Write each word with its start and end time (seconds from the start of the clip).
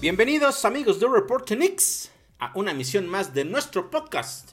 Bienvenidos 0.00 0.64
amigos 0.64 1.00
de 1.00 1.08
Report 1.08 1.48
Knicks 1.48 2.12
a 2.38 2.52
una 2.54 2.70
emisión 2.70 3.08
más 3.08 3.34
de 3.34 3.44
nuestro 3.44 3.90
podcast 3.90 4.52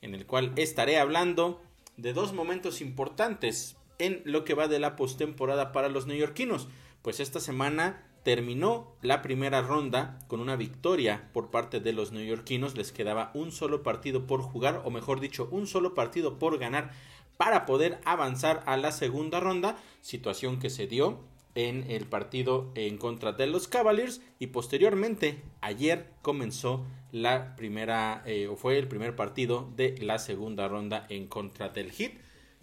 en 0.00 0.14
el 0.14 0.24
cual 0.24 0.54
estaré 0.56 0.98
hablando 0.98 1.60
de 1.98 2.14
dos 2.14 2.32
momentos 2.32 2.80
importantes 2.80 3.76
en 3.98 4.22
lo 4.24 4.46
que 4.46 4.54
va 4.54 4.66
de 4.66 4.78
la 4.78 4.96
postemporada 4.96 5.72
para 5.72 5.90
los 5.90 6.06
neoyorquinos. 6.06 6.68
Pues 7.02 7.20
esta 7.20 7.38
semana 7.38 8.02
terminó 8.22 8.96
la 9.02 9.20
primera 9.20 9.60
ronda 9.60 10.20
con 10.26 10.40
una 10.40 10.56
victoria 10.56 11.28
por 11.34 11.50
parte 11.50 11.80
de 11.80 11.92
los 11.92 12.12
neoyorquinos. 12.12 12.74
Les 12.74 12.90
quedaba 12.90 13.30
un 13.34 13.52
solo 13.52 13.82
partido 13.82 14.26
por 14.26 14.40
jugar, 14.40 14.80
o 14.86 14.90
mejor 14.90 15.20
dicho, 15.20 15.50
un 15.50 15.66
solo 15.66 15.92
partido 15.92 16.38
por 16.38 16.56
ganar 16.56 16.92
para 17.36 17.66
poder 17.66 18.00
avanzar 18.06 18.62
a 18.64 18.78
la 18.78 18.90
segunda 18.90 19.38
ronda, 19.38 19.76
situación 20.00 20.58
que 20.58 20.70
se 20.70 20.86
dio 20.86 21.18
en 21.58 21.90
el 21.90 22.06
partido 22.06 22.70
en 22.76 22.98
contra 22.98 23.32
de 23.32 23.48
los 23.48 23.66
Cavaliers 23.66 24.20
y 24.38 24.46
posteriormente 24.46 25.42
ayer 25.60 26.06
comenzó 26.22 26.86
la 27.10 27.56
primera 27.56 28.22
eh, 28.26 28.46
o 28.46 28.54
fue 28.54 28.78
el 28.78 28.86
primer 28.86 29.16
partido 29.16 29.68
de 29.74 29.98
la 30.00 30.20
segunda 30.20 30.68
ronda 30.68 31.04
en 31.08 31.26
contra 31.26 31.68
del 31.68 31.90
Heat 31.90 32.12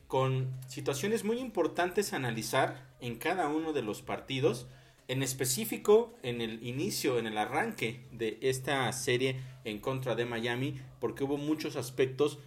con 0.08 0.50
situaciones 0.70 1.26
muy 1.26 1.40
importantes 1.40 2.14
a 2.14 2.16
analizar 2.16 2.88
en 3.02 3.18
cada 3.18 3.50
uno 3.50 3.74
de 3.74 3.82
los 3.82 4.02
partidos 4.02 4.66
en 5.10 5.24
específico 5.24 6.14
en 6.24 6.40
el 6.40 6.66
inicio 6.66 7.20
en 7.20 7.28
el 7.28 7.38
arranque 7.38 8.06
de 8.14 8.38
esta 8.44 8.90
serie 8.94 9.42
en 9.66 9.80
contra 9.80 10.16
de 10.16 10.24
Miami 10.24 10.80
porque 11.02 11.26
hubo 11.26 11.36
muchos 11.36 11.76
aspectos 11.76 12.40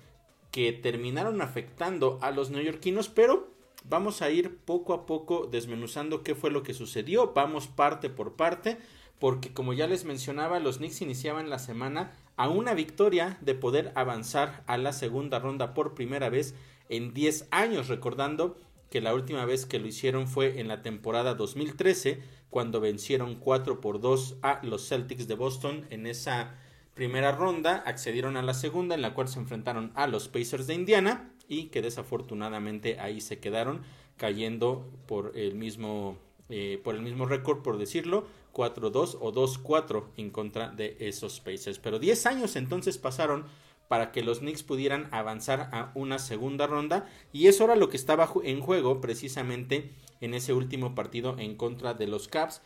que 0.50 0.72
terminaron 0.72 1.42
afectando 1.42 2.19
a 2.22 2.31
los 2.31 2.48
neoyorquinos 2.48 3.11
pero 3.11 3.58
vamos 3.89 4.22
a 4.22 4.31
ir 4.31 4.58
poco 4.58 4.92
a 4.92 5.06
poco 5.06 5.48
desmenuzando 5.50 6.22
qué 6.22 6.34
fue 6.34 6.50
lo 6.50 6.62
que 6.62 6.75
sucedió. 6.75 7.33
Vamos 7.34 7.67
parte 7.67 8.11
por 8.11 8.34
parte, 8.34 8.78
porque 9.19 9.53
como 9.53 9.72
ya 9.72 9.86
les 9.86 10.05
mencionaba, 10.05 10.61
los 10.61 10.78
Knicks 10.78 11.03
iniciaban 11.03 11.50
la 11.50 11.58
semana 11.58 12.12
a 12.36 12.48
una 12.48 12.75
victoria 12.75 13.39
de 13.41 13.55
poder 13.55 13.92
avanzar 13.94 14.62
a 14.66 14.77
la 14.78 14.92
segunda 14.92 15.39
ronda 15.39 15.75
por 15.75 15.94
primera 15.94 16.28
vez 16.28 16.55
en 16.89 17.14
10 17.14 17.48
años, 17.50 17.89
recordando 17.89 18.56
que 18.91 19.00
la 19.00 19.14
última 19.14 19.44
vez 19.44 19.66
que 19.66 19.78
lo 19.78 19.86
hicieron 19.86 20.28
fue 20.28 20.61
en 20.61 20.69
la 20.69 20.83
temporada 20.83 21.34
2013, 21.34 22.22
cuando 22.50 22.81
vencieron 22.81 23.34
4 23.36 23.81
por 23.81 24.00
2 24.00 24.36
a 24.42 24.61
los 24.62 24.89
Celtics 24.89 25.28
de 25.28 25.34
Boston 25.34 25.86
en 25.91 26.06
esa 26.06 26.55
primera 26.94 27.33
ronda, 27.33 27.83
accedieron 27.86 28.36
a 28.36 28.42
la 28.42 28.55
segunda 28.55 28.94
en 28.94 29.03
la 29.03 29.14
cual 29.14 29.28
se 29.28 29.39
enfrentaron 29.39 29.92
a 29.94 30.06
los 30.06 30.28
Pacers 30.28 30.66
de 30.66 30.75
Indiana 30.75 31.31
y 31.48 31.64
que 31.64 31.82
desafortunadamente 31.82 33.00
ahí 33.00 33.20
se 33.20 33.38
quedaron 33.38 33.82
cayendo 34.16 34.86
por 35.06 35.32
el 35.34 35.54
mismo 35.54 36.18
eh, 36.50 36.80
por 36.82 36.94
el 36.94 37.02
mismo 37.02 37.27
récord 37.27 37.62
por 37.62 37.78
decirlo 37.78 38.27
4-2 38.54 39.18
o 39.20 39.32
2-4 39.32 40.04
en 40.16 40.30
contra 40.30 40.70
de 40.70 40.96
esos 40.98 41.41
Pacers. 41.41 41.78
Pero 41.78 41.98
10 41.98 42.26
años 42.26 42.56
entonces 42.56 42.98
pasaron 42.98 43.44
para 43.86 44.12
que 44.12 44.22
los 44.22 44.41
Knicks 44.41 44.62
pudieran 44.62 45.08
avanzar 45.12 45.70
a 45.72 45.92
una 45.94 46.19
segunda 46.19 46.66
ronda 46.66 47.08
y 47.32 47.46
eso 47.46 47.64
era 47.64 47.76
lo 47.76 47.88
que 47.88 47.96
estaba 47.96 48.30
en 48.44 48.60
juego 48.60 49.00
precisamente 49.00 49.91
en 50.20 50.34
ese 50.34 50.52
último 50.52 50.94
partido 50.94 51.37
en 51.38 51.56
contra 51.56 51.94
de 51.94 52.06
los 52.06 52.28
Caps 52.28 52.62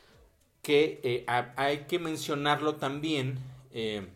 que 0.63 1.01
eh, 1.03 1.25
hay 1.57 1.87
que 1.89 1.99
mencionarlo 1.99 2.77
también 2.77 3.39
eh, 3.73 4.07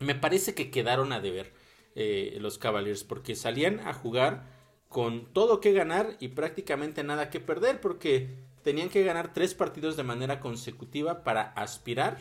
me 0.00 0.14
parece 0.14 0.54
que 0.54 0.70
quedaron 0.70 1.12
a 1.12 1.20
deber 1.20 1.52
eh, 1.94 2.36
los 2.40 2.58
Cavaliers, 2.58 3.04
porque 3.04 3.34
salían 3.34 3.80
a 3.80 3.92
jugar 3.92 4.46
con 4.88 5.26
todo 5.32 5.60
que 5.60 5.72
ganar 5.72 6.16
y 6.20 6.28
prácticamente 6.28 7.02
nada 7.02 7.30
que 7.30 7.40
perder, 7.40 7.80
porque 7.80 8.28
tenían 8.62 8.88
que 8.88 9.04
ganar 9.04 9.32
tres 9.32 9.54
partidos 9.54 9.96
de 9.96 10.02
manera 10.02 10.40
consecutiva 10.40 11.24
para 11.24 11.42
aspirar 11.42 12.18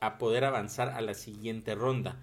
a 0.00 0.18
poder 0.18 0.44
avanzar 0.44 0.90
a 0.90 1.00
la 1.00 1.14
siguiente 1.14 1.74
ronda. 1.74 2.20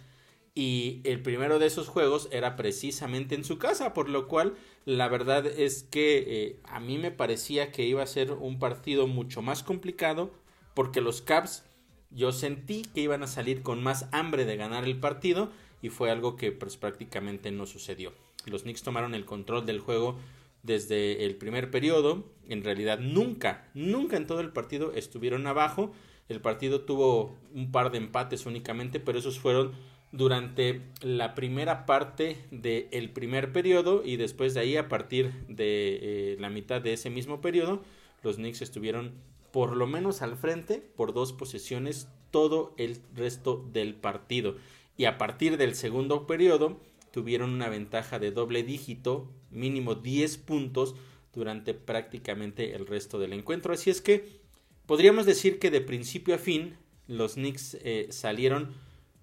Y 0.53 1.01
el 1.03 1.22
primero 1.22 1.59
de 1.59 1.66
esos 1.66 1.90
juegos 1.90 2.29
era 2.31 2.56
precisamente 2.56 3.35
en 3.35 3.44
su 3.44 3.57
casa, 3.57 3.94
por 3.94 4.07
lo 4.07 4.28
cual 4.28 4.56
la 4.85 5.09
verdad 5.09 5.46
es 5.46 5.84
que 5.84 6.23
eh, 6.28 6.59
a 6.63 6.79
mí 6.79 6.97
me 6.97 7.12
parecía 7.12 7.72
que 7.72 7.84
iba 7.84 8.02
a 8.02 8.07
ser 8.07 8.31
un 8.31 8.57
partido 8.57 9.06
mucho 9.06 9.41
más 9.41 9.63
complicado, 9.63 10.31
porque 10.73 11.02
los 11.02 11.22
Cavs 11.22 11.63
yo 12.09 12.31
sentí 12.31 12.84
que 12.94 13.02
iban 13.02 13.23
a 13.23 13.28
salir 13.28 13.63
con 13.63 13.84
más 13.84 14.07
hambre 14.13 14.46
de 14.46 14.56
ganar 14.56 14.85
el 14.85 14.97
partido 14.97 15.52
y 15.81 15.90
fue 15.90 16.12
algo 16.12 16.36
que 16.36 16.52
pues, 16.52 16.78
prácticamente 16.78 17.52
no 17.52 17.66
sucedió. 17.66 18.13
Los 18.46 18.63
Knicks 18.63 18.84
tomaron 18.84 19.16
el 19.16 19.25
control 19.25 19.66
del 19.66 19.80
juego 19.80 20.18
desde 20.63 21.25
el 21.25 21.36
primer 21.36 21.72
periodo. 21.72 22.25
En 22.47 22.63
realidad 22.63 23.00
nunca, 23.00 23.69
nunca 23.74 24.18
en 24.18 24.28
todo 24.28 24.40
el 24.40 24.52
partido 24.52 24.94
estuvieron 24.94 25.47
abajo. 25.47 25.91
El 26.30 26.41
partido 26.41 26.81
tuvo 26.81 27.35
un 27.53 27.72
par 27.72 27.91
de 27.91 28.00
empates 28.00 28.46
únicamente, 28.46 29.00
pero 29.00 29.19
esos 29.19 29.40
fueron 29.40 29.74
durante 30.12 30.81
la 31.02 31.35
primera 31.35 31.85
parte 31.85 32.38
del 32.50 33.09
primer 33.09 33.52
periodo 33.52 34.02
y 34.03 34.16
después 34.16 34.53
de 34.53 34.62
ahí 34.62 34.78
a 34.78 34.88
partir 34.88 35.34
de 35.50 36.00
eh, 36.02 36.38
la 36.40 36.50
mitad 36.50 36.81
de 36.81 36.94
ese 36.94 37.09
mismo 37.09 37.41
periodo 37.41 37.81
los 38.24 38.38
Knicks 38.38 38.62
estuvieron 38.62 39.12
por 39.52 39.75
lo 39.75 39.88
menos 39.88 40.22
al 40.22 40.38
frente 40.38 40.81
por 40.96 41.14
dos 41.14 41.34
posesiones 41.34 42.08
todo 42.31 42.74
el 42.78 43.02
resto 43.14 43.66
del 43.74 43.94
partido 43.96 44.56
y 44.97 45.06
a 45.06 45.17
partir 45.17 45.57
del 45.57 45.75
segundo 45.75 46.28
periodo 46.28 46.79
tuvieron 47.11 47.53
una 47.53 47.69
ventaja 47.69 48.19
de 48.19 48.31
doble 48.31 48.63
dígito, 48.63 49.31
mínimo 49.50 49.95
10 49.95 50.38
puntos 50.39 50.95
durante 51.33 51.73
prácticamente 51.73 52.75
el 52.75 52.88
resto 52.88 53.19
del 53.19 53.34
encuentro. 53.34 53.73
Así 53.73 53.89
es 53.89 54.01
que 54.01 54.39
podríamos 54.85 55.25
decir 55.25 55.59
que 55.59 55.72
de 55.72 55.81
principio 55.81 56.35
a 56.35 56.38
fin 56.38 56.75
los 57.07 57.34
Knicks 57.34 57.78
eh, 57.81 58.07
salieron 58.09 58.73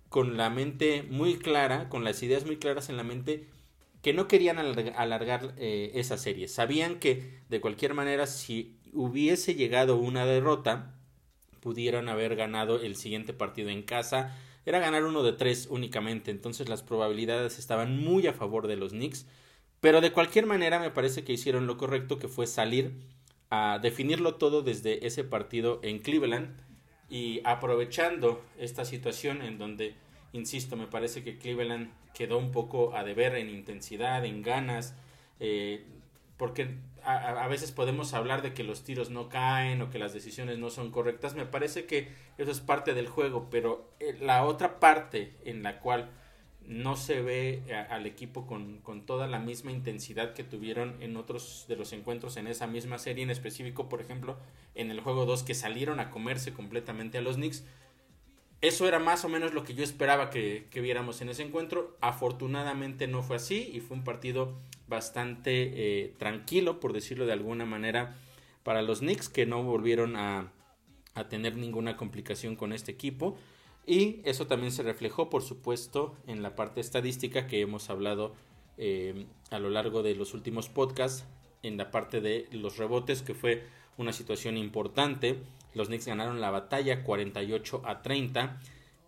con 0.09 0.37
la 0.37 0.51
mente 0.51 1.05
muy 1.09 1.37
clara, 1.39 1.89
con 1.89 2.05
las 2.05 2.23
ideas 2.23 2.45
muy 2.45 2.57
claras 2.57 2.89
en 2.89 2.97
la 2.97 3.03
mente, 3.03 3.49
que 4.03 4.13
no 4.13 4.29
querían 4.29 4.59
alargar, 4.59 5.55
eh, 5.57 5.93
esa 5.95 6.19
serie. 6.19 6.49
Sabían 6.49 6.99
que 6.99 7.41
de 7.49 7.61
cualquier 7.61 7.95
manera 7.95 8.27
si 8.27 8.77
hubiese 8.93 9.55
llegado 9.55 9.97
una 9.97 10.27
derrota, 10.27 10.95
pudieran 11.61 12.09
haber 12.09 12.37
ganado 12.37 12.81
el 12.81 12.97
siguiente 12.97 13.33
partido 13.33 13.71
en 13.71 13.83
casa 13.83 14.37
era 14.65 14.79
ganar 14.79 15.05
uno 15.05 15.23
de 15.23 15.33
tres 15.33 15.67
únicamente, 15.71 16.31
entonces 16.31 16.69
las 16.69 16.83
probabilidades 16.83 17.59
estaban 17.59 17.99
muy 17.99 18.27
a 18.27 18.33
favor 18.33 18.67
de 18.67 18.77
los 18.77 18.93
Knicks, 18.93 19.27
pero 19.81 20.01
de 20.01 20.13
cualquier 20.13 20.47
manera 20.47 20.79
me 20.79 20.91
parece 20.91 21.25
que 21.25 21.33
hicieron 21.33 21.67
lo 21.67 21.77
correcto, 21.77 22.19
que 22.19 22.29
fue 22.29 22.47
salir 22.47 22.93
a 23.51 23.79
definirlo 23.83 24.37
todo 24.37 24.63
desde 24.63 25.07
ese 25.07 25.25
partido 25.25 25.81
en 25.83 25.99
Cleveland 25.99 26.57
y 27.11 27.41
aprovechando 27.45 28.43
esta 28.59 28.85
situación 28.85 29.43
en 29.43 29.59
donde, 29.59 29.95
insisto, 30.33 30.77
me 30.77 30.87
parece 30.87 31.23
que 31.23 31.37
Cleveland 31.37 31.93
quedó 32.15 32.39
un 32.39 32.53
poco 32.53 32.97
a 32.97 33.05
deber 33.05 33.35
en 33.35 33.51
intensidad, 33.51 34.25
en 34.25 34.43
ganas, 34.43 34.95
eh, 35.41 35.85
porque 36.37 36.77
a, 37.05 37.47
veces 37.49 37.73
podemos 37.73 38.15
hablar 38.15 38.43
de 38.43 38.55
que 38.55 38.65
los 38.65 38.85
tiros 38.85 39.11
no 39.11 39.29
caen 39.29 39.83
o 39.83 39.91
que 39.91 39.99
las 39.99 40.13
decisiones 40.13 40.59
no 40.59 40.71
son 40.71 40.91
correctas. 40.91 41.35
Me 41.35 41.47
parece 41.47 41.87
que 41.87 42.09
eso 42.39 42.51
es 42.51 42.61
parte 42.61 42.95
del 42.95 43.09
juego, 43.09 43.49
pero 43.51 43.91
eh, 44.01 44.17
la 44.21 44.45
otra 44.45 44.79
parte 44.81 45.37
en 45.45 45.63
la 45.63 45.81
cual 45.81 46.11
no 46.67 46.97
se 46.97 47.23
ve 47.23 47.63
al 47.91 48.07
equipo 48.07 48.47
con, 48.47 48.79
con, 48.79 49.05
toda 49.05 49.27
la 49.27 49.41
misma 49.41 49.73
intensidad 49.73 50.33
que 50.33 50.45
tuvieron 50.45 50.97
en 51.03 51.17
otros 51.17 51.65
de 51.69 51.75
los 51.77 51.93
encuentros 51.93 52.37
en 52.37 52.47
esa 52.47 52.69
misma 52.69 52.99
serie, 52.99 53.25
en 53.25 53.31
específico, 53.31 53.89
por 53.89 54.01
ejemplo, 54.01 54.39
en 54.77 54.93
el 54.93 55.01
juego 55.01 55.27
2 55.27 55.43
que 55.43 55.55
salieron 55.55 55.99
a 55.99 56.11
comerse 56.11 56.53
completamente 56.53 57.19
a 57.19 57.23
los 57.23 57.35
Knicks. 57.35 57.65
Eso 58.61 58.87
era 58.87 59.01
más 59.01 59.25
o 59.25 59.29
menos 59.29 59.55
lo 59.55 59.65
que 59.65 59.75
yo 59.75 59.83
esperaba 59.83 60.31
que, 60.31 60.69
que 60.71 60.81
viéramos 60.81 61.21
en 61.21 61.31
ese 61.31 61.43
encuentro. 61.43 61.97
Afortunadamente 62.01 63.09
no 63.09 63.25
fue 63.25 63.37
así 63.37 63.71
y 63.75 63.81
fue 63.81 63.97
un 63.97 64.05
partido 64.05 64.57
bastante 64.93 65.73
eh, 65.75 66.15
tranquilo, 66.19 66.79
por 66.79 66.93
decirlo 66.93 67.25
de 67.25 67.33
alguna 67.33 67.65
manera, 67.65 68.15
para 68.63 68.83
los 68.83 69.01
Knicks, 69.01 69.31
que 69.31 69.47
no 69.47 69.63
volvieron 69.65 70.17
a, 70.17 70.53
tener 71.29 71.57
ninguna 71.57 71.97
complicación 71.97 72.57
con 72.57 72.73
este 72.73 72.93
equipo. 72.93 73.37
Y 73.87 74.21
eso 74.25 74.47
también 74.47 74.71
se 74.71 74.83
reflejó, 74.83 75.29
por 75.31 75.43
supuesto, 75.43 76.15
en 76.27 76.43
la 76.43 76.55
parte 76.55 76.81
estadística 76.81 77.47
que 77.47 77.61
hemos 77.61 77.91
hablado 77.91 78.35
eh, 78.79 79.27
a 79.51 79.59
lo 79.59 79.71
largo 79.71 80.03
de 80.03 80.15
los 80.15 80.35
últimos 80.35 80.69
podcasts, 80.69 81.25
en 81.63 81.77
la 81.77 81.91
parte 81.91 82.21
de 82.21 82.49
los 82.53 82.77
rebotes, 82.77 83.23
que 83.23 83.35
fue 83.35 83.65
una 83.97 84.13
situación 84.13 84.57
importante. 84.57 85.39
Los 85.75 85.89
Knicks 85.89 86.07
ganaron 86.07 86.41
la 86.41 86.51
batalla 86.51 87.03
48 87.03 87.83
a 87.85 88.03
30. 88.03 88.61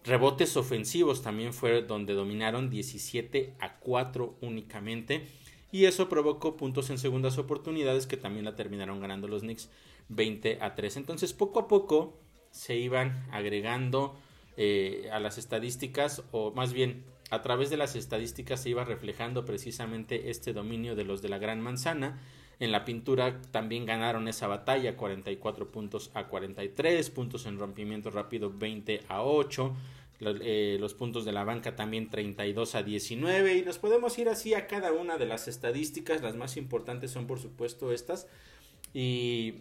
Rebotes 0.05 0.57
ofensivos 0.57 1.23
también 1.23 1.53
fue 1.53 1.83
donde 1.83 2.15
dominaron 2.15 2.71
17 2.71 3.55
a 3.61 3.77
4 3.79 4.37
únicamente 4.41 5.27
y 5.75 5.87
eso 5.87 6.09
provocó 6.09 6.57
puntos 6.57 6.89
en 6.91 6.99
segundas 6.99 7.37
oportunidades 7.37 8.07
que 8.07 8.17
también 8.17 8.45
la 8.45 8.55
terminaron 8.55 9.01
ganando 9.01 9.27
los 9.27 9.43
Knicks 9.43 9.71
20 10.09 10.59
a 10.61 10.77
3. 10.77 10.99
Entonces 10.99 11.33
poco 11.33 11.59
a 11.59 11.67
poco 11.67 12.17
se 12.53 12.77
iban 12.77 13.27
agregando 13.33 14.15
eh, 14.57 15.09
a 15.13 15.19
las 15.19 15.37
estadísticas 15.37 16.23
o 16.31 16.53
más 16.53 16.73
bien 16.73 17.03
a 17.31 17.43
través 17.43 17.71
de 17.71 17.77
las 17.77 17.97
estadísticas 17.97 18.61
se 18.61 18.71
iba 18.71 18.85
reflejando 18.85 19.45
precisamente 19.45 20.31
este 20.31 20.53
dominio 20.53 20.95
de 20.95 21.03
los 21.03 21.23
de 21.23 21.29
la 21.29 21.39
gran 21.39 21.61
manzana 21.61 22.21
En 22.61 22.71
la 22.71 22.85
pintura 22.85 23.43
también 23.51 23.85
ganaron 23.85 24.29
esa 24.29 24.47
batalla, 24.47 24.97
44 24.97 25.73
puntos 25.73 26.13
a 26.15 26.29
43, 26.29 27.11
puntos 27.11 27.47
en 27.47 27.59
rompimiento 27.59 28.13
rápido 28.13 28.53
20 28.57 29.01
a 29.09 29.25
8, 29.25 29.75
eh, 30.43 30.77
los 30.81 30.95
puntos 30.95 31.25
de 31.25 31.33
la 31.33 31.45
banca 31.45 31.77
también 31.77 32.11
32 32.11 32.75
a 32.75 32.83
19 32.83 33.57
y 33.57 33.63
nos 33.63 33.79
podemos 33.79 34.19
ir 34.19 34.29
así 34.29 34.55
a 34.55 34.67
cada 34.67 34.93
una 34.93 35.19
de 35.19 35.27
las 35.27 35.49
estadísticas, 35.49 36.23
las 36.23 36.37
más 36.37 36.57
importantes 36.57 37.11
son 37.11 37.27
por 37.27 37.39
supuesto 37.39 37.93
estas. 37.93 38.27
Y, 38.93 39.55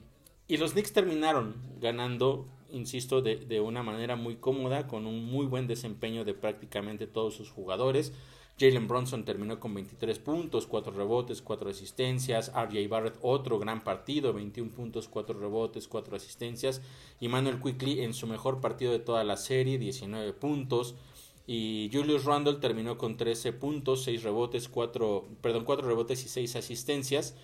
y 0.47 0.57
los 0.57 0.73
Knicks 0.73 0.93
terminaron 0.93 1.55
ganando, 1.81 2.47
insisto, 2.71 3.21
de, 3.21 3.37
de 3.37 3.59
una 3.61 3.83
manera 3.83 4.15
muy 4.15 4.35
cómoda, 4.35 4.87
con 4.87 5.05
un 5.05 5.25
muy 5.25 5.45
buen 5.45 5.67
desempeño 5.67 6.25
de 6.25 6.33
prácticamente 6.33 7.07
todos 7.07 7.35
sus 7.35 7.49
jugadores. 7.49 8.13
Jalen 8.59 8.87
Bronson 8.87 9.25
terminó 9.25 9.59
con 9.59 9.73
23 9.73 10.19
puntos, 10.19 10.67
4 10.67 10.93
rebotes, 10.93 11.41
4 11.41 11.69
asistencias. 11.69 12.51
RJ 12.53 12.87
Barrett 12.87 13.17
otro 13.21 13.57
gran 13.57 13.83
partido, 13.83 14.31
21 14.31 14.71
puntos, 14.71 15.07
4 15.07 15.39
rebotes, 15.39 15.87
4 15.87 16.15
asistencias. 16.15 16.81
Y 17.19 17.29
Manuel 17.29 17.59
Quickly 17.59 18.01
en 18.01 18.13
su 18.13 18.27
mejor 18.27 18.61
partido 18.61 18.91
de 18.91 18.99
toda 18.99 19.23
la 19.23 19.37
serie, 19.37 19.79
19 19.79 20.33
puntos. 20.33 20.95
Y 21.47 21.89
Julius 21.91 22.25
Randle 22.25 22.55
terminó 22.55 22.97
con 22.97 23.17
13 23.17 23.53
puntos, 23.53 24.03
6 24.03 24.23
rebotes, 24.23 24.69
4, 24.69 25.27
perdón, 25.41 25.65
4 25.65 25.87
rebotes 25.87 26.23
y 26.23 26.29
6 26.29 26.55
asistencias. 26.55 27.35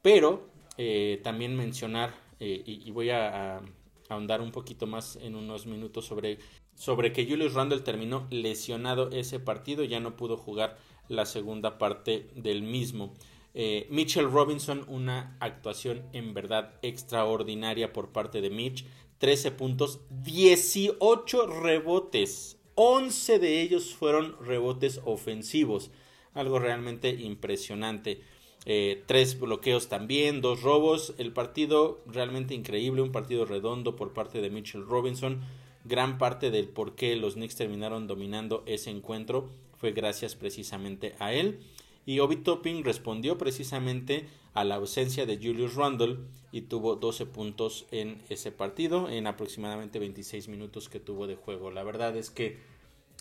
Pero 0.00 0.48
eh, 0.78 1.20
también 1.22 1.54
mencionar, 1.54 2.14
eh, 2.40 2.62
y, 2.66 2.90
voy 2.90 3.10
a 3.10 3.60
ahondar 4.08 4.40
un 4.40 4.52
poquito 4.52 4.86
más 4.86 5.16
en 5.16 5.34
unos 5.34 5.66
minutos 5.66 6.06
sobre 6.06 6.38
sobre 6.76 7.12
que 7.12 7.26
Julius 7.26 7.54
Randle 7.54 7.80
terminó 7.80 8.26
lesionado 8.30 9.10
ese 9.10 9.40
partido, 9.40 9.82
ya 9.82 9.98
no 9.98 10.16
pudo 10.16 10.36
jugar 10.36 10.78
la 11.08 11.26
segunda 11.26 11.78
parte 11.78 12.28
del 12.36 12.62
mismo. 12.62 13.12
Eh, 13.54 13.86
Mitchell 13.90 14.30
Robinson, 14.30 14.84
una 14.86 15.36
actuación 15.40 16.02
en 16.12 16.34
verdad 16.34 16.74
extraordinaria 16.82 17.92
por 17.92 18.10
parte 18.10 18.42
de 18.42 18.50
Mitch. 18.50 18.84
13 19.18 19.50
puntos, 19.52 20.00
18 20.10 21.46
rebotes. 21.46 22.58
11 22.74 23.38
de 23.38 23.62
ellos 23.62 23.94
fueron 23.94 24.36
rebotes 24.44 25.00
ofensivos. 25.06 25.90
Algo 26.34 26.58
realmente 26.58 27.08
impresionante. 27.08 28.20
Eh, 28.66 29.02
tres 29.06 29.40
bloqueos 29.40 29.88
también, 29.88 30.42
dos 30.42 30.60
robos. 30.60 31.14
El 31.16 31.32
partido 31.32 32.02
realmente 32.06 32.54
increíble, 32.54 33.00
un 33.00 33.12
partido 33.12 33.46
redondo 33.46 33.96
por 33.96 34.12
parte 34.12 34.42
de 34.42 34.50
Mitchell 34.50 34.84
Robinson 34.84 35.40
gran 35.88 36.18
parte 36.18 36.50
del 36.50 36.68
por 36.68 36.94
qué 36.94 37.16
los 37.16 37.34
Knicks 37.34 37.56
terminaron 37.56 38.06
dominando 38.06 38.62
ese 38.66 38.90
encuentro 38.90 39.48
fue 39.78 39.92
gracias 39.92 40.34
precisamente 40.34 41.14
a 41.18 41.32
él. 41.32 41.60
Y 42.06 42.20
Obi 42.20 42.36
Topping 42.36 42.84
respondió 42.84 43.36
precisamente 43.36 44.26
a 44.54 44.64
la 44.64 44.76
ausencia 44.76 45.26
de 45.26 45.36
Julius 45.36 45.74
Randle 45.74 46.18
y 46.52 46.62
tuvo 46.62 46.96
12 46.96 47.26
puntos 47.26 47.86
en 47.90 48.22
ese 48.28 48.52
partido 48.52 49.08
en 49.10 49.26
aproximadamente 49.26 49.98
26 49.98 50.48
minutos 50.48 50.88
que 50.88 51.00
tuvo 51.00 51.26
de 51.26 51.34
juego. 51.34 51.70
La 51.70 51.82
verdad 51.82 52.16
es 52.16 52.30
que 52.30 52.58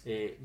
eh, 0.05 0.37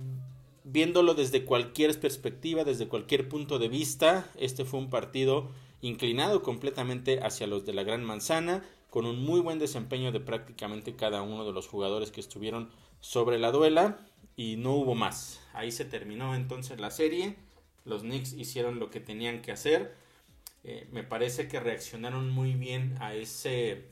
viéndolo 0.65 1.15
desde 1.15 1.45
cualquier 1.45 1.99
perspectiva, 2.01 2.65
desde 2.65 2.89
cualquier 2.89 3.29
punto 3.29 3.59
de 3.59 3.69
vista, 3.69 4.31
este 4.39 4.65
fue 4.65 4.81
un 4.81 4.91
partido 4.91 5.51
inclinado 5.83 6.43
completamente 6.43 7.21
hacia 7.21 7.47
los 7.47 7.65
de 7.65 7.73
la 7.75 7.83
Gran 7.83 8.05
Manzana 8.05 8.65
con 8.91 9.07
un 9.07 9.25
muy 9.25 9.41
buen 9.41 9.59
desempeño 9.59 10.13
de 10.13 10.21
prácticamente 10.21 10.97
cada 10.97 11.23
uno 11.23 11.47
de 11.47 11.53
los 11.53 11.69
jugadores 11.69 12.11
que 12.11 12.21
estuvieron 12.21 12.71
sobre 13.01 13.39
la 13.39 13.53
duela 13.53 13.99
y 14.37 14.57
no 14.57 14.75
hubo 14.75 14.95
más. 14.95 15.41
Ahí 15.55 15.73
se 15.73 15.85
terminó 15.85 16.35
entonces 16.35 16.81
la 16.81 16.91
serie. 16.91 17.37
Los 17.85 18.03
Knicks 18.03 18.33
hicieron 18.33 18.79
lo 18.79 18.91
que 18.91 19.01
tenían 19.01 19.43
que 19.43 19.53
hacer. 19.53 19.95
Eh, 20.65 20.89
me 20.93 21.05
parece 21.05 21.49
que 21.49 21.61
reaccionaron 21.61 22.31
muy 22.31 22.55
bien 22.55 22.97
a 23.01 23.15
ese 23.15 23.87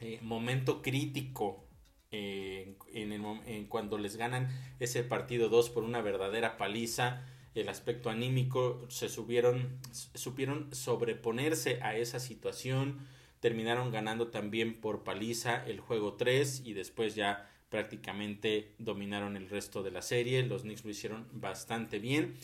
eh, 0.00 0.20
momento 0.22 0.82
crítico 0.82 1.64
eh, 2.12 2.76
en, 2.92 3.66
cuando 3.66 3.98
les 3.98 4.16
ganan 4.16 4.48
ese 4.78 5.02
partido 5.02 5.48
2 5.48 5.70
por 5.70 5.82
una 5.82 6.02
verdadera 6.02 6.56
paliza. 6.56 7.24
El 7.54 7.70
aspecto 7.70 8.10
anímico 8.10 8.84
se 8.88 9.08
subieron, 9.08 9.80
supieron 10.14 10.74
sobreponerse 10.74 11.80
a 11.82 11.96
esa 11.96 12.20
situación 12.20 12.98
terminaron 13.46 13.92
ganando 13.92 14.26
también 14.26 14.74
por 14.74 15.04
paliza 15.04 15.64
el 15.68 15.78
juego 15.78 16.14
3 16.14 16.62
y 16.64 16.72
después 16.72 17.14
ya 17.14 17.48
prácticamente 17.68 18.74
dominaron 18.78 19.36
el 19.36 19.48
resto 19.48 19.84
de 19.84 19.92
la 19.92 20.02
serie. 20.02 20.42
Los 20.42 20.62
Knicks 20.62 20.84
lo 20.84 20.90
hicieron 20.90 21.28
bastante 21.30 22.00
bien. 22.00 22.34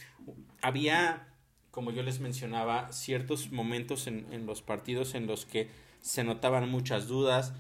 Había, 0.61 1.27
como 1.73 1.91
yo 1.91 2.05
les 2.05 2.21
mencionaba, 2.21 2.93
ciertos 2.93 3.51
momentos 3.51 4.07
en, 4.07 4.47
los 4.47 4.63
partidos 4.63 5.17
en 5.17 5.27
los 5.27 5.45
que 5.45 5.71
se 6.01 6.23
notaban 6.23 6.69
muchas 6.69 7.09
dudas. 7.09 7.53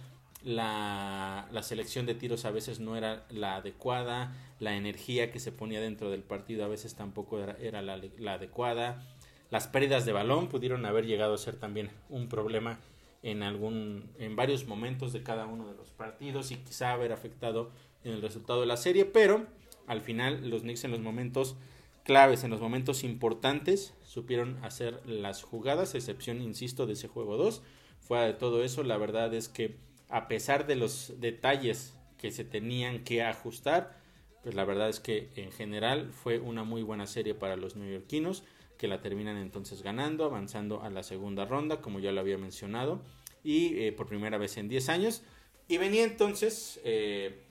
La, 0.44 1.48
selección 1.62 2.06
de 2.06 2.14
tiros 2.14 2.44
a 2.44 2.52
veces 2.52 2.78
no 2.78 2.96
era 2.96 3.26
la 3.28 3.56
adecuada, 3.56 4.36
la 4.60 4.76
energía 4.76 5.32
que 5.32 5.40
se 5.40 5.50
ponía 5.50 5.80
dentro 5.80 6.12
del 6.12 6.22
partido 6.22 6.64
a 6.64 6.68
veces 6.68 6.94
tampoco 6.94 7.40
era, 7.40 7.82
la, 7.82 8.00
la 8.18 8.34
adecuada. 8.34 9.04
Las 9.50 9.66
pérdidas 9.66 10.06
de 10.06 10.12
balón 10.12 10.48
pudieron 10.48 10.86
haber 10.86 11.06
llegado 11.06 11.34
a 11.34 11.38
ser 11.38 11.56
también 11.56 11.90
un 12.08 12.28
problema 12.28 12.78
en 13.22 13.42
algún 13.42 14.10
en 14.18 14.36
varios 14.36 14.66
momentos 14.66 15.12
de 15.12 15.22
cada 15.22 15.46
uno 15.46 15.68
de 15.68 15.76
los 15.76 15.90
partidos 15.90 16.50
y 16.50 16.56
quizá 16.56 16.92
haber 16.92 17.12
afectado 17.12 17.70
en 18.04 18.12
el 18.12 18.22
resultado 18.22 18.60
de 18.60 18.66
la 18.66 18.76
serie, 18.76 19.04
pero 19.04 19.46
al 19.86 20.00
final 20.00 20.50
los 20.50 20.62
Knicks 20.62 20.84
en 20.84 20.90
los 20.90 21.00
momentos 21.00 21.56
claves, 22.04 22.44
en 22.44 22.50
los 22.50 22.60
momentos 22.60 23.04
importantes, 23.04 23.94
supieron 24.04 24.58
hacer 24.64 25.00
las 25.06 25.42
jugadas, 25.42 25.94
excepción, 25.94 26.40
insisto, 26.40 26.86
de 26.86 26.94
ese 26.94 27.08
juego 27.08 27.36
2. 27.36 27.62
Fuera 28.00 28.24
de 28.24 28.34
todo 28.34 28.64
eso, 28.64 28.82
la 28.82 28.96
verdad 28.96 29.32
es 29.34 29.48
que 29.48 29.76
a 30.08 30.28
pesar 30.28 30.66
de 30.66 30.76
los 30.76 31.14
detalles 31.20 31.94
que 32.18 32.32
se 32.32 32.44
tenían 32.44 33.04
que 33.04 33.22
ajustar, 33.22 33.96
pues 34.42 34.54
la 34.54 34.64
verdad 34.64 34.88
es 34.88 35.00
que 35.00 35.30
en 35.36 35.52
general 35.52 36.10
fue 36.12 36.38
una 36.38 36.64
muy 36.64 36.82
buena 36.82 37.06
serie 37.06 37.34
para 37.34 37.56
los 37.56 37.76
neoyorquinos 37.76 38.42
que 38.82 38.88
la 38.88 39.00
terminan 39.00 39.36
entonces 39.36 39.82
ganando, 39.82 40.24
avanzando 40.24 40.82
a 40.82 40.90
la 40.90 41.04
segunda 41.04 41.44
ronda, 41.44 41.80
como 41.80 42.00
ya 42.00 42.10
lo 42.10 42.20
había 42.20 42.36
mencionado, 42.36 43.00
y 43.44 43.78
eh, 43.78 43.92
por 43.92 44.08
primera 44.08 44.38
vez 44.38 44.56
en 44.56 44.68
10 44.68 44.88
años. 44.88 45.22
Y 45.68 45.78
venía 45.78 46.02
entonces 46.02 46.80
eh, 46.82 47.44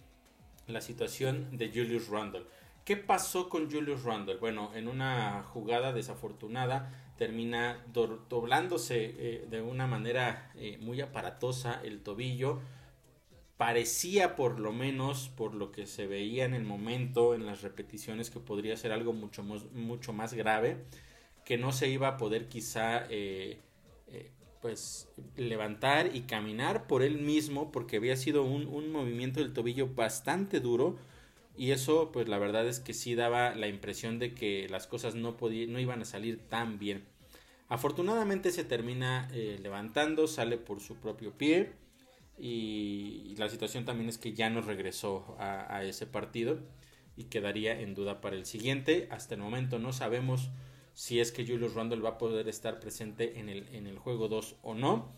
la 0.68 0.82
situación 0.82 1.58
de 1.58 1.70
Julius 1.70 2.10
Randle. 2.10 2.44
¿Qué 2.84 2.98
pasó 2.98 3.48
con 3.48 3.72
Julius 3.72 4.04
Randle? 4.04 4.40
Bueno, 4.40 4.72
en 4.76 4.90
una 4.90 5.44
jugada 5.44 5.94
desafortunada 5.94 6.92
termina 7.18 7.82
doblándose 7.94 9.16
eh, 9.18 9.48
de 9.50 9.62
una 9.62 9.88
manera 9.88 10.52
muy 10.82 11.00
aparatosa 11.00 11.80
el 11.82 12.02
tobillo. 12.02 12.60
Parecía 13.56 14.36
por 14.36 14.60
lo 14.60 14.74
menos, 14.74 15.30
por 15.30 15.54
lo 15.54 15.72
que 15.72 15.86
se 15.86 16.08
veía 16.08 16.44
en 16.44 16.56
el 16.56 16.64
momento, 16.64 17.36
en 17.36 17.46
las 17.46 17.62
repeticiones, 17.62 18.32
que 18.32 18.40
podría 18.40 18.76
ser 18.76 18.92
algo 18.92 19.14
mucho 19.14 20.12
más 20.12 20.34
grave 20.34 20.84
que 21.52 21.58
no 21.58 21.74
se 21.74 21.90
iba 21.90 22.08
a 22.08 22.16
poder 22.16 22.48
quizá 22.48 23.06
eh, 23.10 23.60
eh, 24.08 24.32
pues 24.62 25.10
levantar 25.36 26.16
y 26.16 26.22
caminar 26.22 26.88
por 26.88 27.04
él 27.04 27.18
mismo 27.18 27.74
porque 27.74 27.98
había 27.98 28.16
sido 28.16 28.46
un, 28.46 28.90
movimiento 28.90 29.42
del 29.42 29.52
tobillo 29.52 29.94
bastante 29.94 30.62
duro 30.62 30.98
y 31.58 31.72
eso 31.72 32.14
pues 32.14 32.30
la 32.30 32.38
verdad 32.38 32.66
es 32.70 32.80
que 32.80 32.94
sí 32.94 33.16
daba 33.16 33.54
la 33.54 33.68
impresión 33.68 34.18
de 34.18 34.34
que 34.34 34.70
las 34.70 34.88
cosas 34.88 35.14
no, 35.14 35.36
no 35.42 35.80
iban 35.82 36.02
a 36.02 36.06
salir 36.06 36.40
tan 36.48 36.80
bien. 36.80 37.04
Afortunadamente 37.68 38.52
se 38.52 38.64
termina 38.64 39.28
eh, 39.34 39.60
levantando, 39.62 40.28
sale 40.28 40.58
por 40.58 40.80
su 40.80 41.02
propio 41.02 41.38
pie 41.38 41.74
y, 42.38 43.36
la 43.36 43.50
situación 43.50 43.84
también 43.84 44.08
es 44.08 44.18
que 44.18 44.32
ya 44.32 44.50
no 44.50 44.62
regresó 44.62 45.36
a 45.38 45.84
ese 45.84 46.08
partido 46.08 46.60
y 47.18 47.26
quedaría 47.26 47.78
en 47.82 47.94
duda 47.94 48.22
para 48.22 48.38
el 48.38 48.46
siguiente. 48.46 49.10
Hasta 49.12 49.36
el 49.36 49.42
momento 49.42 49.80
no 49.80 49.92
sabemos 49.92 50.50
si 50.94 51.20
es 51.20 51.32
que 51.32 51.46
Julius 51.46 51.74
Randle 51.74 52.02
va 52.02 52.10
a 52.10 52.18
poder 52.18 52.48
estar 52.48 52.80
presente 52.80 53.40
en 53.40 53.50
el, 53.50 53.68
en 53.74 53.88
el 53.88 53.98
juego 53.98 54.28
2 54.28 54.56
o 54.64 54.74
no. 54.74 55.10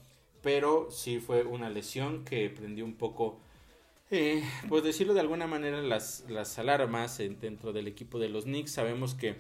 Pero 0.42 0.90
sí 0.92 1.20
fue 1.20 1.44
una 1.44 1.70
lesión 1.70 2.26
que 2.26 2.50
prendió 2.50 2.84
un 2.84 2.96
poco, 2.96 3.40
eh, 4.12 4.44
pues 4.68 4.84
decirlo 4.84 5.14
de 5.14 5.22
alguna 5.22 5.48
manera, 5.48 5.82
las, 5.82 6.26
las 6.30 6.60
alarmas 6.60 7.18
dentro 7.18 7.72
del 7.72 7.88
equipo 7.88 8.20
de 8.20 8.30
los 8.30 8.44
Knicks. 8.44 8.72
Sabemos 8.72 9.16
que 9.16 9.38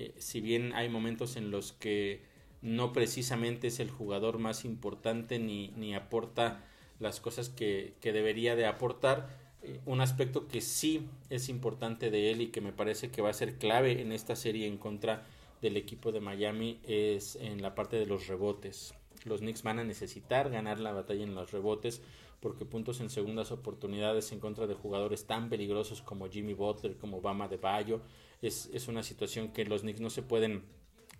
eh, 0.00 0.12
si 0.18 0.40
bien 0.40 0.72
hay 0.72 0.88
momentos 0.88 1.36
en 1.36 1.50
los 1.52 1.72
que 1.72 2.22
no 2.62 2.92
precisamente 2.92 3.68
es 3.68 3.80
el 3.80 3.90
jugador 3.90 4.38
más 4.38 4.64
importante 4.64 5.38
ni, 5.38 5.68
ni 5.76 5.94
aporta 5.94 6.64
las 6.98 7.20
cosas 7.20 7.48
que, 7.48 7.94
que 8.00 8.12
debería 8.12 8.56
de 8.56 8.66
aportar, 8.66 9.28
eh, 9.62 9.80
un 9.86 10.00
aspecto 10.00 10.48
que 10.48 10.60
sí 10.60 11.06
es 11.28 11.48
importante 11.48 12.10
de 12.10 12.30
él 12.30 12.40
y 12.40 12.46
que 12.48 12.60
me 12.60 12.72
parece 12.72 13.10
que 13.10 13.22
va 13.22 13.30
a 13.30 13.34
ser 13.34 13.56
clave 13.56 14.00
en 14.00 14.12
esta 14.12 14.36
serie 14.36 14.66
en 14.66 14.78
contra 14.78 15.26
del 15.60 15.76
equipo 15.76 16.12
de 16.12 16.20
Miami 16.20 16.80
es 16.84 17.36
en 17.36 17.62
la 17.62 17.74
parte 17.74 17.96
de 17.96 18.06
los 18.06 18.26
rebotes. 18.26 18.94
Los 19.24 19.40
Knicks 19.40 19.62
van 19.62 19.78
a 19.78 19.84
necesitar 19.84 20.50
ganar 20.50 20.80
la 20.80 20.92
batalla 20.92 21.24
en 21.24 21.34
los 21.34 21.52
rebotes 21.52 22.02
porque 22.40 22.64
puntos 22.64 23.00
en 23.00 23.10
segundas 23.10 23.52
oportunidades 23.52 24.32
en 24.32 24.40
contra 24.40 24.66
de 24.66 24.74
jugadores 24.74 25.26
tan 25.26 25.50
peligrosos 25.50 26.00
como 26.00 26.28
Jimmy 26.28 26.54
Butler, 26.54 26.96
como 26.96 27.20
Bama 27.20 27.48
de 27.48 27.58
Bayo, 27.58 28.00
es, 28.40 28.70
es 28.72 28.88
una 28.88 29.02
situación 29.02 29.48
que 29.52 29.66
los 29.66 29.82
Knicks 29.82 30.00
no 30.00 30.08
se 30.08 30.22
pueden, 30.22 30.62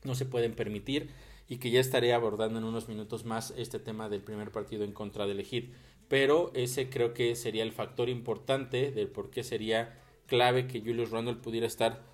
no 0.03 0.15
se 0.15 0.25
pueden 0.25 0.55
permitir. 0.55 1.11
y 1.51 1.57
que 1.59 1.73
ya 1.73 1.81
estaré 1.81 2.15
abordando 2.15 2.61
en 2.61 2.65
unos 2.65 2.89
minutos 2.89 3.25
más 3.25 3.53
este 3.57 3.81
tema 3.81 4.09
del 4.09 4.23
primer 4.23 4.53
partido 4.53 4.85
en 4.85 4.93
contra 4.93 5.27
del 5.27 5.45
Heat. 5.45 5.65
Pero 6.07 6.53
ese 6.55 6.89
creo 6.89 7.13
que 7.13 7.35
sería 7.35 7.65
el 7.65 7.73
factor 7.73 8.09
importante 8.09 8.93
del 8.93 9.09
por 9.09 9.31
qué 9.31 9.43
sería 9.43 9.99
clave 10.27 10.69
que 10.69 10.81
Julius 10.81 11.11
Randle 11.11 11.35
pudiera 11.35 11.67
estar 11.67 12.05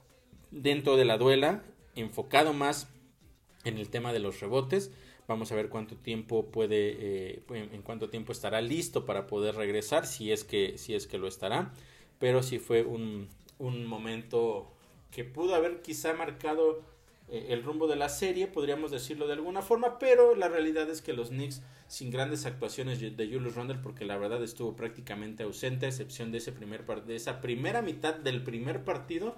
dentro 0.51 0.97
de 0.97 1.05
la 1.05 1.19
duela, 1.19 1.63
enfocado 1.97 2.53
más 2.53 2.89
en 3.65 3.79
el 3.79 3.89
tema 3.89 4.13
de 4.13 4.21
los 4.21 4.41
rebotes. 4.41 4.91
Vamos 5.27 5.51
a 5.51 5.57
ver 5.57 5.69
cuánto 5.69 5.97
tiempo 5.97 6.47
puede, 6.47 7.35
eh, 7.35 7.43
en 7.51 7.83
cuánto 7.83 8.09
tiempo 8.09 8.33
estará 8.33 8.61
listo 8.61 9.05
para 9.05 9.27
poder 9.27 9.57
regresar, 9.57 10.07
si 10.07 10.31
es 10.31 10.45
que, 10.45 10.79
si 10.79 10.95
es 10.95 11.07
que 11.07 11.19
lo 11.19 11.27
estará. 11.27 11.73
Pero 12.19 12.43
sí 12.43 12.59
fue 12.59 12.85
un, 12.85 13.29
un 13.59 13.87
momento 13.87 14.73
que 15.11 15.25
pudo 15.25 15.55
haber 15.55 15.83
quizá 15.83 16.13
marcado 16.13 16.83
eh, 17.29 17.47
el 17.51 17.65
rumbo 17.65 17.89
de 17.89 17.97
la 17.97 18.09
serie, 18.09 18.47
podríamos 18.47 18.91
decirlo 18.91 19.27
de 19.27 19.33
alguna 19.33 19.63
forma, 19.63 19.99
pero 19.99 20.37
la 20.37 20.49
realidad 20.49 20.89
es 20.91 21.03
que 21.03 21.13
los 21.13 21.31
Knicks, 21.31 21.63
sin 21.89 22.11
grandes 22.11 22.47
actuaciones 22.47 23.01
de 23.01 23.27
Julius 23.27 23.55
Randle, 23.55 23.79
porque 23.83 24.05
la 24.05 24.17
verdad 24.17 24.43
estuvo 24.45 24.77
prácticamente 24.77 25.43
ausente, 25.43 25.87
a 25.87 25.89
excepción 25.89 26.31
de, 26.31 26.39
ese 26.39 26.53
primer 26.53 26.85
de 27.05 27.17
esa 27.17 27.41
primera 27.41 27.83
mitad 27.83 28.15
del 28.15 28.45
primer 28.45 28.85
partido, 28.85 29.37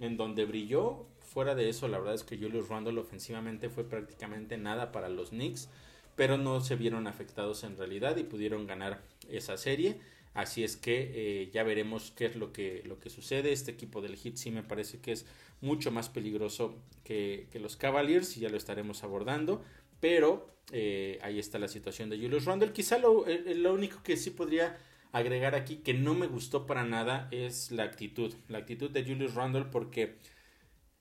en 0.00 0.16
donde 0.16 0.44
brilló. 0.44 1.06
Fuera 1.32 1.54
de 1.54 1.70
eso, 1.70 1.88
la 1.88 1.98
verdad 1.98 2.14
es 2.14 2.24
que 2.24 2.36
Julius 2.36 2.68
Randle 2.68 3.00
ofensivamente 3.00 3.70
fue 3.70 3.84
prácticamente 3.84 4.58
nada 4.58 4.92
para 4.92 5.08
los 5.08 5.30
Knicks, 5.30 5.70
pero 6.14 6.36
no 6.36 6.60
se 6.60 6.76
vieron 6.76 7.06
afectados 7.06 7.64
en 7.64 7.78
realidad 7.78 8.18
y 8.18 8.22
pudieron 8.22 8.66
ganar 8.66 9.00
esa 9.30 9.56
serie. 9.56 9.98
Así 10.34 10.62
es 10.62 10.76
que 10.76 11.10
eh, 11.14 11.50
ya 11.50 11.62
veremos 11.62 12.12
qué 12.14 12.26
es 12.26 12.36
lo 12.36 12.52
que, 12.52 12.82
lo 12.84 12.98
que 12.98 13.08
sucede. 13.08 13.50
Este 13.50 13.70
equipo 13.70 14.02
del 14.02 14.18
Heat 14.18 14.36
sí 14.36 14.50
me 14.50 14.62
parece 14.62 15.00
que 15.00 15.12
es 15.12 15.24
mucho 15.62 15.90
más 15.90 16.10
peligroso 16.10 16.74
que, 17.02 17.48
los 17.54 17.76
Cavaliers 17.78 18.36
y 18.36 18.40
ya 18.40 18.50
lo 18.50 18.58
estaremos 18.58 19.02
abordando. 19.02 19.64
Pero 20.00 20.50
eh, 20.70 21.18
ahí 21.22 21.38
está 21.38 21.58
la 21.58 21.68
situación 21.68 22.10
de 22.10 22.18
Julius 22.18 22.44
Randle. 22.44 22.72
Quizá 22.72 22.98
lo, 22.98 23.24
lo 23.26 23.72
único 23.72 24.02
que 24.02 24.18
sí 24.18 24.28
podría 24.28 24.76
agregar 25.12 25.54
aquí 25.54 25.76
que 25.76 25.94
no 25.94 26.12
me 26.12 26.26
gustó 26.26 26.66
para 26.66 26.84
nada 26.84 27.28
es 27.30 27.70
la 27.70 27.84
actitud. 27.84 28.34
La 28.48 28.58
actitud 28.58 28.90
de 28.90 29.02
Julius 29.02 29.34
Randle 29.34 29.64
porque 29.72 30.16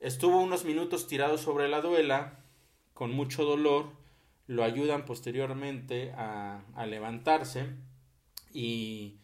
estuvo 0.01 0.41
unos 0.41 0.65
minutos 0.65 1.07
tirado 1.07 1.37
sobre 1.37 1.69
la 1.69 1.79
duela 1.79 2.43
con 2.93 3.11
mucho 3.11 3.45
dolor. 3.45 3.89
Lo 4.47 4.63
ayudan 4.65 5.05
posteriormente 5.05 6.11
a, 6.17 6.65
a 6.75 6.85
levantarse 6.85 7.69
y 8.53 9.19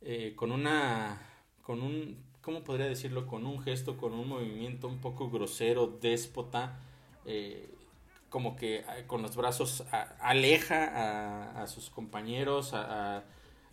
eh, 0.00 0.34
con 0.36 0.52
una, 0.52 1.22
con 1.62 1.80
un, 1.80 2.22
¿cómo 2.42 2.64
podría 2.64 2.86
decirlo? 2.86 3.26
Con 3.26 3.46
un 3.46 3.62
gesto, 3.62 3.96
con 3.96 4.12
un 4.12 4.28
movimiento 4.28 4.88
un 4.88 5.00
poco 5.00 5.30
grosero, 5.30 5.86
déspota, 5.86 6.80
eh, 7.24 7.72
como 8.28 8.56
que 8.56 8.78
eh, 8.78 9.04
con 9.06 9.22
los 9.22 9.36
brazos 9.36 9.84
aleja 10.18 11.62
a, 11.62 11.66
sus 11.66 11.88
compañeros, 11.88 12.74
a, 12.74 13.24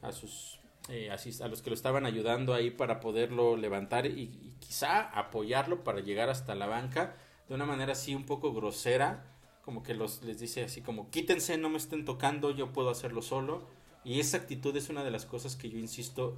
a 0.01 0.11
sus 0.11 0.60
a 0.89 1.47
los 1.47 1.61
que 1.61 1.69
lo 1.69 1.73
estaban 1.73 2.05
ayudando 2.05 2.53
ahí 2.53 2.71
para 2.71 2.99
poderlo 2.99 3.55
levantar 3.55 4.05
y, 4.05 4.55
quizá 4.59 5.01
apoyarlo 5.01 5.83
para 5.83 5.99
llegar 5.99 6.29
hasta 6.29 6.55
la 6.55 6.65
banca 6.65 7.15
de 7.49 7.55
una 7.55 7.65
manera 7.65 7.91
así 7.91 8.15
un 8.15 8.25
poco 8.25 8.53
grosera, 8.53 9.25
como 9.63 9.83
que 9.83 9.93
los, 9.93 10.23
les 10.23 10.39
dice 10.39 10.63
así 10.63 10.81
como 10.81 11.09
quítense, 11.09 11.57
no 11.57 11.69
me 11.69 11.77
estén 11.77 12.05
tocando, 12.05 12.51
yo 12.51 12.71
puedo 12.71 12.89
hacerlo 12.89 13.21
solo 13.21 13.67
y 14.03 14.19
esa 14.19 14.37
actitud 14.37 14.75
es 14.75 14.89
una 14.89 15.03
de 15.03 15.11
las 15.11 15.25
cosas 15.25 15.55
que 15.55 15.69
yo 15.69 15.77
insisto 15.77 16.37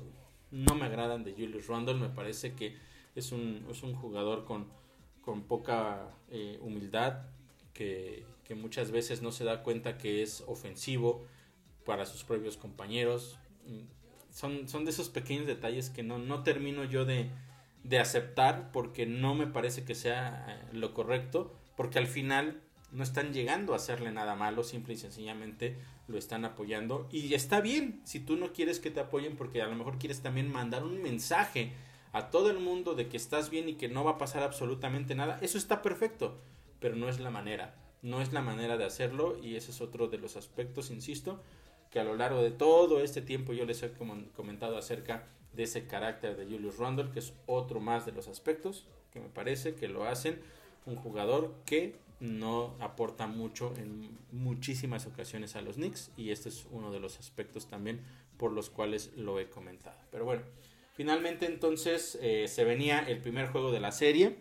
no 0.54 0.76
me 0.76 0.86
agradan 0.86 1.24
de 1.24 1.34
Julius 1.34 1.68
Randle. 1.68 1.96
Me 1.96 2.10
parece 2.10 2.54
que 2.54 2.78
es 3.16 3.32
un, 3.32 3.66
es 3.70 3.84
un 3.84 3.96
jugador 3.96 4.46
con, 4.46 4.68
con 5.22 5.44
poca 5.44 6.10
eh, 6.30 6.60
humildad, 6.62 7.24
que, 7.74 8.26
que, 8.44 8.54
muchas 8.54 8.92
veces 8.92 9.24
no 9.24 9.32
se 9.32 9.46
da 9.46 9.64
cuenta 9.64 9.98
que 9.98 10.22
es 10.22 10.44
ofensivo 10.48 11.26
para 11.86 12.06
sus 12.06 12.24
propios 12.24 12.56
compañeros. 12.56 13.40
Son, 14.66 14.84
de 14.84 14.92
esos 14.92 15.08
pequeños 15.08 15.48
detalles 15.48 15.90
que 15.90 16.04
no, 16.04 16.18
no 16.18 16.44
termino 16.44 16.84
yo 16.84 17.06
de, 17.06 17.30
de 17.84 18.00
aceptar 18.00 18.72
porque 18.74 19.06
no 19.06 19.36
me 19.36 19.48
parece 19.48 19.86
que 19.86 19.96
sea 19.96 20.46
eh, 20.50 20.76
lo 20.76 20.94
correcto, 20.94 21.54
porque 21.78 21.98
al 21.98 22.08
final 22.08 22.62
no 22.92 23.04
están 23.04 23.32
llegando 23.34 23.74
a 23.74 23.78
hacerle 23.78 24.12
nada 24.12 24.36
malo, 24.36 24.64
simple 24.64 24.96
y 24.96 24.98
sencillamente 24.98 25.78
lo 26.08 26.18
están 26.18 26.44
apoyando. 26.44 27.08
Y 27.10 27.34
está 27.34 27.62
bien 27.62 28.02
si 28.04 28.20
tú 28.20 28.36
no 28.36 28.52
quieres 28.52 28.80
que 28.80 28.92
te 28.92 29.00
apoyen 29.00 29.38
porque 29.38 29.62
a 29.62 29.68
lo 29.68 29.76
mejor 29.76 29.98
quieres 29.98 30.22
también 30.22 30.52
mandar 30.52 30.84
un 30.84 31.02
mensaje 31.02 31.72
a 32.12 32.30
todo 32.30 32.50
el 32.50 32.60
mundo 32.60 32.96
de 32.96 33.08
que 33.08 33.18
estás 33.18 33.50
bien 33.50 33.70
y 33.70 33.76
que 33.76 33.88
no 33.88 34.04
va 34.04 34.12
a 34.12 34.18
pasar 34.18 34.44
absolutamente 34.44 35.16
nada. 35.16 35.40
Eso 35.42 35.58
está 35.58 35.82
perfecto, 35.82 36.38
pero 36.80 36.96
no 36.98 37.10
es 37.10 37.20
la 37.20 37.32
manera. 37.32 37.76
No 38.02 38.22
es 38.22 38.34
la 38.34 38.42
manera 38.42 38.78
de 38.78 38.84
hacerlo 38.84 39.38
y 39.42 39.56
ese 39.56 39.72
es 39.72 39.80
otro 39.80 40.08
de 40.08 40.18
los 40.18 40.36
aspectos, 40.36 40.92
insisto, 40.92 41.42
que 41.94 42.00
a 42.00 42.04
lo 42.04 42.16
largo 42.16 42.42
de 42.42 42.50
todo 42.50 43.02
este 43.02 43.22
tiempo 43.22 43.54
yo 43.54 43.66
les 43.66 43.84
he 43.84 43.92
comentado 44.36 44.78
acerca 44.78 45.28
de 45.54 45.64
ese 45.64 45.86
carácter 45.86 46.36
de 46.36 46.46
Julius 46.46 46.80
Randle, 46.80 47.12
que 47.12 47.20
es 47.20 47.34
otro 47.46 47.80
más 47.80 48.08
de 48.08 48.12
los 48.12 48.28
aspectos 48.28 48.88
que 49.12 49.20
me 49.20 49.30
parece 49.30 49.76
que 49.76 49.88
lo 49.88 50.06
hacen 50.06 50.42
un 50.88 50.96
jugador 50.96 51.54
que 51.68 51.96
no 52.20 52.76
aporta 52.80 53.28
mucho 53.28 53.76
en 53.78 54.18
muchísimas 54.32 55.06
ocasiones 55.06 55.56
a 55.56 55.62
los 55.62 55.76
Knicks 55.76 56.10
y 56.18 56.32
este 56.32 56.50
es 56.50 56.66
uno 56.72 56.92
de 56.92 57.00
los 57.00 57.20
aspectos 57.20 57.68
también 57.68 58.02
por 58.38 58.52
los 58.52 58.72
cuales 58.72 59.12
lo 59.16 59.40
he 59.40 59.52
comentado. 59.52 59.98
Pero 60.10 60.26
bueno, 60.26 60.42
finalmente 60.96 61.46
entonces 61.46 62.18
eh, 62.24 62.48
se 62.48 62.64
venía 62.64 63.02
el 63.02 63.22
primer 63.22 63.50
juego 63.50 63.72
de 63.72 63.80
la 63.80 63.92
serie 63.92 64.38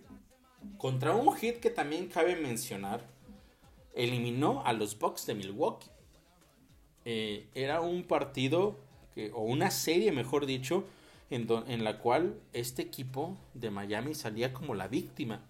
contra 0.78 1.14
un 1.14 1.36
hit 1.36 1.56
que 1.56 1.68
también 1.68 2.08
cabe 2.08 2.34
mencionar, 2.34 3.06
eliminó 3.94 4.64
a 4.64 4.72
los 4.72 4.98
Bucks 4.98 5.26
de 5.26 5.34
Milwaukee. 5.34 5.90
Eh, 7.04 7.48
era 7.54 7.80
un 7.80 8.04
partido 8.04 8.78
o 9.34 9.42
una 9.42 9.70
serie, 9.70 10.10
mejor 10.12 10.46
dicho, 10.46 10.84
en, 11.30 11.46
en 11.66 11.84
la 11.84 11.98
cual 11.98 12.40
este 12.52 12.82
equipo 12.82 13.36
de 13.54 13.70
Miami 13.70 14.14
salía 14.14 14.52
como 14.52 14.74
la 14.74 14.88
víctima 14.88 15.42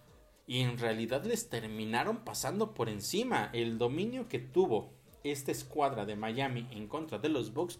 y 0.47 0.61
en 0.61 0.79
realidad 0.79 1.25
les 1.25 1.49
terminaron 1.49 2.25
pasando 2.25 2.75
por 2.75 2.89
encima. 2.89 3.51
El 3.53 3.79
dominio 3.79 4.29
que 4.29 4.39
tuvo 4.39 4.93
esta 5.25 5.53
escuadra 5.53 6.05
de 6.05 6.17
Miami 6.17 6.67
en 6.71 6.89
contra 6.89 7.19
de 7.19 7.29
los 7.29 7.53
Bucks 7.55 7.79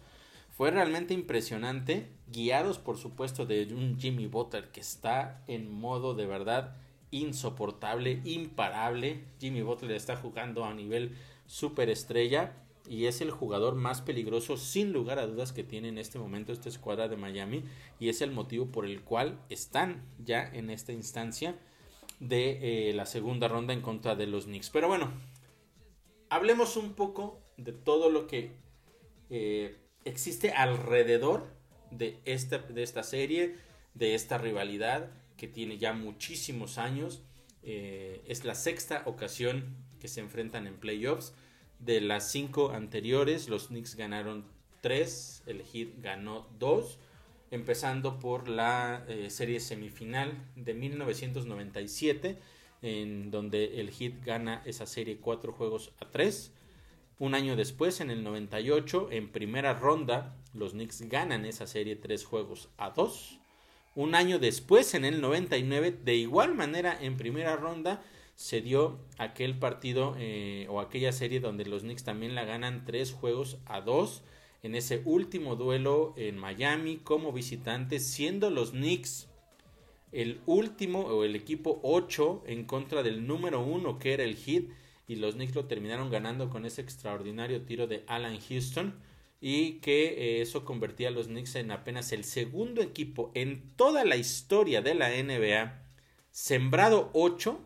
fue 0.49 0.71
realmente 0.71 1.13
impresionante, 1.13 2.09
guiados 2.27 2.77
por 2.77 2.97
supuesto 2.97 3.45
de 3.45 3.73
un 3.73 3.99
Jimmy 3.99 4.27
Butler 4.27 4.71
que 4.71 4.81
está 4.81 5.43
en 5.47 5.71
modo 5.71 6.13
de 6.13 6.27
verdad 6.27 6.77
insoportable, 7.11 8.21
imparable. 8.23 9.23
Jimmy 9.39 9.61
Butler 9.61 9.91
está 9.91 10.15
jugando 10.15 10.63
a 10.63 10.73
nivel 10.73 11.15
superestrella 11.45 12.53
y 12.87 13.05
es 13.05 13.21
el 13.21 13.31
jugador 13.31 13.75
más 13.75 14.01
peligroso 14.01 14.57
sin 14.57 14.91
lugar 14.91 15.19
a 15.19 15.27
dudas 15.27 15.53
que 15.53 15.63
tiene 15.63 15.87
en 15.87 15.97
este 15.97 16.19
momento 16.19 16.51
esta 16.51 16.69
escuadra 16.69 17.07
de 17.07 17.17
Miami 17.17 17.63
y 17.99 18.09
es 18.09 18.21
el 18.21 18.31
motivo 18.31 18.67
por 18.67 18.85
el 18.85 19.01
cual 19.01 19.39
están 19.49 20.03
ya 20.23 20.43
en 20.53 20.69
esta 20.69 20.91
instancia 20.91 21.55
de 22.19 22.89
eh, 22.89 22.93
la 22.93 23.05
segunda 23.05 23.47
ronda 23.47 23.73
en 23.73 23.81
contra 23.81 24.15
de 24.15 24.27
los 24.27 24.45
Knicks. 24.45 24.69
Pero 24.69 24.87
bueno, 24.87 25.11
hablemos 26.29 26.77
un 26.77 26.93
poco 26.93 27.41
de 27.57 27.71
todo 27.71 28.09
lo 28.09 28.27
que 28.27 28.51
eh, 29.29 29.77
existe 30.05 30.51
alrededor 30.51 31.47
de 31.91 32.19
esta, 32.25 32.59
de 32.59 32.83
esta 32.83 33.03
serie, 33.03 33.55
de 33.93 34.15
esta 34.15 34.37
rivalidad 34.37 35.11
que 35.37 35.47
tiene 35.47 35.77
ya 35.77 35.93
muchísimos 35.93 36.77
años. 36.77 37.23
Eh, 37.61 38.23
es 38.27 38.43
la 38.43 38.55
sexta 38.55 39.03
ocasión 39.05 39.77
que 39.99 40.07
se 40.07 40.19
enfrentan 40.19 40.67
en 40.67 40.75
playoffs. 40.75 41.33
De 41.85 41.99
las 41.99 42.31
cinco 42.31 42.71
anteriores, 42.71 43.49
los 43.49 43.67
Knicks 43.67 43.95
ganaron 43.95 44.45
tres, 44.79 45.43
el 45.45 45.63
Heat 45.63 46.01
ganó 46.01 46.47
dos 46.57 46.97
empezando 47.51 48.19
por 48.19 48.47
la 48.47 49.05
eh, 49.07 49.29
serie 49.29 49.59
semifinal 49.59 50.33
de 50.55 50.73
1997, 50.73 52.39
en 52.81 53.31
donde 53.31 53.81
el 53.81 53.91
Heat 53.91 54.23
gana 54.25 54.63
esa 54.65 54.85
serie 54.85 55.17
cuatro 55.17 55.51
juegos 55.51 55.91
a 55.99 56.09
tres. 56.09 56.53
Un 57.19 57.35
año 57.35 57.55
después, 57.55 57.99
en 57.99 58.09
el 58.09 58.23
98, 58.23 59.09
en 59.11 59.29
primera 59.29 59.73
ronda, 59.73 60.35
los 60.53 60.71
Knicks 60.71 61.01
ganan 61.09 61.45
esa 61.45 61.67
serie 61.67 61.95
tres 61.95 62.25
juegos 62.25 62.69
a 62.77 62.91
dos. 62.91 63.39
Un 63.93 64.15
año 64.15 64.39
después, 64.39 64.95
en 64.95 65.05
el 65.05 65.21
99, 65.21 65.91
de 66.03 66.15
igual 66.15 66.55
manera, 66.55 66.97
en 66.99 67.17
primera 67.17 67.55
ronda, 67.55 68.01
se 68.35 68.61
dio 68.61 68.99
aquel 69.17 69.57
partido 69.57 70.15
eh, 70.17 70.67
o 70.69 70.79
aquella 70.79 71.11
serie 71.11 71.39
donde 71.39 71.65
los 71.65 71.83
Knicks 71.83 72.03
también 72.03 72.35
la 72.35 72.45
ganan 72.45 72.85
tres 72.85 73.11
juegos 73.11 73.57
a 73.65 73.81
dos 73.81 74.23
en 74.63 74.75
ese 74.75 75.01
último 75.05 75.55
duelo 75.55 76.13
en 76.15 76.37
Miami 76.37 76.97
como 76.97 77.31
visitante, 77.31 77.99
siendo 77.99 78.49
los 78.49 78.71
Knicks 78.71 79.27
el 80.13 80.41
último 80.45 81.01
o 81.01 81.23
el 81.23 81.35
equipo 81.35 81.79
8 81.83 82.43
en 82.45 82.65
contra 82.65 83.03
del 83.03 83.25
número 83.27 83.61
1 83.61 83.99
que 83.99 84.13
era 84.13 84.23
el 84.23 84.35
Heat 84.35 84.65
y 85.07 85.15
los 85.15 85.35
Knicks 85.35 85.55
lo 85.55 85.65
terminaron 85.65 86.09
ganando 86.09 86.49
con 86.49 86.65
ese 86.65 86.81
extraordinario 86.81 87.63
tiro 87.63 87.87
de 87.87 88.03
Alan 88.07 88.39
Houston 88.39 88.95
y 89.41 89.79
que 89.79 90.05
eh, 90.05 90.41
eso 90.41 90.63
convertía 90.63 91.09
a 91.09 91.11
los 91.11 91.27
Knicks 91.27 91.55
en 91.55 91.71
apenas 91.71 92.11
el 92.13 92.23
segundo 92.23 92.81
equipo 92.81 93.31
en 93.33 93.75
toda 93.75 94.05
la 94.05 94.15
historia 94.15 94.81
de 94.81 94.95
la 94.95 95.09
NBA 95.09 95.81
sembrado 96.31 97.09
8 97.13 97.59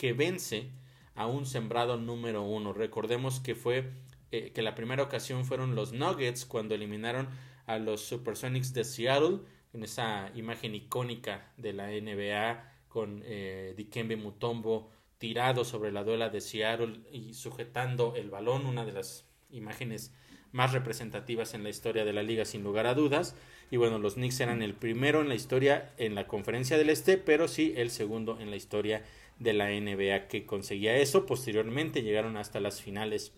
que 0.00 0.14
vence 0.14 0.70
a 1.14 1.26
un 1.26 1.44
sembrado 1.44 1.98
número 1.98 2.40
uno. 2.42 2.72
Recordemos 2.72 3.38
que 3.38 3.54
fue 3.54 3.90
eh, 4.30 4.50
que 4.54 4.62
la 4.62 4.74
primera 4.74 5.02
ocasión 5.02 5.44
fueron 5.44 5.74
los 5.74 5.92
Nuggets 5.92 6.46
cuando 6.46 6.74
eliminaron 6.74 7.28
a 7.66 7.78
los 7.78 8.00
Supersonics 8.00 8.72
de 8.72 8.84
Seattle 8.84 9.40
en 9.74 9.84
esa 9.84 10.30
imagen 10.34 10.74
icónica 10.74 11.52
de 11.58 11.74
la 11.74 11.88
NBA 11.88 12.64
con 12.88 13.22
eh, 13.26 13.74
Dikembe 13.76 14.16
Mutombo 14.16 14.90
tirado 15.18 15.66
sobre 15.66 15.92
la 15.92 16.02
duela 16.02 16.30
de 16.30 16.40
Seattle 16.40 17.00
y 17.12 17.34
sujetando 17.34 18.14
el 18.16 18.30
balón, 18.30 18.64
una 18.64 18.86
de 18.86 18.92
las 18.92 19.26
imágenes 19.50 20.14
más 20.50 20.72
representativas 20.72 21.52
en 21.52 21.62
la 21.62 21.68
historia 21.68 22.06
de 22.06 22.14
la 22.14 22.22
liga 22.22 22.46
sin 22.46 22.64
lugar 22.64 22.86
a 22.86 22.94
dudas. 22.94 23.36
Y 23.70 23.76
bueno, 23.76 23.98
los 23.98 24.14
Knicks 24.14 24.40
eran 24.40 24.62
el 24.62 24.72
primero 24.72 25.20
en 25.20 25.28
la 25.28 25.34
historia 25.34 25.92
en 25.98 26.14
la 26.14 26.26
conferencia 26.26 26.78
del 26.78 26.88
Este, 26.88 27.18
pero 27.18 27.48
sí 27.48 27.74
el 27.76 27.90
segundo 27.90 28.40
en 28.40 28.48
la 28.48 28.56
historia 28.56 29.04
de 29.40 29.54
la 29.54 29.70
NBA 29.70 30.28
que 30.28 30.46
conseguía 30.46 30.96
eso. 30.96 31.26
Posteriormente 31.26 32.02
llegaron 32.02 32.36
hasta 32.36 32.60
las 32.60 32.80
finales 32.80 33.32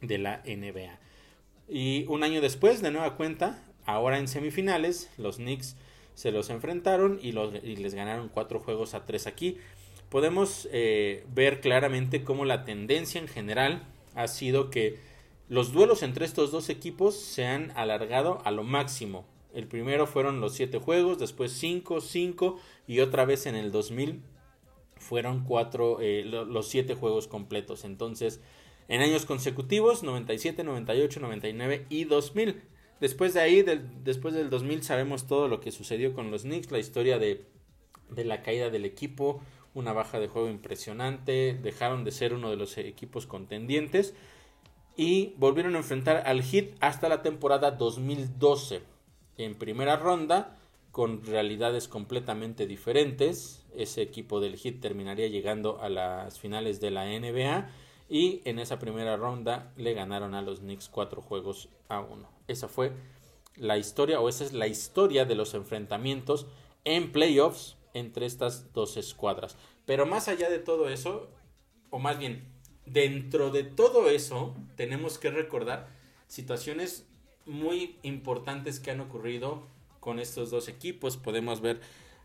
de 0.00 0.18
la 0.18 0.42
NBA. 0.46 1.00
Y 1.68 2.04
un 2.08 2.22
año 2.22 2.40
después, 2.40 2.80
de 2.82 2.92
nueva 2.92 3.16
cuenta, 3.16 3.64
ahora 3.84 4.18
en 4.18 4.28
semifinales, 4.28 5.10
los 5.18 5.36
Knicks 5.36 5.76
se 6.14 6.30
los 6.30 6.50
enfrentaron 6.50 7.18
y, 7.22 7.32
los, 7.32 7.54
y 7.64 7.76
les 7.76 7.94
ganaron 7.94 8.28
cuatro 8.28 8.60
juegos 8.60 8.94
a 8.94 9.06
tres 9.06 9.26
aquí. 9.26 9.58
Podemos 10.10 10.68
eh, 10.72 11.24
ver 11.34 11.60
claramente 11.60 12.22
cómo 12.22 12.44
la 12.44 12.64
tendencia 12.64 13.20
en 13.20 13.28
general 13.28 13.84
ha 14.14 14.28
sido 14.28 14.70
que 14.70 14.98
los 15.48 15.72
duelos 15.72 16.02
entre 16.02 16.26
estos 16.26 16.50
dos 16.50 16.68
equipos 16.68 17.16
se 17.18 17.46
han 17.46 17.70
alargado 17.76 18.42
a 18.44 18.50
lo 18.50 18.64
máximo. 18.64 19.24
El 19.54 19.66
primero 19.66 20.06
fueron 20.06 20.40
los 20.40 20.54
siete 20.54 20.78
juegos, 20.78 21.18
después 21.18 21.52
cinco, 21.52 22.00
cinco 22.00 22.60
y 22.86 23.00
otra 23.00 23.24
vez 23.24 23.46
en 23.46 23.54
el 23.56 23.72
2000 23.72 24.20
fueron 25.00 25.44
cuatro, 25.44 25.98
eh, 26.00 26.22
los 26.24 26.68
siete 26.68 26.94
juegos 26.94 27.26
completos. 27.26 27.84
Entonces, 27.84 28.40
en 28.88 29.00
años 29.00 29.26
consecutivos, 29.26 30.02
97, 30.02 30.62
98, 30.62 31.20
99 31.20 31.86
y 31.88 32.04
2000. 32.04 32.62
Después 33.00 33.34
de 33.34 33.40
ahí, 33.40 33.64
después 34.04 34.34
del 34.34 34.50
2000, 34.50 34.82
sabemos 34.82 35.26
todo 35.26 35.48
lo 35.48 35.60
que 35.60 35.72
sucedió 35.72 36.12
con 36.12 36.30
los 36.30 36.42
Knicks, 36.42 36.70
la 36.70 36.78
historia 36.78 37.18
de, 37.18 37.46
de 38.10 38.24
la 38.24 38.42
caída 38.42 38.68
del 38.70 38.84
equipo, 38.84 39.40
una 39.74 39.92
baja 39.92 40.20
de 40.20 40.28
juego 40.28 40.48
impresionante, 40.48 41.58
dejaron 41.62 42.04
de 42.04 42.12
ser 42.12 42.34
uno 42.34 42.50
de 42.50 42.56
los 42.56 42.76
equipos 42.76 43.26
contendientes 43.26 44.14
y 44.96 45.34
volvieron 45.38 45.76
a 45.76 45.78
enfrentar 45.78 46.24
al 46.26 46.42
Heat 46.42 46.74
hasta 46.80 47.08
la 47.08 47.22
temporada 47.22 47.70
2012 47.70 48.82
en 49.38 49.54
primera 49.54 49.96
ronda 49.96 50.58
con 50.90 51.24
realidades 51.24 51.88
completamente 51.88 52.66
diferentes. 52.66 53.59
Ese 53.76 54.02
equipo 54.02 54.40
del 54.40 54.56
Heat 54.56 54.80
terminaría 54.80 55.28
llegando 55.28 55.80
a 55.80 55.88
las 55.88 56.38
finales 56.38 56.80
de 56.80 56.90
la 56.90 57.06
NBA 57.06 57.70
y 58.08 58.42
en 58.44 58.58
esa 58.58 58.78
primera 58.78 59.16
ronda 59.16 59.72
le 59.76 59.94
ganaron 59.94 60.34
a 60.34 60.42
los 60.42 60.60
Knicks 60.60 60.88
cuatro 60.88 61.22
juegos 61.22 61.68
a 61.88 62.00
uno. 62.00 62.28
Esa 62.48 62.68
fue 62.68 62.92
la 63.56 63.78
historia 63.78 64.20
o 64.20 64.28
esa 64.28 64.44
es 64.44 64.52
la 64.52 64.66
historia 64.66 65.24
de 65.24 65.34
los 65.34 65.54
enfrentamientos 65.54 66.46
en 66.84 67.12
playoffs 67.12 67.76
entre 67.94 68.26
estas 68.26 68.72
dos 68.72 68.96
escuadras. 68.96 69.56
Pero 69.86 70.06
más 70.06 70.28
allá 70.28 70.50
de 70.50 70.58
todo 70.58 70.88
eso, 70.88 71.28
o 71.90 71.98
más 71.98 72.18
bien 72.18 72.44
dentro 72.86 73.50
de 73.50 73.64
todo 73.64 74.10
eso, 74.10 74.54
tenemos 74.76 75.18
que 75.18 75.30
recordar 75.30 75.88
situaciones 76.26 77.06
muy 77.46 77.96
importantes 78.02 78.80
que 78.80 78.90
han 78.90 79.00
ocurrido 79.00 79.62
con 80.00 80.18
estos 80.18 80.50
dos 80.50 80.68
equipos. 80.68 81.16
Podemos 81.16 81.60
ver 81.60 81.80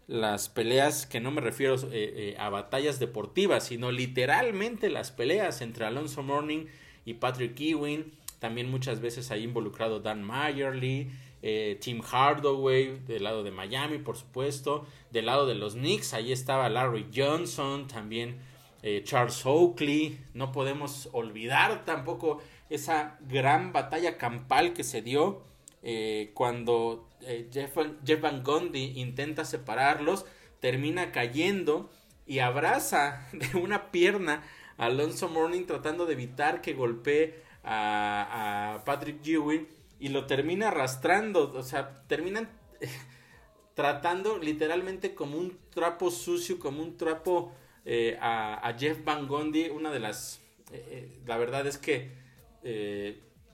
las 0.08 0.50
peleas, 0.50 1.06
que 1.06 1.20
no 1.20 1.32
me 1.32 1.42
refiero 1.42 1.76
eh, 1.76 1.88
eh, 1.92 2.36
a 2.38 2.50
batallas 2.50 3.00
deportivas, 3.00 3.66
sino 3.66 3.92
literalmente 3.92 4.90
las 4.90 5.12
peleas 5.12 5.62
entre 5.62 5.86
Alonso 5.86 6.24
Morning 6.24 6.66
y 7.06 7.16
Patrick 7.16 7.60
Ewing. 7.60 8.12
También 8.40 8.70
muchas 8.70 9.00
veces 9.00 9.32
ahí 9.32 9.44
involucrado 9.44 10.00
Dan 10.00 10.24
Mayerly, 10.24 11.10
eh, 11.42 11.78
Tim 11.82 12.02
Hardaway, 12.02 13.00
del 13.08 13.24
lado 13.24 13.44
de 13.44 13.52
Miami, 13.52 13.98
por 13.98 14.18
supuesto. 14.18 14.86
Del 15.12 15.28
lado 15.28 15.48
de 15.48 15.56
los 15.56 15.74
Knicks, 15.74 16.14
ahí 16.14 16.32
estaba 16.32 16.70
Larry 16.70 17.08
Johnson, 17.16 17.88
también 17.88 18.40
eh, 18.88 19.02
Charles 19.04 19.44
Oakley, 19.48 20.20
no 20.36 20.52
podemos 20.52 21.10
olvidar 21.12 21.86
tampoco 21.86 22.40
esa 22.70 23.18
gran 23.28 23.74
batalla 23.74 24.20
campal 24.20 24.74
que 24.74 24.84
se 24.84 25.02
dio 25.02 25.42
eh, 25.88 26.32
cuando 26.34 27.08
eh, 27.22 27.48
Jeff, 27.54 27.76
Van 28.20 28.44
Gundy 28.44 29.00
intenta 29.00 29.46
separarlos, 29.46 30.26
termina 30.60 31.12
cayendo 31.12 31.92
y 32.26 32.40
abraza 32.40 33.28
de 33.34 33.56
una 33.60 33.92
pierna 33.92 34.44
a 34.78 34.86
Alonso 34.86 35.30
Morning 35.30 35.66
tratando 35.66 36.08
de 36.08 36.14
evitar 36.14 36.62
que 36.62 36.74
golpee 36.74 37.36
a, 37.64 38.74
a 38.74 38.84
Patrick 38.84 39.24
Ewing 39.24 39.68
y 40.00 40.10
lo 40.10 40.26
termina 40.26 40.70
arrastrando, 40.70 41.54
o 41.54 41.62
sea, 41.62 42.04
terminan 42.08 42.50
tratando 43.76 44.40
literalmente 44.40 45.14
como 45.14 45.38
un 45.38 45.56
trapo 45.70 46.10
sucio, 46.10 46.58
como 46.58 46.82
un 46.82 46.98
trapo 46.98 47.54
eh, 47.86 48.18
a, 48.20 48.76
Jeff 48.76 49.04
Van 49.04 49.28
Gundy, 49.28 49.70
una 49.70 49.92
de 49.92 50.00
las, 50.00 50.42
eh, 50.72 51.20
la 51.28 51.38
verdad 51.38 51.68
es 51.68 51.78
que 51.78 52.26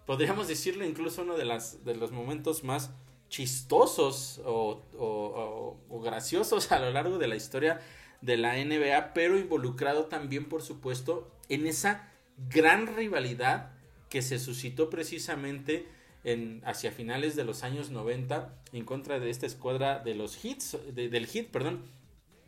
podríamos 0.06 0.48
decirlo 0.48 0.86
incluso 0.86 1.22
uno 1.22 1.38
de, 1.38 1.46
las, 1.46 1.84
de 1.86 1.96
los 1.96 2.12
momentos 2.12 2.64
más 2.64 2.92
chistosos 3.30 4.42
o, 4.46 4.84
o, 4.98 6.02
graciosos 6.02 6.72
a 6.72 6.80
lo 6.80 6.92
largo 6.92 7.18
de 7.18 7.28
la 7.28 7.36
historia 7.36 7.80
de 8.22 8.38
la 8.38 8.54
NBA, 8.54 9.14
pero 9.14 9.38
involucrado 9.38 10.06
también, 10.06 10.46
por 10.46 10.62
supuesto, 10.62 11.32
en 11.50 11.66
esa 11.66 12.12
gran 12.50 12.96
rivalidad 12.96 13.72
que 14.10 14.22
se 14.22 14.38
suscitó 14.38 14.90
precisamente 14.90 15.88
en, 16.24 16.62
hacia 16.66 16.92
finales 16.92 17.36
de 17.36 17.46
los 17.46 17.64
años 17.64 17.90
90 17.90 18.54
en 18.74 18.86
contra 18.86 19.20
de 19.20 19.30
esta 19.30 19.46
escuadra 19.46 20.00
de 20.00 20.14
los 20.14 20.44
hits, 20.44 20.78
del 20.94 21.26
hit, 21.26 21.50
perdón. 21.50 21.84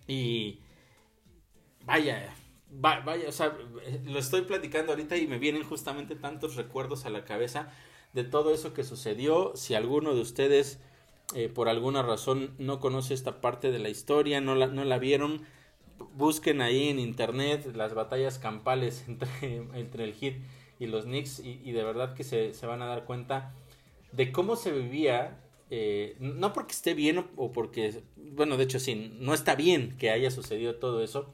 Y, 0.08 0.60
vaya, 1.86 2.36
vaya, 2.80 3.28
o 3.28 3.32
sea, 3.32 3.58
lo 4.06 4.20
estoy 4.20 4.42
platicando 4.42 4.92
ahorita 4.92 5.18
y 5.18 5.28
me 5.28 5.40
vienen 5.40 5.64
justamente 5.64 6.16
tantos 6.16 6.56
recuerdos 6.56 7.06
a 7.06 7.10
la 7.10 7.24
cabeza 7.24 7.72
de 8.14 8.24
todo 8.24 8.54
eso 8.54 8.74
que 8.74 8.84
sucedió. 8.84 9.54
Si 9.56 9.76
alguno 9.76 10.14
de 10.14 10.22
ustedes 10.22 10.80
eh, 11.36 11.50
por 11.50 11.68
alguna 11.68 12.04
razón 12.04 12.54
no 12.60 12.80
conoce 12.80 13.14
esta 13.14 13.42
parte 13.42 13.72
de 13.72 13.80
la 13.80 13.90
historia, 13.90 14.40
no 14.40 14.54
la, 14.54 14.68
no 14.68 14.84
la 14.86 15.00
vieron, 15.00 15.42
busquen 16.16 16.62
ahí 16.62 16.90
en 16.90 17.00
internet 17.00 17.76
las 17.76 17.94
batallas 17.96 18.38
campales 18.38 19.06
entre, 19.08 19.56
entre 19.74 20.04
el 20.04 20.14
Hit 20.14 20.36
y 20.80 20.88
los 20.88 21.06
Knicks 21.06 21.40
y, 21.40 21.72
de 21.72 21.84
verdad 21.84 22.14
que 22.14 22.24
se, 22.24 22.54
se, 22.54 22.66
van 22.66 22.82
a 22.82 22.86
dar 22.86 23.06
cuenta 23.06 23.54
de 24.12 24.32
cómo 24.32 24.56
se 24.56 24.72
vivía. 24.72 25.40
Eh, 25.76 26.18
no 26.20 26.54
porque 26.54 26.74
esté 26.74 26.94
bien 26.94 27.26
o 27.36 27.52
porque, 27.52 28.04
bueno, 28.16 28.58
de 28.58 28.66
hecho 28.66 28.80
sí, 28.80 29.12
no 29.20 29.34
está 29.34 29.56
bien 29.56 29.98
que 29.98 30.12
haya 30.12 30.30
sucedido 30.30 30.76
todo 30.76 31.02
eso, 31.02 31.34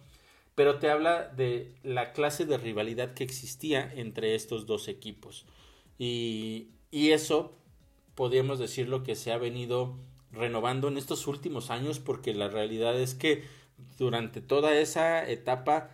pero 0.60 0.78
te 0.78 0.90
habla 0.90 1.30
de 1.30 1.74
la 1.84 2.12
clase 2.12 2.46
de 2.46 2.58
rivalidad 2.58 3.14
que 3.14 3.24
existía 3.24 3.94
entre 3.96 4.36
estos 4.36 4.66
dos 4.66 4.90
equipos. 4.90 5.46
Y, 5.98 6.72
y 6.92 7.12
eso 7.12 7.54
podríamos 8.14 8.60
decirlo 8.60 9.02
que 9.02 9.16
se 9.16 9.32
ha 9.32 9.38
venido 9.38 9.96
renovando 10.34 10.90
en 10.90 10.98
estos 10.98 11.28
últimos 11.28 11.70
años 11.70 12.00
porque 12.00 12.34
la 12.34 12.50
realidad 12.50 13.00
es 13.00 13.16
que 13.16 13.46
durante 13.98 14.42
toda 14.42 14.78
esa 14.78 15.26
etapa 15.30 15.92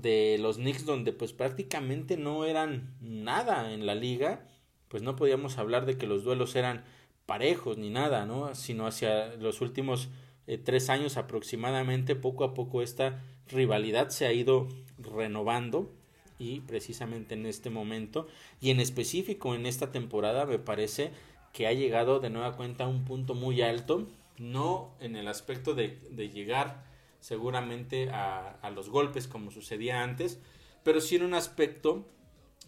de 0.00 0.38
los 0.40 0.56
Knicks 0.56 0.86
donde 0.86 1.12
pues 1.12 1.34
prácticamente 1.34 2.16
no 2.16 2.46
eran 2.46 2.94
nada 3.02 3.74
en 3.74 3.84
la 3.84 3.94
liga, 3.94 4.48
pues 4.88 5.02
no 5.02 5.16
podíamos 5.16 5.58
hablar 5.58 5.84
de 5.84 5.98
que 5.98 6.06
los 6.06 6.24
duelos 6.24 6.56
eran 6.56 6.86
parejos 7.26 7.76
ni 7.76 7.90
nada, 7.90 8.24
¿no? 8.24 8.54
Sino 8.54 8.86
hacia 8.86 9.36
los 9.36 9.60
últimos 9.60 10.08
eh, 10.46 10.56
tres 10.56 10.88
años 10.88 11.18
aproximadamente, 11.18 12.16
poco 12.16 12.44
a 12.44 12.54
poco 12.54 12.80
esta 12.80 13.20
rivalidad 13.48 14.10
se 14.10 14.26
ha 14.26 14.32
ido 14.32 14.68
renovando 14.98 15.90
y 16.38 16.60
precisamente 16.60 17.34
en 17.34 17.46
este 17.46 17.70
momento 17.70 18.26
y 18.60 18.70
en 18.70 18.80
específico 18.80 19.54
en 19.54 19.66
esta 19.66 19.92
temporada 19.92 20.44
me 20.44 20.58
parece 20.58 21.12
que 21.52 21.66
ha 21.66 21.72
llegado 21.72 22.18
de 22.18 22.30
nueva 22.30 22.56
cuenta 22.56 22.84
a 22.84 22.88
un 22.88 23.04
punto 23.04 23.34
muy 23.34 23.62
alto, 23.62 24.08
no 24.38 24.94
en 25.00 25.16
el 25.16 25.28
aspecto 25.28 25.74
de, 25.74 25.98
llegar 26.32 26.84
seguramente 27.20 28.10
a, 28.10 28.70
los 28.74 28.88
golpes 28.88 29.28
como 29.28 29.50
sucedía 29.50 30.02
antes, 30.02 30.40
pero 30.82 31.00
sí 31.00 31.16
en 31.16 31.22
un 31.22 31.34
aspecto 31.34 32.04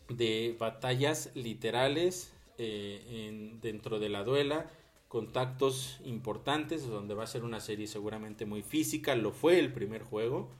de 0.08 0.54
batallas 0.58 1.30
literales 1.34 2.32
eh, 2.58 3.02
en, 3.28 3.60
dentro 3.60 3.98
de 3.98 4.10
la 4.10 4.22
duela, 4.22 4.70
contactos 5.08 6.00
importantes, 6.04 6.86
donde 6.86 7.14
va 7.14 7.24
a 7.24 7.28
ser 7.28 7.44
una 7.44 7.60
serie 7.60 7.86
seguramente 7.86 8.44
muy 8.44 8.62
física, 8.62 9.16
lo 9.16 9.32
fue 9.32 9.58
el 9.58 9.72
primer 9.72 10.02
juego, 10.02 10.50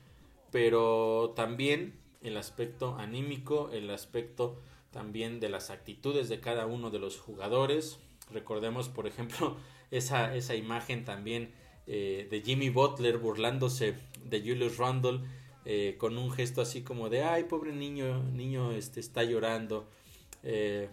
pero 0.51 1.33
también 1.35 1.93
el 2.21 2.37
aspecto 2.37 2.95
anímico, 2.97 3.69
el 3.71 3.89
aspecto 3.89 4.59
también 4.91 5.39
de 5.39 5.49
las 5.49 5.69
actitudes 5.69 6.29
de 6.29 6.39
cada 6.39 6.65
uno 6.65 6.89
de 6.89 6.99
los 6.99 7.19
jugadores. 7.19 7.99
Recordemos, 8.31 8.89
por 8.89 9.07
ejemplo, 9.07 9.57
esa, 9.91 10.35
esa 10.35 10.55
imagen 10.55 11.05
también 11.05 11.51
eh, 11.87 12.27
de 12.31 12.41
Jimmy 12.41 12.69
Butler 12.69 13.17
burlándose 13.17 13.95
de 14.23 14.39
Julius 14.39 14.77
Randle 14.77 15.19
eh, 15.65 15.95
con 15.99 16.17
un 16.17 16.31
gesto 16.31 16.61
así 16.61 16.81
como 16.81 17.09
de, 17.09 17.23
ay, 17.23 17.43
pobre 17.43 17.73
niño, 17.73 18.23
niño 18.31 18.71
este, 18.71 18.99
está 18.99 19.23
llorando. 19.23 19.87
Eh, 20.43 20.89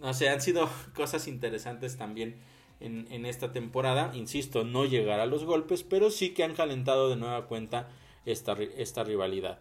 no 0.00 0.12
sé, 0.14 0.28
han 0.28 0.40
sido 0.40 0.68
cosas 0.94 1.28
interesantes 1.28 1.96
también 1.96 2.36
en, 2.80 3.06
en, 3.10 3.24
esta 3.26 3.52
temporada. 3.52 4.12
Insisto, 4.14 4.64
no 4.64 4.84
llegar 4.84 5.20
a 5.20 5.26
los 5.26 5.44
golpes, 5.44 5.82
pero 5.82 6.10
sí 6.10 6.30
que 6.30 6.42
han 6.42 6.54
calentado 6.54 7.08
de 7.08 7.16
nueva 7.16 7.46
cuenta 7.46 7.90
esta, 8.26 8.52
esta 8.76 9.04
rivalidad. 9.04 9.58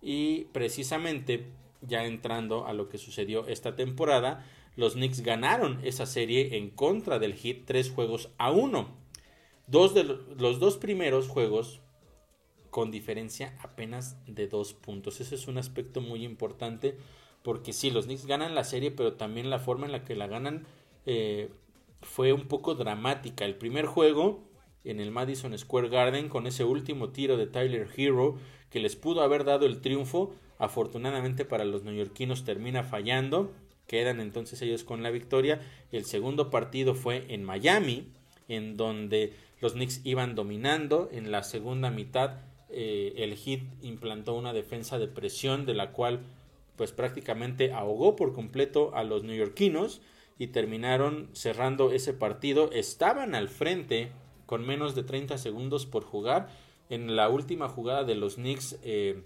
Y 0.00 0.44
precisamente, 0.52 1.46
ya 1.80 2.04
entrando 2.04 2.66
a 2.66 2.72
lo 2.72 2.88
que 2.88 2.98
sucedió 2.98 3.46
esta 3.46 3.76
temporada, 3.76 4.44
los 4.76 4.94
Knicks 4.94 5.20
ganaron 5.20 5.80
esa 5.84 6.06
serie 6.06 6.56
en 6.56 6.70
contra 6.70 7.18
del 7.18 7.34
Heat 7.34 7.62
tres 7.64 7.90
juegos 7.90 8.30
a 8.38 8.50
uno. 8.50 8.88
Dos 9.66 9.94
de 9.94 10.04
los 10.04 10.60
dos 10.60 10.76
primeros 10.76 11.28
juegos 11.28 11.80
con 12.70 12.90
diferencia 12.90 13.56
apenas 13.62 14.16
de 14.26 14.48
dos 14.48 14.74
puntos. 14.74 15.20
Ese 15.20 15.36
es 15.36 15.46
un 15.46 15.58
aspecto 15.58 16.00
muy 16.00 16.24
importante 16.24 16.98
porque 17.42 17.72
sí, 17.72 17.90
los 17.90 18.06
Knicks 18.06 18.26
ganan 18.26 18.54
la 18.54 18.64
serie, 18.64 18.90
pero 18.90 19.14
también 19.14 19.48
la 19.48 19.58
forma 19.58 19.86
en 19.86 19.92
la 19.92 20.04
que 20.04 20.16
la 20.16 20.26
ganan 20.26 20.66
eh, 21.06 21.50
fue 22.02 22.32
un 22.32 22.48
poco 22.48 22.74
dramática. 22.74 23.44
El 23.44 23.54
primer 23.54 23.86
juego 23.86 24.42
en 24.84 25.00
el 25.00 25.10
Madison 25.10 25.56
Square 25.56 25.88
Garden 25.88 26.28
con 26.28 26.46
ese 26.46 26.64
último 26.64 27.10
tiro 27.10 27.36
de 27.36 27.46
Tyler 27.46 27.88
Hero 27.96 28.36
que 28.70 28.80
les 28.80 28.96
pudo 28.96 29.22
haber 29.22 29.44
dado 29.44 29.66
el 29.66 29.80
triunfo, 29.80 30.34
afortunadamente 30.58 31.44
para 31.44 31.64
los 31.64 31.84
neoyorquinos 31.84 32.44
termina 32.44 32.82
fallando 32.82 33.52
quedan 33.86 34.20
entonces 34.20 34.60
ellos 34.62 34.84
con 34.84 35.02
la 35.02 35.10
victoria. 35.10 35.60
El 35.92 36.04
segundo 36.04 36.50
partido 36.50 36.94
fue 36.94 37.26
en 37.28 37.44
Miami, 37.44 38.08
en 38.48 38.76
donde 38.76 39.34
los 39.60 39.74
Knicks 39.74 40.00
iban 40.04 40.34
dominando. 40.34 41.08
En 41.12 41.30
la 41.30 41.42
segunda 41.42 41.90
mitad 41.90 42.40
eh, 42.70 43.14
el 43.16 43.36
Heat 43.36 43.62
implantó 43.82 44.34
una 44.34 44.52
defensa 44.52 44.98
de 44.98 45.08
presión 45.08 45.66
de 45.66 45.74
la 45.74 45.92
cual 45.92 46.20
pues 46.76 46.92
prácticamente 46.92 47.72
ahogó 47.72 48.16
por 48.16 48.32
completo 48.32 48.94
a 48.94 49.04
los 49.04 49.22
neoyorquinos 49.22 50.00
y 50.38 50.48
terminaron 50.48 51.28
cerrando 51.32 51.92
ese 51.92 52.12
partido. 52.12 52.70
Estaban 52.72 53.34
al 53.34 53.48
frente 53.48 54.10
con 54.46 54.66
menos 54.66 54.94
de 54.94 55.02
30 55.02 55.38
segundos 55.38 55.86
por 55.86 56.04
jugar. 56.04 56.48
En 56.90 57.16
la 57.16 57.28
última 57.28 57.68
jugada 57.68 58.04
de 58.04 58.14
los 58.14 58.34
Knicks, 58.34 58.78
eh, 58.82 59.22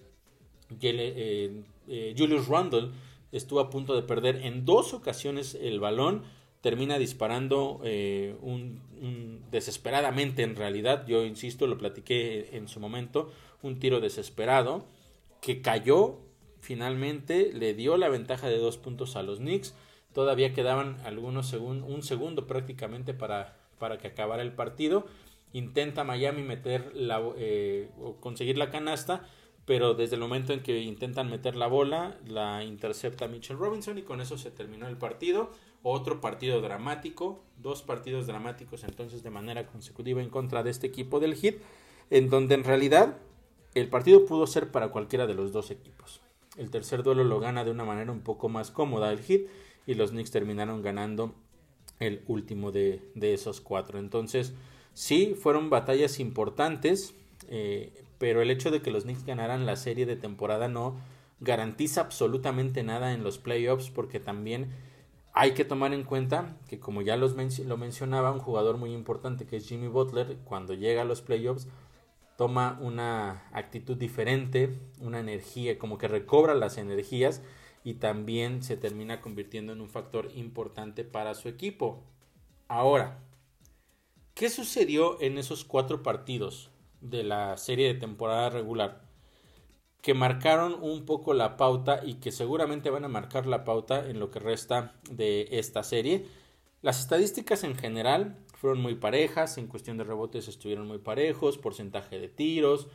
eh, 0.81 2.15
Julius 2.17 2.49
Randle 2.49 2.91
estuvo 3.33 3.61
a 3.61 3.71
punto 3.71 3.95
de 3.95 4.03
perder 4.03 4.37
en 4.45 4.65
dos 4.65 4.95
ocasiones 4.95 5.57
el 5.61 5.81
balón, 5.81 6.23
termina 6.61 6.99
disparando 6.99 7.81
eh, 7.85 8.37
un, 8.43 8.81
desesperadamente 9.51 10.43
en 10.43 10.57
realidad, 10.57 11.07
yo 11.07 11.25
insisto, 11.25 11.67
lo 11.67 11.79
platiqué 11.79 12.57
en 12.57 12.69
su 12.69 12.81
momento, 12.81 13.31
un 13.63 13.79
tiro 13.79 14.01
desesperado 14.01 14.85
que 15.41 15.63
cayó 15.63 16.19
finalmente, 16.61 17.53
le 17.53 17.75
dio 17.75 17.97
la 17.97 18.09
ventaja 18.09 18.49
de 18.49 18.59
dos 18.59 18.77
puntos 18.77 19.15
a 19.17 19.23
los 19.23 19.39
Knicks, 19.39 19.75
todavía 20.13 20.53
quedaban 20.53 20.99
algunos 21.05 21.49
segundos, 21.49 21.89
un 21.89 22.03
segundo 22.03 22.47
prácticamente 22.47 23.15
para, 23.15 23.58
para 23.79 23.99
que 23.99 24.09
acabara 24.09 24.43
el 24.43 24.53
partido, 24.53 25.07
intenta 25.53 26.05
Miami 26.05 26.43
meter 26.43 26.95
la, 26.95 27.23
eh, 27.37 27.91
o 28.01 28.17
conseguir 28.17 28.59
la 28.59 28.71
canasta, 28.71 29.27
pero 29.65 29.95
desde 29.95 30.15
el 30.15 30.21
momento 30.21 30.53
en 30.53 30.63
que 30.63 30.81
intentan 30.81 31.31
meter 31.31 31.55
la 31.55 31.67
bola, 31.67 32.17
la 32.27 32.65
intercepta 32.65 33.29
Mitchell 33.29 33.59
Robinson 33.59 33.99
y 33.99 34.03
con 34.03 34.21
eso 34.21 34.39
se 34.39 34.51
terminó 34.51 34.89
el 34.89 34.97
partido. 34.97 35.51
Otro 35.83 36.21
partido 36.21 36.61
dramático, 36.61 37.41
dos 37.59 37.83
partidos 37.83 38.27
dramáticos 38.27 38.83
entonces 38.83 39.23
de 39.23 39.31
manera 39.31 39.67
consecutiva 39.67 40.23
en 40.23 40.31
contra 40.31 40.63
de 40.63 40.71
este 40.71 40.87
equipo 40.87 41.21
del 41.21 41.37
Heat, 41.37 41.57
en 42.11 42.31
donde 42.31 42.55
en 42.55 42.65
realidad 42.65 43.19
el 43.75 43.89
partido 43.89 44.25
pudo 44.25 44.47
ser 44.47 44.71
para 44.71 44.89
cualquiera 44.89 45.27
de 45.27 45.35
los 45.35 45.53
dos 45.53 45.71
equipos. 45.71 46.21
El 46.57 46.71
tercer 46.71 47.03
duelo 47.03 47.23
lo 47.23 47.39
gana 47.39 47.65
de 47.65 47.71
una 47.71 47.85
manera 47.85 48.11
un 48.11 48.23
poco 48.23 48.49
más 48.49 48.71
cómoda 48.71 49.13
el 49.13 49.21
Heat 49.21 49.43
y 49.87 49.95
los 49.95 50.11
Knicks 50.11 50.31
terminaron 50.31 50.83
ganando 50.83 51.35
el 52.01 52.23
último 52.27 52.73
de, 52.73 53.03
de 53.15 53.35
esos 53.35 53.61
cuatro. 53.61 53.99
Entonces, 53.99 54.55
sí, 54.95 55.35
fueron 55.41 55.71
batallas 55.71 56.21
importantes. 56.21 57.15
Eh, 57.49 57.93
pero 58.19 58.43
el 58.43 58.51
hecho 58.51 58.71
de 58.71 58.83
que 58.83 58.91
los 58.91 59.05
Knicks 59.05 59.25
ganaran 59.25 59.65
la 59.65 59.77
serie 59.77 60.07
de 60.07 60.17
temporada 60.17 60.69
no 60.69 60.97
garantiza 61.41 62.01
absolutamente 62.01 62.83
nada 62.83 63.13
en 63.13 63.23
los 63.23 63.39
playoffs 63.39 63.91
porque 63.91 64.19
también 64.19 64.71
hay 65.33 65.53
que 65.53 65.65
tomar 65.65 65.95
en 65.95 66.03
cuenta 66.03 66.57
que 66.69 66.81
como 66.81 67.01
ya 67.01 67.17
los 67.17 67.37
lo 67.61 67.77
mencionaba 67.77 68.33
un 68.33 68.41
jugador 68.41 68.77
muy 68.77 68.93
importante 68.93 69.47
que 69.47 69.57
es 69.57 69.69
Jimmy 69.69 69.87
Butler 69.87 70.37
cuando 70.45 70.75
llega 70.75 71.03
a 71.03 71.05
los 71.05 71.23
playoffs 71.23 71.69
toma 72.37 72.79
una 72.81 73.45
actitud 73.53 73.97
diferente, 73.97 74.79
una 75.01 75.21
energía, 75.21 75.79
como 75.79 75.99
que 75.99 76.09
recobra 76.09 76.55
las 76.55 76.79
energías 76.79 77.43
y 77.85 77.95
también 77.95 78.63
se 78.63 78.77
termina 78.77 79.21
convirtiendo 79.21 79.73
en 79.73 79.81
un 79.81 79.89
factor 79.89 80.31
importante 80.35 81.05
para 81.05 81.35
su 81.35 81.49
equipo. 81.49 82.03
Ahora, 82.69 83.19
¿qué 84.35 84.51
sucedió 84.51 85.21
en 85.21 85.39
esos 85.39 85.65
cuatro 85.65 86.03
partidos? 86.03 86.71
de 87.01 87.23
la 87.23 87.57
serie 87.57 87.93
de 87.93 88.01
temporada 88.01 88.51
regular 88.51 89.03
que 90.03 90.15
marcaron 90.15 90.77
un 90.81 91.05
poco 91.05 91.35
la 91.35 91.57
pauta 91.57 92.01
y 92.05 92.15
que 92.15 92.33
seguramente 92.33 92.91
van 92.91 93.05
a 93.05 93.09
marcar 93.09 93.47
la 93.47 93.65
pauta 93.65 94.09
en 94.09 94.21
lo 94.21 94.31
que 94.31 94.39
resta 94.39 94.95
de 95.11 95.49
esta 95.51 95.83
serie. 95.83 96.27
Las 96.83 97.01
estadísticas 97.01 97.65
en 97.65 97.77
general 97.77 98.39
fueron 98.55 98.81
muy 98.81 98.95
parejas, 98.95 99.59
en 99.59 99.67
cuestión 99.67 99.99
de 99.99 100.05
rebotes 100.05 100.47
estuvieron 100.47 100.87
muy 100.87 100.99
parejos, 100.99 101.59
porcentaje 101.59 102.19
de 102.19 102.29
tiros, 102.29 102.87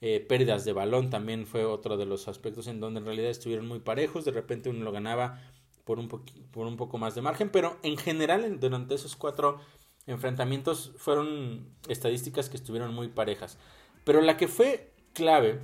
eh, 0.00 0.20
pérdidas 0.20 0.64
de 0.64 0.72
balón 0.72 1.10
también 1.10 1.46
fue 1.46 1.64
otro 1.64 1.96
de 1.96 2.06
los 2.06 2.28
aspectos 2.28 2.66
en 2.66 2.80
donde 2.80 3.00
en 3.00 3.06
realidad 3.06 3.30
estuvieron 3.30 3.66
muy 3.66 3.80
parejos, 3.80 4.24
de 4.24 4.32
repente 4.32 4.70
uno 4.70 4.84
lo 4.84 4.92
ganaba 4.92 5.40
por 5.84 5.98
un, 5.98 6.08
por 6.08 6.66
un 6.66 6.76
poco 6.76 6.98
más 6.98 7.14
de 7.14 7.22
margen, 7.22 7.50
pero 7.50 7.78
en 7.82 7.96
general 7.96 8.58
durante 8.58 8.94
esos 8.94 9.16
cuatro 9.16 9.60
enfrentamientos 10.06 10.92
fueron 10.96 11.66
estadísticas 11.88 12.48
que 12.48 12.56
estuvieron 12.56 12.94
muy 12.94 13.08
parejas. 13.08 13.58
Pero 14.04 14.20
la 14.20 14.36
que 14.36 14.48
fue 14.48 14.92
clave, 15.12 15.60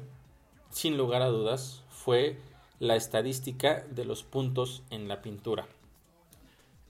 sin 0.70 0.96
lugar 0.96 1.22
a 1.22 1.28
dudas, 1.28 1.82
fue 1.88 2.38
la 2.78 2.96
estadística 2.96 3.84
de 3.90 4.04
los 4.04 4.22
puntos 4.22 4.82
en 4.90 5.08
la 5.08 5.20
pintura. 5.20 5.66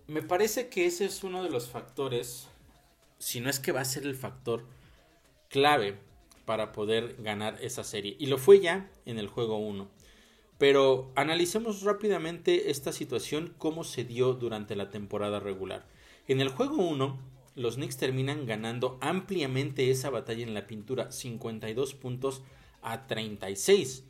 Me 0.07 0.22
parece 0.22 0.68
que 0.68 0.87
ese 0.87 1.05
es 1.05 1.24
uno 1.24 1.42
de 1.42 1.50
los 1.50 1.68
factores, 1.68 2.48
si 3.18 3.40
no 3.40 3.50
es 3.50 3.59
que 3.59 3.72
va 3.72 3.81
a 3.81 3.85
ser 3.85 4.05
el 4.05 4.14
factor 4.14 4.64
clave 5.48 5.98
para 6.50 6.72
poder 6.72 7.14
ganar 7.20 7.58
esa 7.62 7.84
serie. 7.84 8.16
Y 8.18 8.26
lo 8.26 8.36
fue 8.36 8.58
ya 8.58 8.90
en 9.06 9.20
el 9.20 9.28
juego 9.28 9.58
1. 9.58 9.88
Pero 10.58 11.12
analicemos 11.14 11.82
rápidamente 11.82 12.72
esta 12.72 12.90
situación, 12.90 13.54
cómo 13.56 13.84
se 13.84 14.02
dio 14.02 14.32
durante 14.32 14.74
la 14.74 14.90
temporada 14.90 15.38
regular. 15.38 15.86
En 16.26 16.40
el 16.40 16.48
juego 16.48 16.78
1, 16.78 17.20
los 17.54 17.76
Knicks 17.76 17.98
terminan 17.98 18.46
ganando 18.46 18.98
ampliamente 19.00 19.92
esa 19.92 20.10
batalla 20.10 20.42
en 20.42 20.52
la 20.52 20.66
pintura, 20.66 21.12
52 21.12 21.94
puntos 21.94 22.42
a 22.82 23.06
36. 23.06 24.02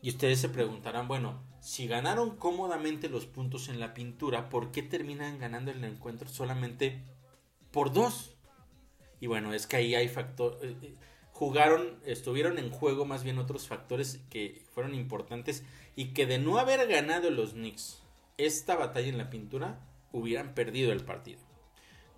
Y 0.00 0.08
ustedes 0.08 0.40
se 0.40 0.48
preguntarán, 0.48 1.08
bueno, 1.08 1.42
si 1.60 1.88
ganaron 1.88 2.38
cómodamente 2.38 3.10
los 3.10 3.26
puntos 3.26 3.68
en 3.68 3.80
la 3.80 3.92
pintura, 3.92 4.48
¿por 4.48 4.72
qué 4.72 4.82
terminan 4.82 5.38
ganando 5.38 5.70
el 5.70 5.84
encuentro 5.84 6.30
solamente 6.30 7.02
por 7.70 7.92
dos? 7.92 8.34
Y 9.20 9.26
bueno, 9.26 9.52
es 9.52 9.66
que 9.66 9.76
ahí 9.76 9.94
hay 9.94 10.08
factor... 10.08 10.58
Eh, 10.62 10.74
eh, 10.80 10.94
jugaron, 11.42 11.98
estuvieron 12.06 12.56
en 12.56 12.70
juego 12.70 13.04
más 13.04 13.24
bien 13.24 13.38
otros 13.38 13.66
factores 13.66 14.20
que 14.30 14.62
fueron 14.72 14.94
importantes 14.94 15.64
y 15.96 16.14
que 16.14 16.24
de 16.24 16.38
no 16.38 16.56
haber 16.58 16.86
ganado 16.86 17.30
los 17.30 17.54
Knicks 17.54 18.00
esta 18.38 18.76
batalla 18.76 19.08
en 19.08 19.18
la 19.18 19.28
pintura, 19.28 19.80
hubieran 20.12 20.54
perdido 20.54 20.92
el 20.92 21.04
partido. 21.04 21.40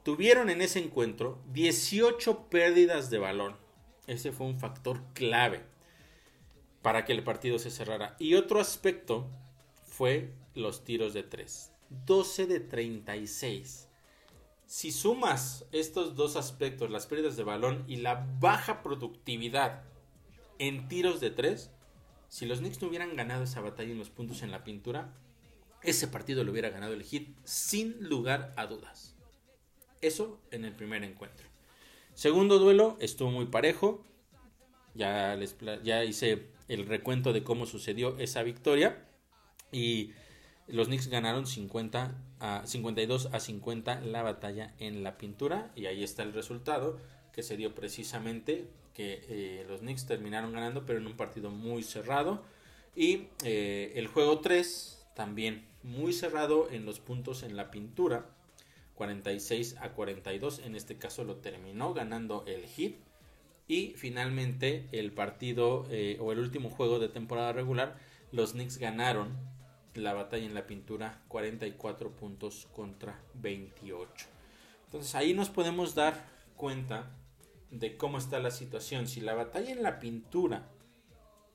Tuvieron 0.02 0.50
en 0.50 0.60
ese 0.60 0.78
encuentro 0.78 1.40
18 1.54 2.50
pérdidas 2.50 3.08
de 3.08 3.16
balón. 3.16 3.56
Ese 4.06 4.30
fue 4.30 4.46
un 4.46 4.60
factor 4.60 5.00
clave 5.14 5.62
para 6.82 7.06
que 7.06 7.14
el 7.14 7.24
partido 7.24 7.58
se 7.58 7.70
cerrara. 7.70 8.16
Y 8.18 8.34
otro 8.34 8.60
aspecto 8.60 9.26
fue 9.87 10.34
los 10.54 10.84
tiros 10.84 11.14
de 11.14 11.22
3. 11.22 11.72
12 12.04 12.46
de 12.46 12.60
36. 12.60 13.84
Si 14.66 14.92
sumas 14.92 15.66
estos 15.72 16.16
dos 16.16 16.37
aspectos, 16.37 16.90
las 16.90 17.07
pérdidas 17.07 17.37
de 17.37 17.44
balón 17.44 17.85
y 17.87 17.96
la 17.96 18.27
baja 18.40 18.83
productividad 18.83 19.83
en 20.59 20.88
tiros 20.88 21.20
de 21.20 21.31
3, 21.31 21.70
si 22.29 22.46
los 22.46 22.59
Knicks 22.59 22.81
no 22.81 22.88
hubieran 22.88 23.14
ganado 23.16 23.44
esa 23.44 23.61
batalla 23.61 23.92
en 23.92 23.98
los 23.98 24.11
puntos 24.11 24.42
en 24.42 24.50
la 24.50 24.64
pintura, 24.64 25.14
ese 25.83 26.09
partido 26.09 26.44
lo 26.44 26.53
hubiera 26.53 26.70
ganado 26.70 26.94
el 26.94 27.05
Heat 27.05 27.29
sin 27.44 28.09
lugar 28.09 28.55
a 28.57 28.66
dudas. 28.66 29.14
Eso 30.00 30.40
en 30.50 30.64
el 30.64 30.72
primer 30.72 31.05
encuentro. 31.05 31.46
Segundo 32.14 32.59
duelo 32.59 32.96
estuvo 33.00 33.31
muy 33.31 33.46
parejo. 33.46 34.05
Ya, 34.94 35.35
les, 35.37 35.57
ya 35.83 36.05
hice 36.05 36.48
el 36.68 36.87
recuento 36.87 37.33
de 37.33 37.42
cómo 37.42 37.66
sucedió 37.66 38.16
esa 38.18 38.42
victoria. 38.42 39.07
Y 39.72 40.12
los 40.66 40.87
Knicks 40.88 41.09
ganaron 41.09 41.46
50 41.46 42.14
a 42.40 42.66
52 42.66 43.29
a 43.33 43.40
50 43.40 44.00
la 44.00 44.22
batalla 44.22 44.74
en 44.79 45.03
la 45.03 45.18
pintura. 45.18 45.70
Y 45.74 45.87
ahí 45.87 46.03
está 46.03 46.22
el 46.22 46.33
resultado 46.33 46.98
que 47.33 47.42
se 47.42 47.57
dio 47.57 47.74
precisamente 47.74 48.68
que 48.94 49.24
eh, 49.29 49.66
los 49.68 49.81
Knicks 49.81 50.07
terminaron 50.07 50.53
ganando, 50.53 50.87
pero 50.87 50.98
en 50.98 51.07
un 51.07 51.16
partido 51.16 51.50
muy 51.50 51.83
cerrado. 51.83 52.42
Y 52.96 53.29
eh, 53.44 53.92
el 53.96 54.07
juego 54.07 54.40
3 54.40 55.05
también 55.14 55.66
muy 55.83 56.12
cerrado 56.12 56.70
en 56.70 56.87
los 56.87 57.00
puntos 57.00 57.42
en 57.42 57.57
la 57.57 57.70
pintura. 57.70 58.27
46 58.94 59.77
a 59.81 59.90
42. 59.90 60.61
En 60.61 60.77
este 60.77 60.96
caso 60.96 61.24
lo 61.24 61.37
terminó 61.37 61.92
ganando 61.92 62.44
el 62.46 62.64
Heat. 62.66 62.94
Y 63.66 63.94
finalmente 63.96 64.87
el 64.92 65.12
partido 65.12 65.87
eh, 65.90 66.18
o 66.20 66.33
el 66.33 66.38
último 66.38 66.70
juego 66.70 66.98
de 66.98 67.09
temporada 67.09 67.53
regular, 67.53 67.96
los 68.31 68.53
Knicks 68.53 68.79
ganaron 68.79 69.37
la 69.94 70.12
batalla 70.12 70.44
en 70.44 70.54
la 70.54 70.66
pintura 70.66 71.22
44 71.28 72.11
puntos 72.11 72.66
contra 72.72 73.20
28. 73.35 74.26
Entonces 74.87 75.14
ahí 75.14 75.35
nos 75.35 75.50
podemos 75.50 75.94
dar 75.94 76.26
cuenta 76.57 77.11
de 77.70 77.96
cómo 77.96 78.18
está 78.18 78.38
la 78.38 78.50
situación. 78.50 79.09
Si 79.09 79.20
la 79.20 79.35
batalla 79.35 79.70
en 79.70 79.83
la 79.83 79.98
pintura 79.98 80.68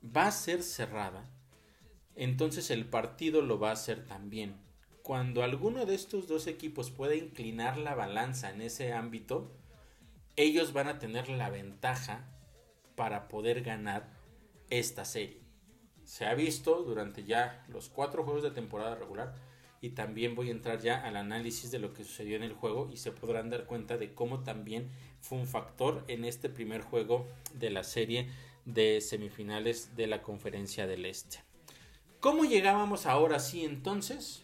va 0.04 0.26
a 0.26 0.32
ser 0.32 0.62
cerrada, 0.62 1.28
entonces 2.14 2.70
el 2.70 2.86
partido 2.86 3.42
lo 3.42 3.58
va 3.58 3.70
a 3.70 3.74
hacer 3.74 4.06
también. 4.06 4.56
Cuando 5.02 5.42
alguno 5.42 5.86
de 5.86 5.94
estos 5.94 6.28
dos 6.28 6.46
equipos 6.46 6.90
pueda 6.90 7.14
inclinar 7.14 7.78
la 7.78 7.94
balanza 7.94 8.50
en 8.50 8.60
ese 8.60 8.92
ámbito, 8.92 9.50
ellos 10.36 10.72
van 10.72 10.88
a 10.88 10.98
tener 10.98 11.28
la 11.28 11.50
ventaja 11.50 12.28
para 12.96 13.28
poder 13.28 13.62
ganar 13.62 14.10
esta 14.68 15.04
serie. 15.04 15.39
Se 16.10 16.26
ha 16.26 16.34
visto 16.34 16.82
durante 16.82 17.22
ya 17.22 17.64
los 17.68 17.88
cuatro 17.88 18.24
juegos 18.24 18.42
de 18.42 18.50
temporada 18.50 18.96
regular 18.96 19.32
y 19.80 19.90
también 19.90 20.34
voy 20.34 20.48
a 20.48 20.50
entrar 20.50 20.80
ya 20.80 21.00
al 21.06 21.16
análisis 21.16 21.70
de 21.70 21.78
lo 21.78 21.94
que 21.94 22.02
sucedió 22.02 22.34
en 22.34 22.42
el 22.42 22.52
juego 22.52 22.90
y 22.92 22.96
se 22.96 23.12
podrán 23.12 23.48
dar 23.48 23.64
cuenta 23.64 23.96
de 23.96 24.12
cómo 24.12 24.40
también 24.40 24.90
fue 25.20 25.38
un 25.38 25.46
factor 25.46 26.04
en 26.08 26.24
este 26.24 26.48
primer 26.48 26.82
juego 26.82 27.28
de 27.54 27.70
la 27.70 27.84
serie 27.84 28.28
de 28.64 29.00
semifinales 29.00 29.94
de 29.94 30.08
la 30.08 30.20
conferencia 30.20 30.88
del 30.88 31.06
este. 31.06 31.44
¿Cómo 32.18 32.44
llegábamos 32.44 33.06
ahora 33.06 33.38
sí 33.38 33.64
entonces 33.64 34.42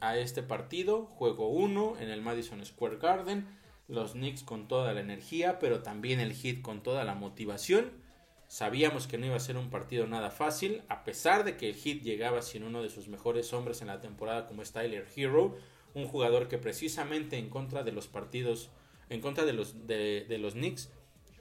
a 0.00 0.18
este 0.18 0.42
partido? 0.42 1.06
Juego 1.06 1.46
1 1.46 1.98
en 2.00 2.10
el 2.10 2.22
Madison 2.22 2.66
Square 2.66 2.96
Garden, 2.96 3.46
los 3.86 4.14
Knicks 4.14 4.42
con 4.42 4.66
toda 4.66 4.92
la 4.92 5.00
energía, 5.00 5.60
pero 5.60 5.80
también 5.80 6.18
el 6.18 6.34
Heat 6.34 6.60
con 6.60 6.82
toda 6.82 7.04
la 7.04 7.14
motivación. 7.14 8.02
Sabíamos 8.48 9.06
que 9.06 9.18
no 9.18 9.26
iba 9.26 9.36
a 9.36 9.40
ser 9.40 9.56
un 9.56 9.70
partido 9.70 10.06
nada 10.06 10.30
fácil, 10.30 10.82
a 10.88 11.04
pesar 11.04 11.44
de 11.44 11.56
que 11.56 11.68
el 11.68 11.76
Heat 11.76 12.02
llegaba 12.02 12.42
sin 12.42 12.62
uno 12.62 12.82
de 12.82 12.90
sus 12.90 13.08
mejores 13.08 13.52
hombres 13.52 13.80
en 13.80 13.88
la 13.88 14.00
temporada 14.00 14.46
como 14.46 14.62
es 14.62 14.72
Tyler 14.72 15.06
Hero, 15.16 15.56
un 15.94 16.06
jugador 16.06 16.48
que 16.48 16.58
precisamente 16.58 17.38
en 17.38 17.48
contra 17.48 17.82
de 17.82 17.92
los 17.92 18.08
partidos 18.08 18.70
en 19.08 19.20
contra 19.20 19.44
de 19.44 19.52
los, 19.52 19.86
de, 19.86 20.38
los 20.38 20.54
Knicks, 20.54 20.90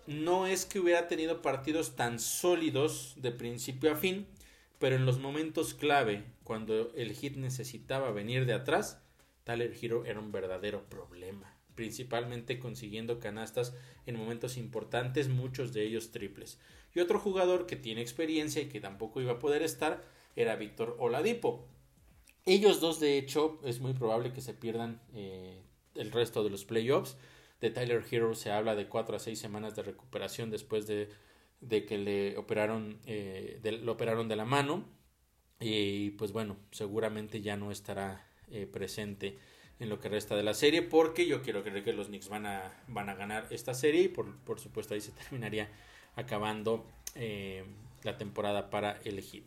no 0.08 0.48
es 0.48 0.66
que 0.66 0.80
hubiera 0.80 1.08
tenido 1.08 1.42
partidos 1.42 1.96
tan 1.96 2.20
sólidos 2.20 3.16
de 3.18 3.32
principio 3.32 3.92
a 3.92 3.96
fin, 3.96 4.28
pero 4.80 4.96
en 4.96 5.06
los 5.06 5.20
momentos 5.20 5.74
clave, 5.74 6.24
cuando 6.44 6.94
el 6.96 7.14
hit 7.14 7.38
necesitaba 7.38 8.12
venir 8.12 8.46
de 8.46 8.54
atrás, 8.54 9.02
Tyler 9.44 9.74
Hero 9.82 10.06
era 10.06 10.20
un 10.20 10.32
verdadero 10.32 10.84
problema, 10.90 11.56
principalmente 11.76 12.60
consiguiendo 12.60 13.20
canastas 13.20 13.76
en 14.06 14.18
momentos 14.18 14.58
importantes, 14.58 15.30
muchos 15.30 15.74
de 15.74 15.84
ellos 15.84 16.12
triples. 16.12 16.60
Y 16.94 17.00
otro 17.00 17.20
jugador 17.20 17.66
que 17.66 17.76
tiene 17.76 18.02
experiencia 18.02 18.62
y 18.62 18.70
que 18.70 18.80
tampoco 18.80 19.22
iba 19.22 19.34
a 19.34 19.40
poder 19.40 19.64
estar 19.64 20.04
era 20.36 20.56
Víctor 20.56 20.96
Oladipo. 21.00 21.68
Ellos 22.46 22.82
dos, 22.82 23.00
de 23.00 23.18
hecho, 23.18 23.60
es 23.64 23.80
muy 23.80 23.94
probable 23.94 24.34
que 24.34 24.42
se 24.42 24.54
pierdan 24.54 25.02
eh, 25.14 25.62
el 25.96 26.12
resto 26.12 26.44
de 26.44 26.50
los 26.50 26.66
playoffs 26.66 27.18
de 27.64 27.72
Tyler 27.72 28.04
Hero 28.12 28.36
se 28.36 28.52
habla 28.52 28.76
de 28.76 28.90
4 28.90 29.16
a 29.16 29.20
6 29.20 29.40
semanas 29.40 29.74
de 29.74 29.84
recuperación 29.84 30.50
después 30.50 30.86
de, 30.86 31.08
que 31.86 31.98
le 31.98 32.36
operaron, 32.36 33.00
eh, 33.06 33.62
lo 33.82 33.94
operaron 33.94 34.28
de 34.28 34.36
la 34.36 34.44
mano. 34.44 34.84
Y 35.62 36.10
pues 36.12 36.34
bueno, 36.34 36.58
seguramente 36.72 37.42
ya 37.42 37.56
no 37.56 37.72
estará 37.72 38.28
eh, 38.50 38.68
presente 38.68 39.40
en 39.80 39.90
lo 39.90 40.00
que 40.00 40.10
resta 40.10 40.36
de 40.36 40.44
la 40.44 40.54
serie 40.54 40.82
porque 40.82 41.26
yo 41.28 41.42
quiero 41.42 41.64
creer 41.64 41.84
que 41.84 41.94
los 41.94 42.08
Knicks 42.08 42.30
van 42.30 42.46
a, 42.46 42.74
van 42.88 43.10
a 43.10 43.16
ganar 43.16 43.48
esta 43.50 43.74
serie 43.74 44.04
y 44.04 44.08
por, 44.08 44.36
por 44.38 44.60
supuesto 44.60 44.94
ahí 44.94 45.02
se 45.02 45.12
terminaría 45.30 45.70
acabando 46.16 46.86
eh, 47.16 47.64
la 48.04 48.18
temporada 48.18 48.70
para 48.70 49.00
el 49.04 49.22
Heat. 49.22 49.44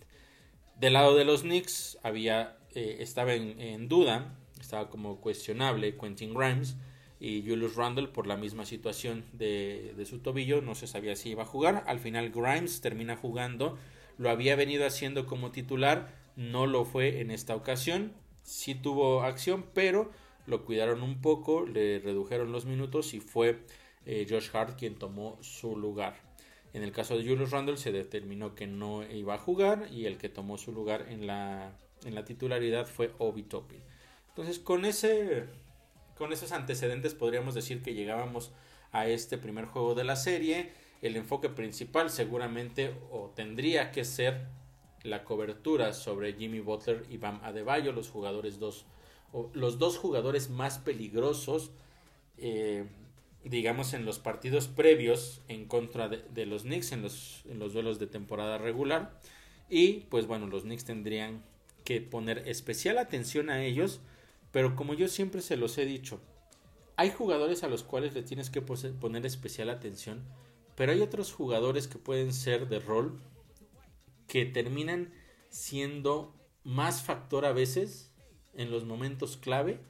Del 0.78 0.92
lado 0.92 1.16
de 1.16 1.24
los 1.24 1.42
Knicks 1.42 1.98
había, 2.02 2.58
estaba 2.74 3.34
en, 3.34 3.58
en, 3.60 3.88
duda, 3.88 4.36
estaba 4.60 4.90
como 4.90 5.20
cuestionable 5.20 5.96
Quentin 5.96 6.34
Grimes 6.34 6.76
y 7.18 7.42
Julius 7.46 7.76
Randle 7.76 8.08
por 8.08 8.26
la 8.26 8.36
misma 8.36 8.66
situación 8.66 9.24
de, 9.32 9.94
su 10.08 10.18
tobillo, 10.18 10.60
no 10.60 10.74
se 10.74 10.86
sabía 10.86 11.16
si 11.16 11.30
iba 11.30 11.44
a 11.44 11.46
jugar. 11.46 11.84
Al 11.86 11.98
final 11.98 12.30
Grimes 12.30 12.80
termina 12.80 13.16
jugando, 13.16 13.78
lo 14.18 14.30
había 14.30 14.56
venido 14.56 14.86
haciendo 14.86 15.26
como 15.26 15.50
titular, 15.50 16.14
no 16.36 16.66
lo 16.66 16.84
fue 16.84 17.20
en 17.20 17.30
esta 17.30 17.56
ocasión, 17.56 18.12
sí 18.46 18.74
tuvo 18.74 19.22
acción, 19.22 19.66
pero 19.74 20.10
lo 20.46 20.64
cuidaron 20.64 21.02
un 21.02 21.20
poco, 21.20 21.66
le 21.66 21.98
redujeron 21.98 22.52
los 22.52 22.64
minutos 22.64 23.12
y 23.12 23.20
fue 23.20 23.58
eh, 24.06 24.26
Josh 24.30 24.50
Hart 24.54 24.78
quien 24.78 24.94
tomó 24.94 25.36
su 25.42 25.76
lugar. 25.76 26.14
En 26.72 26.82
el 26.82 26.92
caso 26.92 27.18
de 27.18 27.26
Julius 27.26 27.50
Randle 27.50 27.76
se 27.76 27.90
determinó 27.90 28.54
que 28.54 28.66
no 28.66 29.02
iba 29.10 29.34
a 29.34 29.38
jugar 29.38 29.88
y 29.90 30.06
el 30.06 30.16
que 30.16 30.28
tomó 30.28 30.58
su 30.58 30.72
lugar 30.72 31.06
en 31.10 31.26
la, 31.26 31.76
en 32.04 32.14
la 32.14 32.24
titularidad 32.24 32.86
fue 32.86 33.12
Obi 33.18 33.42
Toppin. 33.42 33.82
Entonces 34.28 34.58
con 34.58 34.84
ese 34.84 35.46
con 36.16 36.32
esos 36.32 36.52
antecedentes 36.52 37.14
podríamos 37.14 37.54
decir 37.54 37.82
que 37.82 37.94
llegábamos 37.94 38.52
a 38.92 39.06
este 39.06 39.38
primer 39.38 39.66
juego 39.66 39.94
de 39.94 40.04
la 40.04 40.16
serie. 40.16 40.72
El 41.02 41.16
enfoque 41.16 41.48
principal 41.48 42.10
seguramente 42.10 42.94
o 43.10 43.32
tendría 43.34 43.90
que 43.90 44.04
ser 44.04 44.46
la 45.06 45.24
cobertura 45.24 45.92
sobre 45.92 46.34
Jimmy 46.34 46.60
Butler 46.60 47.04
y 47.10 47.16
Bam 47.16 47.40
Adebayo, 47.42 47.92
los 47.92 48.10
jugadores 48.10 48.58
dos, 48.58 48.86
los 49.52 49.78
dos 49.78 49.98
jugadores 49.98 50.50
más 50.50 50.78
peligrosos, 50.78 51.70
eh, 52.38 52.84
digamos, 53.44 53.92
en 53.94 54.04
los 54.04 54.18
partidos 54.18 54.68
previos 54.68 55.42
en 55.48 55.66
contra 55.66 56.08
de, 56.08 56.46
los 56.46 56.62
Knicks, 56.62 56.92
en 56.92 57.02
los, 57.02 57.42
en 57.48 57.58
los 57.58 57.72
duelos 57.72 57.98
de 57.98 58.06
temporada 58.06 58.58
regular. 58.58 59.18
Y 59.70 60.00
pues 60.10 60.26
bueno, 60.26 60.46
los 60.46 60.62
Knicks 60.62 60.84
tendrían 60.84 61.42
que 61.84 62.00
poner 62.00 62.48
especial 62.48 62.98
atención 62.98 63.50
a 63.50 63.64
ellos 63.64 64.00
pero 64.56 64.74
como 64.74 64.94
yo 64.94 65.06
siempre 65.06 65.42
se 65.42 65.58
los 65.58 65.76
he 65.76 65.84
dicho, 65.84 66.18
hay 66.96 67.10
jugadores 67.10 67.62
a 67.62 67.68
los 67.68 67.82
cuales 67.82 68.14
le 68.14 68.22
tienes 68.22 68.48
que 68.48 68.62
poner 68.62 69.26
especial 69.26 69.68
atención, 69.68 70.22
pero 70.74 70.92
hay 70.92 71.02
otros 71.02 71.30
jugadores 71.30 71.88
que 71.88 71.98
pueden 71.98 72.32
ser 72.32 72.66
de 72.66 72.80
rol 72.80 73.20
que 74.26 74.44
terminan 74.46 75.12
siendo 75.48 76.34
más 76.64 77.02
factor 77.02 77.44
a 77.44 77.52
veces 77.52 78.10
en 78.54 78.70
los 78.70 78.84
momentos 78.84 79.36
clave 79.36 79.80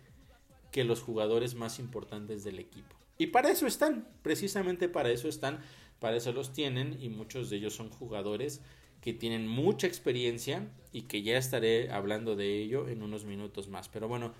que 0.70 0.84
los 0.84 1.00
jugadores 1.00 1.54
más 1.54 1.78
importantes 1.78 2.44
del 2.44 2.58
equipo. 2.58 2.94
Y 3.18 3.28
para 3.28 3.50
eso 3.50 3.66
están, 3.66 4.06
precisamente 4.22 4.88
para 4.88 5.10
eso 5.10 5.28
están, 5.28 5.60
para 6.00 6.16
eso 6.16 6.32
los 6.32 6.52
tienen 6.52 6.98
y 7.00 7.08
muchos 7.08 7.48
de 7.48 7.56
ellos 7.56 7.74
son 7.74 7.88
jugadores 7.88 8.60
que 9.00 9.12
tienen 9.12 9.46
mucha 9.48 9.86
experiencia 9.86 10.68
y 10.92 11.02
que 11.02 11.22
ya 11.22 11.38
estaré 11.38 11.90
hablando 11.90 12.36
de 12.36 12.60
ello 12.60 12.88
en 12.88 13.02
unos 13.02 13.24
minutos 13.24 13.68
más. 13.68 13.88
Pero 13.88 14.08
bueno, 14.08 14.34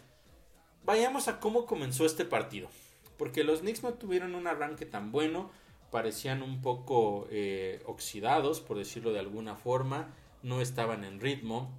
vayamos 0.84 1.28
a 1.28 1.40
cómo 1.40 1.66
comenzó 1.66 2.04
este 2.04 2.24
partido. 2.24 2.68
Porque 3.16 3.44
los 3.44 3.60
Knicks 3.60 3.82
no 3.82 3.94
tuvieron 3.94 4.34
un 4.34 4.46
arranque 4.46 4.84
tan 4.84 5.12
bueno, 5.12 5.50
parecían 5.90 6.42
un 6.42 6.60
poco 6.62 7.26
eh, 7.30 7.82
oxidados, 7.86 8.60
por 8.60 8.78
decirlo 8.78 9.12
de 9.12 9.20
alguna 9.20 9.56
forma, 9.56 10.14
no 10.42 10.60
estaban 10.60 11.04
en 11.04 11.20
ritmo. 11.20 11.70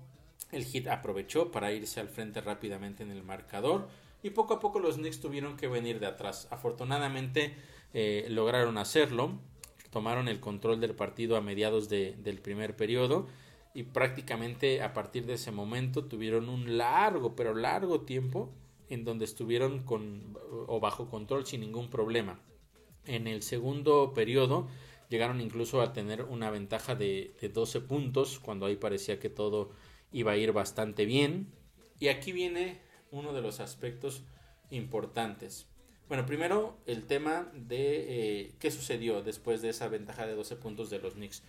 El 0.51 0.65
Heat 0.65 0.87
aprovechó 0.87 1.51
para 1.51 1.71
irse 1.71 1.99
al 1.99 2.09
frente 2.09 2.41
rápidamente 2.41 3.03
en 3.03 3.11
el 3.11 3.23
marcador 3.23 3.87
y 4.23 4.31
poco 4.31 4.55
a 4.55 4.59
poco 4.59 4.79
los 4.79 4.95
Knicks 4.95 5.19
tuvieron 5.19 5.57
que 5.57 5.67
venir 5.67 5.99
de 5.99 6.07
atrás. 6.07 6.47
Afortunadamente 6.51 7.55
eh, 7.93 8.27
lograron 8.29 8.77
hacerlo, 8.77 9.39
tomaron 9.91 10.27
el 10.27 10.39
control 10.39 10.79
del 10.79 10.95
partido 10.95 11.37
a 11.37 11.41
mediados 11.41 11.89
del 11.89 12.39
primer 12.41 12.75
periodo 12.75 13.27
y 13.73 13.83
prácticamente 13.83 14.81
a 14.81 14.93
partir 14.93 15.25
de 15.25 15.33
ese 15.33 15.51
momento 15.51 16.05
tuvieron 16.05 16.49
un 16.49 16.77
largo, 16.77 17.35
pero 17.35 17.53
largo 17.53 18.01
tiempo 18.01 18.49
en 18.89 19.03
donde 19.03 19.25
estuvieron 19.25 19.83
con 19.83 20.37
o 20.67 20.79
bajo 20.79 21.09
control 21.09 21.45
sin 21.45 21.61
ningún 21.61 21.89
problema. 21.89 22.39
En 23.07 23.27
el 23.27 23.41
segundo 23.41 24.13
periodo 24.13 24.67
llegaron 25.09 25.41
incluso 25.41 25.81
a 25.81 25.93
tener 25.93 26.23
una 26.23 26.49
ventaja 26.49 26.95
de, 26.95 27.33
de 27.41 27.49
12 27.49 27.81
puntos 27.81 28.39
cuando 28.39 28.65
ahí 28.65 28.75
parecía 28.75 29.19
que 29.19 29.29
todo 29.29 29.71
iba 30.11 30.33
a 30.33 30.37
ir 30.37 30.51
bastante 30.51 31.05
bien. 31.05 31.51
Y 31.99 32.09
aquí 32.09 32.31
viene 32.31 32.79
uno 33.11 33.33
de 33.33 33.41
los 33.41 33.59
aspectos 33.59 34.23
importantes. 34.69 35.67
Bueno, 36.07 36.25
primero 36.25 36.77
el 36.85 37.05
tema 37.05 37.51
de 37.53 38.39
eh, 38.39 38.55
qué 38.59 38.71
sucedió 38.71 39.21
después 39.21 39.61
de 39.61 39.69
esa 39.69 39.89
ventaja 39.89 40.25
de 40.25 40.35
12 40.35 40.55
puntos 40.55 40.89
de 40.89 40.99
los 40.99 41.15
Knicks. 41.15 41.43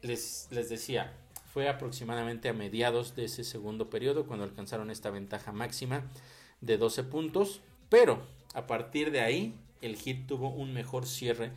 Les, 0.00 0.48
les 0.50 0.68
decía, 0.70 1.12
fue 1.52 1.68
aproximadamente 1.68 2.48
a 2.48 2.54
mediados 2.54 3.14
de 3.14 3.24
ese 3.24 3.44
segundo 3.44 3.90
periodo 3.90 4.26
cuando 4.26 4.44
alcanzaron 4.44 4.90
esta 4.90 5.10
ventaja 5.10 5.52
máxima 5.52 6.04
de 6.60 6.78
12 6.78 7.04
puntos, 7.04 7.60
pero 7.90 8.22
a 8.54 8.66
partir 8.66 9.10
de 9.10 9.20
ahí 9.20 9.54
el 9.82 9.96
Heat 9.96 10.26
tuvo 10.26 10.50
un 10.50 10.72
mejor 10.72 11.06
cierre 11.06 11.52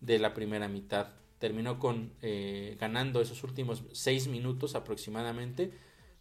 de 0.00 0.18
la 0.18 0.34
primera 0.34 0.68
mitad. 0.68 1.08
Terminó 1.38 1.78
con 1.78 2.12
eh, 2.22 2.76
ganando 2.80 3.20
esos 3.20 3.44
últimos 3.44 3.84
6 3.92 4.28
minutos 4.28 4.74
aproximadamente 4.74 5.72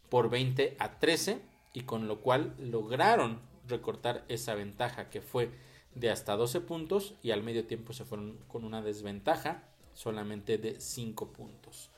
por 0.10 0.30
20 0.30 0.76
a 0.80 1.00
13 1.00 1.42
y 1.74 1.82
con 1.82 2.08
lo 2.08 2.22
cual 2.22 2.56
lograron 2.60 3.40
recortar 3.68 4.26
esa 4.28 4.56
ventaja 4.56 5.10
que 5.10 5.22
fue 5.22 5.50
de 5.94 6.10
hasta 6.10 6.36
12 6.36 6.62
puntos 6.62 7.16
y 7.24 7.32
al 7.32 7.44
medio 7.44 7.66
tiempo 7.66 7.94
se 7.94 8.06
fueron 8.06 8.38
con 8.48 8.66
una 8.66 8.82
desventaja 8.82 9.64
solamente 9.94 10.58
de 10.58 10.80
5 10.80 11.32
puntos. 11.32 11.90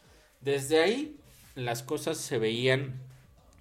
Desde 0.42 0.82
ahí 0.82 1.20
las 1.56 1.82
cosas 1.82 2.18
se 2.18 2.38
veían 2.38 3.02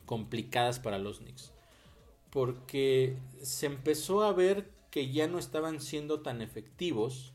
complicadas 0.05 0.79
para 0.79 0.99
los 0.99 1.19
Knicks 1.19 1.53
porque 2.37 3.17
se 3.41 3.65
empezó 3.65 4.23
a 4.23 4.35
ver 4.35 4.69
que 4.97 5.13
ya 5.13 5.27
no 5.27 5.39
estaban 5.39 5.83
siendo 5.83 6.23
tan 6.23 6.41
efectivos 6.41 7.35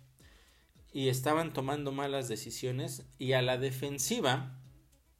y 0.91 1.09
estaban 1.09 1.53
tomando 1.53 1.91
malas 1.91 2.27
decisiones 2.27 3.05
y 3.19 3.33
a 3.33 3.43
la 3.43 3.59
defensiva 3.59 4.59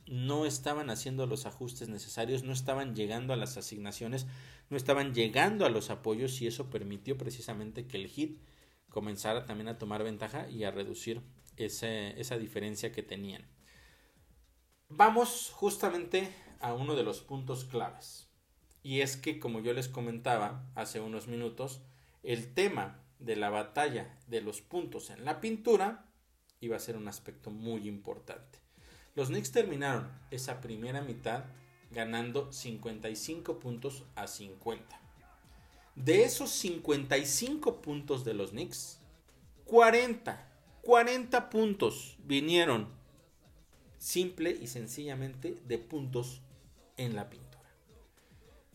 no 0.08 0.48
estaban 0.48 0.90
haciendo 0.90 1.28
los 1.28 1.46
ajustes 1.46 1.88
necesarios, 1.88 2.42
no 2.42 2.52
estaban 2.52 2.96
llegando 2.96 3.32
a 3.32 3.36
las 3.36 3.58
asignaciones, 3.58 4.26
no 4.72 4.78
estaban 4.78 5.14
llegando 5.14 5.68
a 5.68 5.70
los 5.70 5.92
apoyos 5.92 6.42
y 6.42 6.48
eso 6.48 6.72
permitió 6.72 7.16
precisamente 7.16 7.86
que 7.86 7.98
el 7.98 8.08
hit 8.08 8.42
comenzara 8.90 9.46
también 9.46 9.68
a 9.68 9.78
tomar 9.78 10.04
ventaja 10.04 10.50
y 10.50 10.64
a 10.64 10.72
reducir 10.72 11.22
esa 11.58 12.40
diferencia 12.40 12.92
que 12.92 13.04
tenían. 13.04 13.46
Vamos 14.90 15.52
justamente 15.54 16.34
a 16.60 16.74
uno 16.74 16.96
de 16.96 17.04
los 17.04 17.22
puntos 17.22 17.66
claves. 17.66 18.32
Y 18.82 19.02
es 19.02 19.16
que, 19.16 19.40
como 19.40 19.60
yo 19.60 19.74
les 19.74 19.90
comentaba 19.90 20.68
hace 20.74 21.02
unos 21.02 21.28
minutos, 21.28 21.84
el 22.24 22.54
tema 22.54 23.00
de 23.20 23.36
la 23.36 23.50
batalla 23.50 24.18
de 24.28 24.42
los 24.42 24.62
puntos 24.62 25.10
en 25.10 25.26
la 25.26 25.42
pintura 25.42 26.06
iba 26.60 26.76
a 26.76 26.80
ser 26.80 26.98
un 26.98 27.08
aspecto 27.08 27.50
muy 27.50 27.88
importante. 27.88 28.60
Los 29.16 29.28
Knicks 29.28 29.52
terminaron 29.52 30.10
esa 30.32 30.62
primera 30.62 31.02
mitad 31.02 31.46
ganando 31.92 32.52
55 32.52 33.60
puntos 33.60 34.06
a 34.16 34.28
50. 34.28 35.00
De 35.96 36.24
esos 36.24 36.52
55 36.52 37.82
puntos 37.82 38.24
de 38.24 38.34
los 38.34 38.52
Knicks, 38.52 39.00
40, 39.66 40.48
40 40.82 41.50
puntos 41.50 42.18
vinieron 42.24 42.88
simple 43.98 44.52
y 44.52 44.68
sencillamente 44.68 45.62
de 45.68 45.78
puntos 45.78 46.42
en 46.98 47.16
la 47.16 47.30
pintura. 47.30 47.52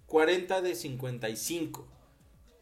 40 0.07 0.63
de 0.63 0.75
55. 0.75 1.96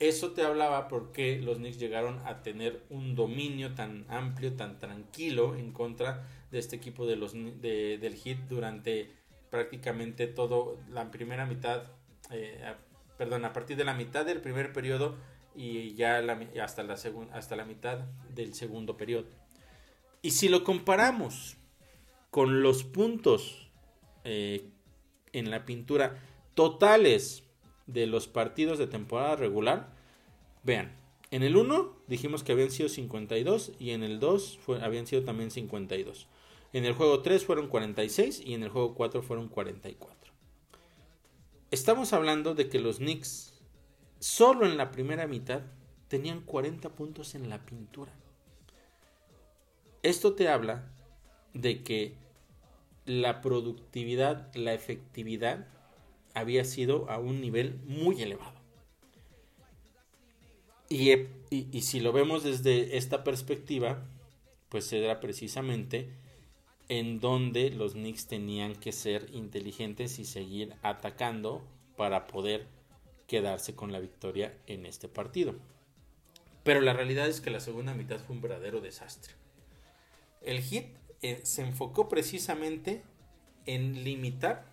Eso 0.05 0.33
te 0.33 0.43
hablaba 0.43 0.88
porque 0.88 1.40
los 1.40 1.57
Knicks 1.57 1.79
llegaron 1.79 2.21
a 2.27 2.43
tener 2.43 2.83
un 2.90 3.14
dominio 3.14 3.75
tan 3.75 4.05
amplio, 4.11 4.53
tan 4.53 4.79
tranquilo 4.79 5.57
en 5.57 5.73
contra 5.73 6.29
de 6.51 6.59
este 6.59 6.77
equipo 6.77 7.07
de 7.07 7.17
los, 7.17 7.33
del 7.33 8.14
Hit 8.14 8.37
durante 8.40 9.11
prácticamente 9.49 10.27
todo 10.27 10.79
la 10.90 11.11
primera 11.11 11.47
mitad, 11.47 11.85
eh, 12.31 12.75
perdón, 13.17 13.47
a 13.47 13.55
partir 13.55 13.79
de 13.79 13.85
la 13.85 13.95
mitad 13.95 14.27
del 14.27 14.43
primer 14.43 14.75
periodo 14.75 15.17
y 15.57 15.95
ya 15.95 16.19
hasta, 16.62 16.83
la 16.83 16.99
hasta 17.33 17.57
la 17.57 17.64
mitad 17.64 18.01
del 18.29 18.53
segundo 18.53 18.99
periodo. 18.99 19.29
Y 20.21 20.33
si 20.33 20.51
lo 20.51 20.64
comparamos 20.64 21.57
con 22.31 22.62
los 22.62 22.85
puntos 22.85 23.71
eh, 24.25 24.69
en 25.33 25.51
la 25.51 25.64
pintura 25.64 26.19
totales 26.53 27.45
de 27.87 28.07
los 28.07 28.29
partidos 28.29 28.79
de 28.79 28.87
temporada 28.87 29.37
regular, 29.37 29.93
vean, 30.64 30.92
en 31.31 31.42
el 31.42 31.57
1 31.57 31.92
dijimos 32.07 32.42
que 32.42 32.53
habían 32.53 32.70
sido 32.70 32.88
52 32.88 33.72
y 33.79 33.90
en 33.90 34.03
el 34.03 34.20
2 34.20 34.59
habían 34.83 35.07
sido 35.07 35.22
también 35.22 35.50
52. 35.50 36.29
En 36.72 36.85
el 36.85 36.92
juego 36.92 37.22
3 37.22 37.44
fueron 37.44 37.68
46 37.68 38.42
y 38.44 38.55
en 38.55 38.62
el 38.62 38.68
juego 38.68 38.94
4 38.94 39.22
fueron 39.22 39.48
44. 39.48 40.33
Estamos 41.70 42.12
hablando 42.12 42.55
de 42.55 42.68
que 42.68 42.79
los 42.79 42.98
Knicks 42.98 43.55
solo 44.18 44.64
en 44.66 44.77
la 44.77 44.90
primera 44.90 45.27
mitad 45.27 45.62
tenían 46.09 46.40
40 46.40 46.88
puntos 46.90 47.35
en 47.35 47.48
la 47.48 47.64
pintura. 47.64 48.12
Esto 50.03 50.35
te 50.35 50.48
habla 50.48 50.90
de 51.53 51.83
que 51.83 52.14
la 53.07 53.40
productividad, 53.40 54.55
la 54.55 54.72
efectividad 54.72 55.66
había 56.33 56.64
sido 56.64 57.11
a 57.11 57.18
un 57.18 57.40
nivel 57.40 57.81
muy 57.87 58.22
elevado. 58.22 58.54
Y, 60.88 61.81
si 61.81 62.01
lo 62.01 62.12
vemos 62.12 62.42
desde 62.42 62.97
esta 62.97 63.25
perspectiva, 63.25 64.03
pues 64.68 64.92
era 64.92 65.20
precisamente 65.20 66.11
en 66.88 67.20
donde 67.20 67.70
los 67.70 67.92
Knicks 67.92 68.27
tenían 68.27 68.75
que 68.75 68.92
ser 68.92 69.29
inteligentes 69.33 70.18
y 70.18 70.25
seguir 70.25 70.75
atacando 70.83 71.62
para 71.97 72.27
poder 72.27 72.66
quedarse 73.27 73.75
con 73.75 73.92
la 73.92 74.01
victoria 74.01 74.57
en 74.66 74.85
este 74.85 75.09
partido. 75.09 75.55
Pero 76.62 76.81
la 76.81 76.92
realidad 76.92 77.29
es 77.29 77.40
que 77.40 77.51
la 77.51 77.61
segunda 77.61 77.94
mitad 77.94 78.18
fue 78.18 78.37
un 78.37 78.42
verdadero 78.42 78.81
desastre. 78.81 79.35
El 80.42 80.61
hit 80.61 80.87
eh, 81.23 81.40
se 81.42 81.62
enfocó 81.62 82.09
precisamente 82.09 83.03
en 83.64 84.05
limitar 84.05 84.66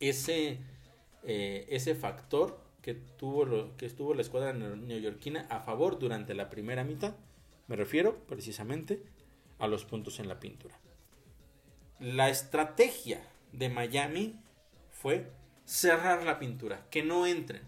ese, 0.00 0.58
eh, 1.22 1.66
ese 1.70 1.94
factor 1.94 2.65
que 2.86 2.94
tuvo, 2.94 3.76
que 3.76 3.84
estuvo 3.84 4.14
la 4.14 4.22
escuadra 4.22 4.52
neoyorquina 4.52 5.48
a 5.50 5.58
favor 5.58 5.98
durante 5.98 6.34
la 6.34 6.48
primera 6.48 6.84
mitad. 6.84 7.16
Me 7.66 7.74
refiero 7.74 8.24
precisamente 8.28 9.02
a 9.58 9.66
los 9.66 9.84
puntos 9.84 10.20
en 10.20 10.28
la 10.28 10.38
pintura. 10.38 10.78
La 11.98 12.28
estrategia 12.28 13.26
de 13.50 13.70
Miami 13.70 14.36
fue 14.92 15.32
cerrar 15.64 16.22
la 16.22 16.38
pintura, 16.38 16.86
que 16.88 17.02
no 17.02 17.26
entren. 17.26 17.62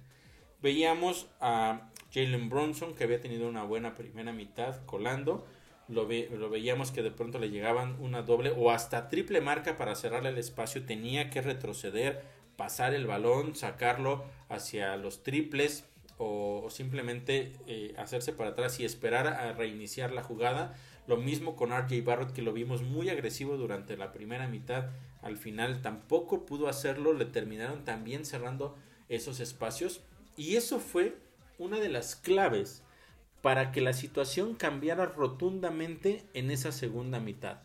Veíamos 0.63 1.27
a 1.41 1.91
Jalen 2.15 2.49
Bronson 2.49 2.95
que 2.95 3.03
había 3.03 3.21
tenido 3.21 3.49
una 3.49 3.65
buena 3.65 3.97
primera 3.97 4.33
mitad 4.33 4.87
colando 4.87 5.49
lo, 5.89 6.07
veíamos 6.07 6.91
que 6.93 7.03
de 7.03 7.11
pronto 7.11 7.39
le 7.39 7.51
llegaban 7.51 7.97
una 8.01 8.23
doble 8.23 8.53
o 8.57 8.71
hasta 8.71 9.09
triple 9.09 9.41
marca 9.41 9.79
para 9.79 9.95
cerrarle 9.95 10.29
el 10.29 10.39
espacio, 10.39 10.85
tenía 10.85 11.31
que 11.31 11.41
retroceder, 11.41 12.23
pasar 12.59 12.93
el 12.93 13.07
balón, 13.07 13.55
sacarlo 13.55 14.25
hacia 14.49 14.97
los 14.97 15.23
triples 15.23 15.85
o, 16.19 16.67
simplemente 16.71 17.53
eh, 17.69 17.95
hacerse 17.97 18.33
para 18.33 18.51
atrás 18.51 18.81
y 18.81 18.85
esperar 18.85 19.29
a 19.29 19.53
reiniciar 19.53 20.13
la 20.13 20.25
jugada. 20.25 20.77
Lo 21.07 21.17
mismo 21.17 21.55
con 21.55 21.71
RJ 21.71 22.03
Barrett 22.05 22.33
que 22.33 22.43
lo 22.43 22.53
vimos 22.53 22.83
muy 22.83 23.11
agresivo 23.11 23.57
durante 23.57 23.97
la 23.97 24.11
primera 24.11 24.49
mitad. 24.49 24.91
Al 25.23 25.37
final 25.37 25.83
tampoco 25.83 26.47
pudo 26.47 26.69
hacerlo, 26.69 27.13
le 27.13 27.27
terminaron 27.27 27.85
también 27.85 28.25
cerrando 28.25 28.77
esos 29.09 29.39
espacios 29.39 30.01
y 30.37 30.57
eso 30.57 30.81
fue 30.81 31.17
una 31.59 31.79
de 31.79 31.89
las 31.89 32.17
claves 32.17 32.83
para 33.41 33.71
que 33.71 33.81
la 33.81 33.93
situación 33.93 34.57
cambiara 34.57 35.07
rotundamente 35.07 36.25
en 36.35 36.51
esa 36.51 36.73
segunda 36.73 37.21
mitad. 37.21 37.61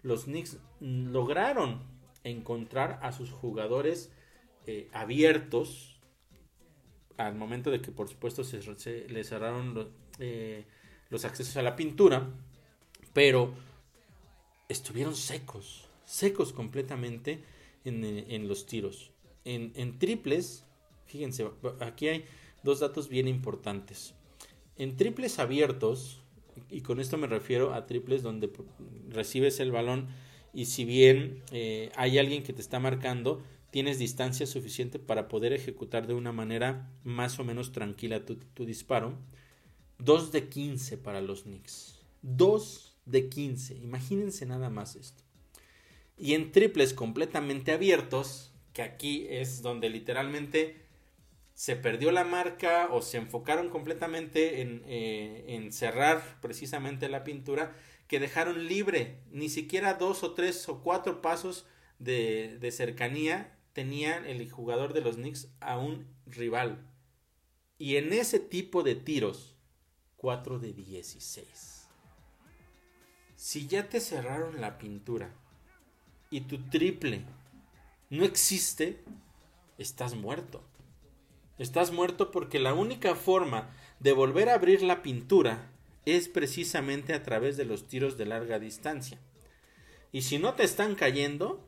Los 0.00 0.24
Knicks 0.24 0.56
lograron 0.80 1.82
encontrar 2.24 2.98
a 3.02 3.12
sus 3.12 3.30
jugadores 3.30 4.10
eh, 4.70 4.86
abiertos 4.92 5.96
al 7.16 7.34
momento 7.34 7.70
de 7.70 7.80
que 7.80 7.90
por 7.90 8.06
supuesto 8.06 8.44
se, 8.44 8.60
se 8.76 9.08
le 9.08 9.24
cerraron 9.24 9.88
eh, 10.18 10.66
los 11.08 11.24
accesos 11.24 11.56
a 11.56 11.62
la 11.62 11.74
pintura, 11.74 12.28
pero 13.14 13.54
estuvieron 14.68 15.16
secos, 15.16 15.88
secos 16.04 16.52
completamente 16.52 17.42
en, 17.86 18.46
los 18.46 18.66
tiros. 18.66 19.10
En, 19.46 19.72
en 19.74 19.98
triples, 19.98 20.66
fíjense, 21.06 21.48
aquí 21.80 22.08
hay 22.08 22.26
dos 22.62 22.80
datos 22.80 23.08
bien 23.08 23.26
importantes. 23.26 24.12
En 24.76 24.98
triples 24.98 25.38
abiertos, 25.38 26.20
y 26.68 26.82
con 26.82 27.00
esto 27.00 27.16
me 27.16 27.26
refiero 27.26 27.72
a 27.72 27.86
triples 27.86 28.22
donde 28.22 28.52
recibes 29.08 29.60
el 29.60 29.72
balón 29.72 30.08
y 30.52 30.66
si 30.66 30.84
bien 30.84 31.42
eh, 31.52 31.90
hay 31.96 32.18
alguien 32.18 32.42
que 32.42 32.52
te 32.52 32.60
está 32.60 32.78
marcando, 32.80 33.42
tienes 33.70 33.98
distancia 33.98 34.46
suficiente 34.46 34.98
para 34.98 35.28
poder 35.28 35.52
ejecutar 35.52 36.06
de 36.06 36.14
una 36.14 36.32
manera 36.32 36.90
más 37.04 37.38
o 37.38 37.44
menos 37.44 37.72
tranquila 37.72 38.24
tu, 38.24 38.36
tu 38.36 38.64
disparo. 38.64 39.14
2 39.98 40.32
de 40.32 40.48
15 40.48 40.98
para 40.98 41.20
los 41.20 41.42
Knicks. 41.42 41.98
2 42.22 42.96
de 43.06 43.28
15. 43.28 43.74
Imagínense 43.76 44.46
nada 44.46 44.70
más 44.70 44.96
esto. 44.96 45.22
Y 46.16 46.34
en 46.34 46.52
triples 46.52 46.94
completamente 46.94 47.72
abiertos, 47.72 48.52
que 48.72 48.82
aquí 48.82 49.26
es 49.28 49.62
donde 49.62 49.88
literalmente 49.88 50.88
se 51.54 51.74
perdió 51.74 52.12
la 52.12 52.24
marca 52.24 52.88
o 52.92 53.02
se 53.02 53.16
enfocaron 53.16 53.68
completamente 53.68 54.60
en, 54.60 54.82
eh, 54.86 55.68
cerrar 55.72 56.38
precisamente 56.40 57.08
la 57.08 57.24
pintura 57.24 57.74
que 58.06 58.20
dejaron 58.20 58.68
libre 58.68 59.18
ni 59.32 59.48
siquiera 59.48 59.94
dos 59.94 60.22
o 60.22 60.34
tres 60.34 60.68
o 60.68 60.80
cuatro 60.82 61.20
pasos 61.20 61.66
de, 61.98 62.58
de 62.60 62.70
cercanía 62.70 63.57
tenía 63.78 64.16
el 64.26 64.50
jugador 64.50 64.92
de 64.92 65.02
los 65.02 65.14
Knicks 65.14 65.46
a 65.60 65.78
un 65.78 66.04
rival 66.26 66.84
y 67.78 67.94
en 67.94 68.12
ese 68.12 68.40
tipo 68.40 68.82
de 68.82 68.96
tiros 68.96 69.54
4 70.16 70.58
de 70.58 70.72
16 70.72 71.86
Si 73.36 73.68
ya 73.68 73.88
te 73.88 74.00
cerraron 74.00 74.60
la 74.60 74.78
pintura 74.78 75.32
y 76.28 76.40
tu 76.40 76.58
triple 76.70 77.22
no 78.10 78.24
existe, 78.24 78.98
estás 79.78 80.16
muerto. 80.16 80.60
Estás 81.56 81.92
muerto 81.92 82.32
porque 82.32 82.58
la 82.58 82.74
única 82.74 83.14
forma 83.14 83.70
de 84.00 84.12
volver 84.12 84.48
a 84.48 84.54
abrir 84.54 84.82
la 84.82 85.02
pintura 85.02 85.70
es 86.04 86.28
precisamente 86.28 87.14
a 87.14 87.22
través 87.22 87.56
de 87.56 87.64
los 87.64 87.86
tiros 87.86 88.18
de 88.18 88.26
larga 88.26 88.58
distancia. 88.58 89.20
Y 90.10 90.22
si 90.22 90.40
no 90.40 90.54
te 90.54 90.64
están 90.64 90.96
cayendo, 90.96 91.67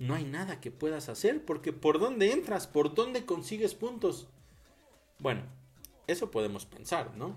no 0.00 0.14
hay 0.14 0.24
nada 0.24 0.60
que 0.60 0.70
puedas 0.70 1.10
hacer 1.10 1.44
porque 1.44 1.72
por 1.74 2.00
dónde 2.00 2.32
entras, 2.32 2.66
por 2.66 2.94
dónde 2.94 3.26
consigues 3.26 3.74
puntos. 3.74 4.28
Bueno, 5.18 5.42
eso 6.06 6.30
podemos 6.30 6.64
pensar, 6.64 7.16
¿no? 7.16 7.36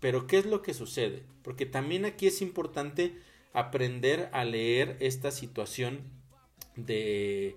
Pero 0.00 0.26
¿qué 0.26 0.38
es 0.38 0.46
lo 0.46 0.62
que 0.62 0.72
sucede? 0.72 1.22
Porque 1.42 1.66
también 1.66 2.06
aquí 2.06 2.26
es 2.26 2.40
importante 2.40 3.20
aprender 3.52 4.30
a 4.32 4.44
leer 4.44 4.96
esta 5.00 5.30
situación 5.30 6.00
de, 6.76 7.56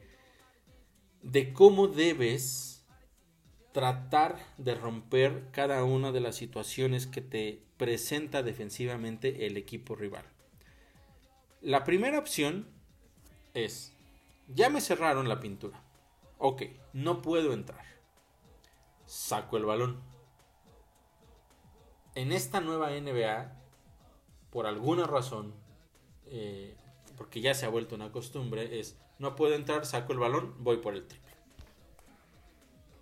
de 1.23 1.53
cómo 1.53 1.88
debes 1.88 2.86
tratar 3.71 4.38
de 4.57 4.75
romper 4.75 5.47
cada 5.51 5.86
una 5.86 6.11
de 6.11 6.19
las 6.19 6.36
situaciones 6.36 7.07
que 7.07 7.21
te 7.21 7.61
presenta 7.77 8.43
defensivamente 8.43 9.47
el 9.47 9.55
equipo 9.55 9.95
rival. 9.95 10.25
La 11.61 11.86
primera 11.86 12.19
opción 12.19 12.67
es, 13.53 13.94
ya 14.47 14.69
me 14.69 14.81
cerraron 14.81 15.27
la 15.27 15.39
pintura. 15.39 15.81
Ok, 16.37 16.63
no 16.93 17.21
puedo 17.21 17.53
entrar. 17.53 17.85
Saco 19.05 19.57
el 19.57 19.65
balón. 19.65 20.01
En 22.15 22.31
esta 22.31 22.61
nueva 22.61 22.91
NBA, 22.91 23.51
por 24.49 24.67
alguna 24.67 25.05
razón, 25.05 25.53
eh, 26.27 26.75
porque 27.17 27.41
ya 27.41 27.53
se 27.53 27.65
ha 27.65 27.69
vuelto 27.69 27.95
una 27.95 28.11
costumbre, 28.11 28.79
es 28.79 28.97
no 29.19 29.35
puedo 29.35 29.55
entrar, 29.55 29.85
saco 29.85 30.13
el 30.13 30.19
balón, 30.19 30.55
voy 30.59 30.77
por 30.77 30.93
el 30.95 31.07
triple. 31.07 31.31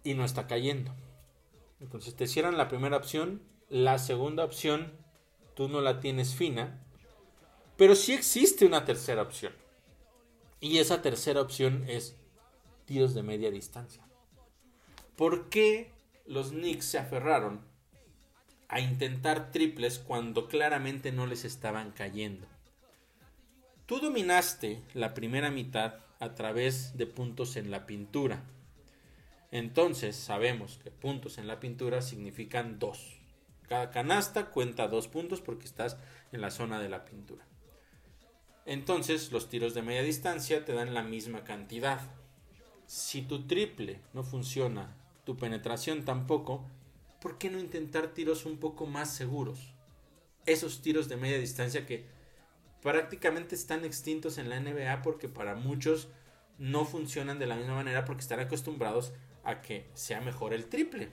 Y 0.03 0.13
no 0.13 0.25
está 0.25 0.47
cayendo. 0.47 0.91
Entonces 1.79 2.15
te 2.15 2.27
cierran 2.27 2.57
la 2.57 2.67
primera 2.67 2.97
opción, 2.97 3.41
la 3.69 3.97
segunda 3.97 4.43
opción 4.43 4.93
tú 5.55 5.67
no 5.69 5.81
la 5.81 5.99
tienes 5.99 6.35
fina, 6.35 6.79
pero 7.77 7.95
sí 7.95 8.13
existe 8.13 8.65
una 8.65 8.85
tercera 8.85 9.21
opción. 9.21 9.53
Y 10.64 10.78
esa 10.78 11.01
tercera 11.01 11.41
opción 11.41 11.84
es 11.89 12.16
tiros 12.86 13.14
de 13.14 13.22
media 13.22 13.51
distancia. 13.51 14.01
¿Por 15.18 15.49
qué 15.49 15.91
los 16.26 16.51
Knicks 16.51 16.86
se 16.86 16.97
aferraron 16.97 17.59
a 18.70 18.80
intentar 18.80 19.51
triples 19.51 19.99
cuando 19.99 20.47
claramente 20.47 21.11
no 21.11 21.28
les 21.28 21.43
estaban 21.43 21.91
cayendo? 21.91 22.47
Tú 23.88 23.99
dominaste 23.99 24.82
la 24.93 25.14
primera 25.14 25.51
mitad 25.51 25.95
a 26.22 26.34
través 26.34 26.95
de 26.95 27.07
puntos 27.07 27.57
en 27.57 27.70
la 27.70 27.86
pintura. 27.86 28.45
Entonces 29.51 30.16
sabemos 30.16 30.80
que 30.82 30.91
puntos 30.91 31.39
en 31.39 31.47
la 31.47 31.59
pintura 31.59 32.01
significan 32.01 32.80
dos. 32.80 33.20
Cada 33.68 33.91
canasta 33.91 34.45
cuenta 34.45 34.88
dos 34.88 35.09
puntos 35.09 35.41
porque 35.41 35.66
estás 35.66 35.97
en 36.32 36.39
la 36.39 36.51
zona 36.51 36.80
de 36.80 36.88
la 36.88 37.03
pintura. 37.03 37.45
Entonces 38.66 39.32
los 39.32 39.49
tiros 39.49 39.74
de 39.74 39.82
media 39.82 40.03
distancia 40.03 40.64
te 40.66 40.74
dan 40.74 40.93
la 40.93 41.03
misma 41.03 41.43
cantidad. 41.43 41.99
Si 42.86 43.22
tu 43.22 43.45
triple 43.45 43.99
no 44.14 44.24
funciona, 44.24 44.95
tu 45.26 45.38
penetración 45.38 46.05
tampoco, 46.05 46.66
¿por 47.22 47.38
qué 47.38 47.49
no 47.49 47.59
intentar 47.59 48.07
tiros 48.07 48.45
un 48.45 48.57
poco 48.57 48.86
más 48.86 49.14
seguros? 49.14 49.74
Esos 50.45 50.82
tiros 50.82 51.09
de 51.09 51.18
media 51.18 51.39
distancia 51.39 51.86
que 51.86 52.05
prácticamente 52.82 53.55
están 53.55 53.86
extintos 53.86 54.38
en 54.38 54.49
la 54.49 54.59
NBA 54.59 55.01
porque 55.01 55.30
para 55.30 55.55
muchos 55.55 56.09
no 56.57 56.86
funcionan 56.86 57.39
de 57.39 57.47
la 57.47 57.55
misma 57.55 57.76
manera 57.76 58.05
porque 58.05 58.22
están 58.22 58.39
acostumbrados 58.39 59.14
a 59.43 59.61
que 59.61 59.89
sea 59.93 60.22
mejor 60.22 60.53
el 60.53 60.68
triple. 60.68 61.09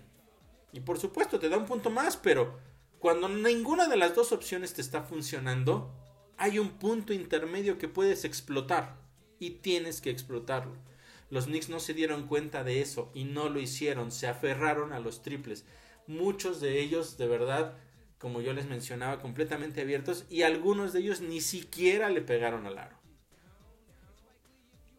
Y 0.72 0.80
por 0.80 0.98
supuesto 0.98 1.38
te 1.38 1.48
da 1.48 1.56
un 1.56 1.66
punto 1.66 1.90
más, 1.90 2.16
pero 2.16 2.58
cuando 2.98 3.28
ninguna 3.28 3.88
de 3.88 3.96
las 3.96 4.14
dos 4.14 4.32
opciones 4.32 4.74
te 4.74 4.82
está 4.82 5.02
funcionando, 5.02 5.92
hay 6.40 6.58
un 6.58 6.70
punto 6.70 7.12
intermedio 7.12 7.76
que 7.76 7.86
puedes 7.86 8.24
explotar 8.24 8.96
y 9.38 9.50
tienes 9.50 10.00
que 10.00 10.08
explotarlo. 10.08 10.74
Los 11.28 11.44
Knicks 11.44 11.68
no 11.68 11.80
se 11.80 11.92
dieron 11.92 12.26
cuenta 12.26 12.64
de 12.64 12.80
eso 12.80 13.10
y 13.12 13.24
no 13.24 13.50
lo 13.50 13.60
hicieron, 13.60 14.10
se 14.10 14.26
aferraron 14.26 14.94
a 14.94 15.00
los 15.00 15.20
triples. 15.20 15.66
Muchos 16.06 16.62
de 16.62 16.80
ellos, 16.80 17.18
de 17.18 17.28
verdad, 17.28 17.76
como 18.16 18.40
yo 18.40 18.54
les 18.54 18.66
mencionaba, 18.66 19.20
completamente 19.20 19.82
abiertos 19.82 20.24
y 20.30 20.40
algunos 20.40 20.94
de 20.94 21.00
ellos 21.00 21.20
ni 21.20 21.42
siquiera 21.42 22.08
le 22.08 22.22
pegaron 22.22 22.66
al 22.66 22.78
aro. 22.78 22.96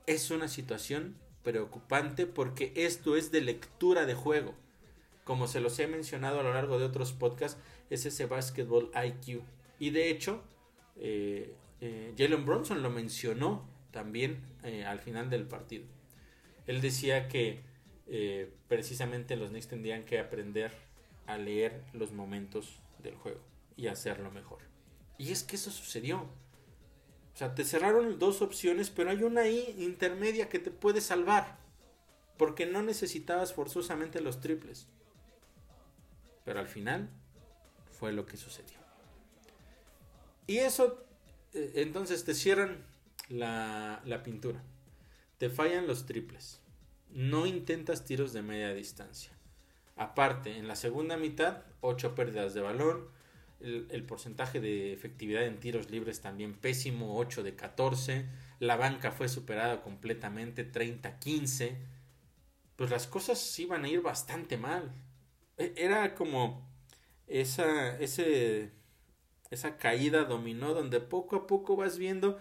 Es 0.05 0.29
una 0.29 0.47
situación 0.47 1.17
preocupante 1.41 2.27
porque 2.27 2.71
esto 2.75 3.15
es 3.15 3.31
de 3.31 3.41
lectura 3.41 4.05
de 4.05 4.13
juego. 4.13 4.53
Como 5.23 5.47
se 5.47 5.59
los 5.59 5.79
he 5.79 5.87
mencionado 5.87 6.39
a 6.39 6.43
lo 6.43 6.53
largo 6.53 6.77
de 6.77 6.85
otros 6.85 7.13
podcasts, 7.13 7.59
es 7.89 8.05
ese 8.05 8.27
basketball 8.27 8.91
IQ. 8.93 9.41
Y 9.79 9.89
de 9.89 10.11
hecho, 10.11 10.43
eh, 10.97 11.55
eh, 11.79 12.13
Jalen 12.17 12.45
Bronson 12.45 12.81
lo 12.81 12.89
mencionó 12.89 13.67
también 13.91 14.41
eh, 14.63 14.85
al 14.85 14.99
final 14.99 15.29
del 15.29 15.47
partido. 15.47 15.85
Él 16.67 16.81
decía 16.81 17.27
que 17.27 17.69
precisamente 18.67 19.37
los 19.37 19.51
Knicks 19.51 19.69
tendrían 19.69 20.03
que 20.03 20.19
aprender 20.19 20.73
a 21.27 21.37
leer 21.37 21.81
los 21.93 22.11
momentos 22.11 22.81
del 23.01 23.15
juego 23.15 23.39
y 23.77 23.87
hacerlo 23.87 24.31
mejor. 24.31 24.59
Y 25.17 25.31
es 25.31 25.43
que 25.43 25.55
eso 25.55 25.71
sucedió. 25.71 26.27
O 27.33 27.37
sea, 27.37 27.55
te 27.55 27.63
cerraron 27.63 28.19
dos 28.19 28.41
opciones, 28.41 28.89
pero 28.89 29.11
hay 29.11 29.23
una 29.23 29.41
ahí 29.41 29.75
intermedia 29.77 30.49
que 30.49 30.59
te 30.59 30.71
puede 30.71 30.99
salvar. 30.99 31.57
Porque 32.37 32.65
no 32.65 32.81
necesitabas 32.81 33.53
forzosamente 33.53 34.19
los 34.19 34.41
triples. 34.41 34.87
Pero 36.43 36.59
al 36.59 36.67
final 36.67 37.09
fue 37.91 38.11
lo 38.11 38.25
que 38.25 38.35
sucedió. 38.35 38.80
Y 40.47 40.57
eso, 40.57 41.05
eh, 41.53 41.73
entonces 41.75 42.23
te 42.25 42.33
cierran 42.33 42.85
la, 43.29 44.01
la 44.05 44.23
pintura. 44.23 44.61
Te 45.37 45.49
fallan 45.49 45.87
los 45.87 46.05
triples. 46.05 46.61
No 47.09 47.45
intentas 47.45 48.05
tiros 48.05 48.33
de 48.33 48.41
media 48.41 48.73
distancia. 48.73 49.31
Aparte, 50.01 50.57
en 50.57 50.67
la 50.67 50.75
segunda 50.75 51.17
mitad, 51.17 51.63
8 51.81 52.15
pérdidas 52.15 52.53
de 52.53 52.61
balón. 52.61 53.07
El, 53.59 54.03
porcentaje 54.05 54.59
de 54.59 54.91
efectividad 54.91 55.45
en 55.45 55.59
tiros 55.59 55.91
libres 55.91 56.21
también 56.21 56.55
pésimo, 56.55 57.17
8 57.17 57.43
de 57.43 57.55
14. 57.55 58.25
La 58.59 58.75
banca 58.75 59.11
fue 59.11 59.29
superada 59.29 59.83
completamente, 59.83 60.71
30-15. 60.71 61.77
Pues 62.75 62.89
las 62.89 63.05
cosas 63.05 63.59
iban 63.59 63.85
a 63.85 63.89
ir 63.89 64.01
bastante 64.01 64.57
mal. 64.57 64.91
E, 65.57 65.73
era 65.77 66.15
como 66.15 66.67
esa, 67.27 67.99
ese, 67.99 68.71
esa 69.51 69.77
caída 69.77 70.23
dominó 70.23 70.73
donde 70.73 70.99
poco 70.99 71.35
a 71.35 71.47
poco 71.47 71.75
vas 71.75 71.97
viendo 71.97 72.39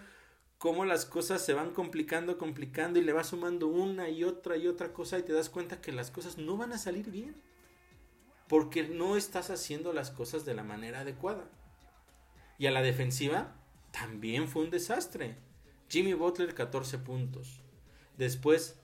cómo 0.57 0.85
las 0.85 1.05
cosas 1.05 1.45
se 1.45 1.53
van 1.53 1.71
complicando, 1.71 2.37
complicando 2.37 2.99
y 2.99 3.03
le 3.03 3.13
vas 3.13 3.27
sumando 3.27 3.67
una 3.67 4.09
y 4.09 4.23
otra 4.23 4.57
y 4.57 4.67
otra 4.67 4.93
cosa 4.93 5.19
y 5.19 5.23
te 5.23 5.33
das 5.33 5.49
cuenta 5.49 5.81
que 5.81 5.91
las 5.91 6.09
cosas 6.09 6.37
no 6.37 6.55
van 6.55 6.71
a 6.71 6.77
salir 6.77 7.11
bien. 7.11 7.35
Porque 8.47 8.83
no 8.83 9.17
estás 9.17 9.49
haciendo 9.49 9.93
las 9.93 10.11
cosas 10.11 10.45
de 10.45 10.53
la 10.53 10.63
manera 10.63 11.01
adecuada. 11.01 11.45
Y 12.57 12.67
a 12.67 12.71
la 12.71 12.81
defensiva 12.81 13.55
también 13.91 14.47
fue 14.47 14.63
un 14.63 14.69
desastre. 14.71 15.37
Jimmy 15.89 16.13
Butler 16.13 16.53
14 16.53 16.99
puntos. 16.99 17.61
Después 18.17 18.79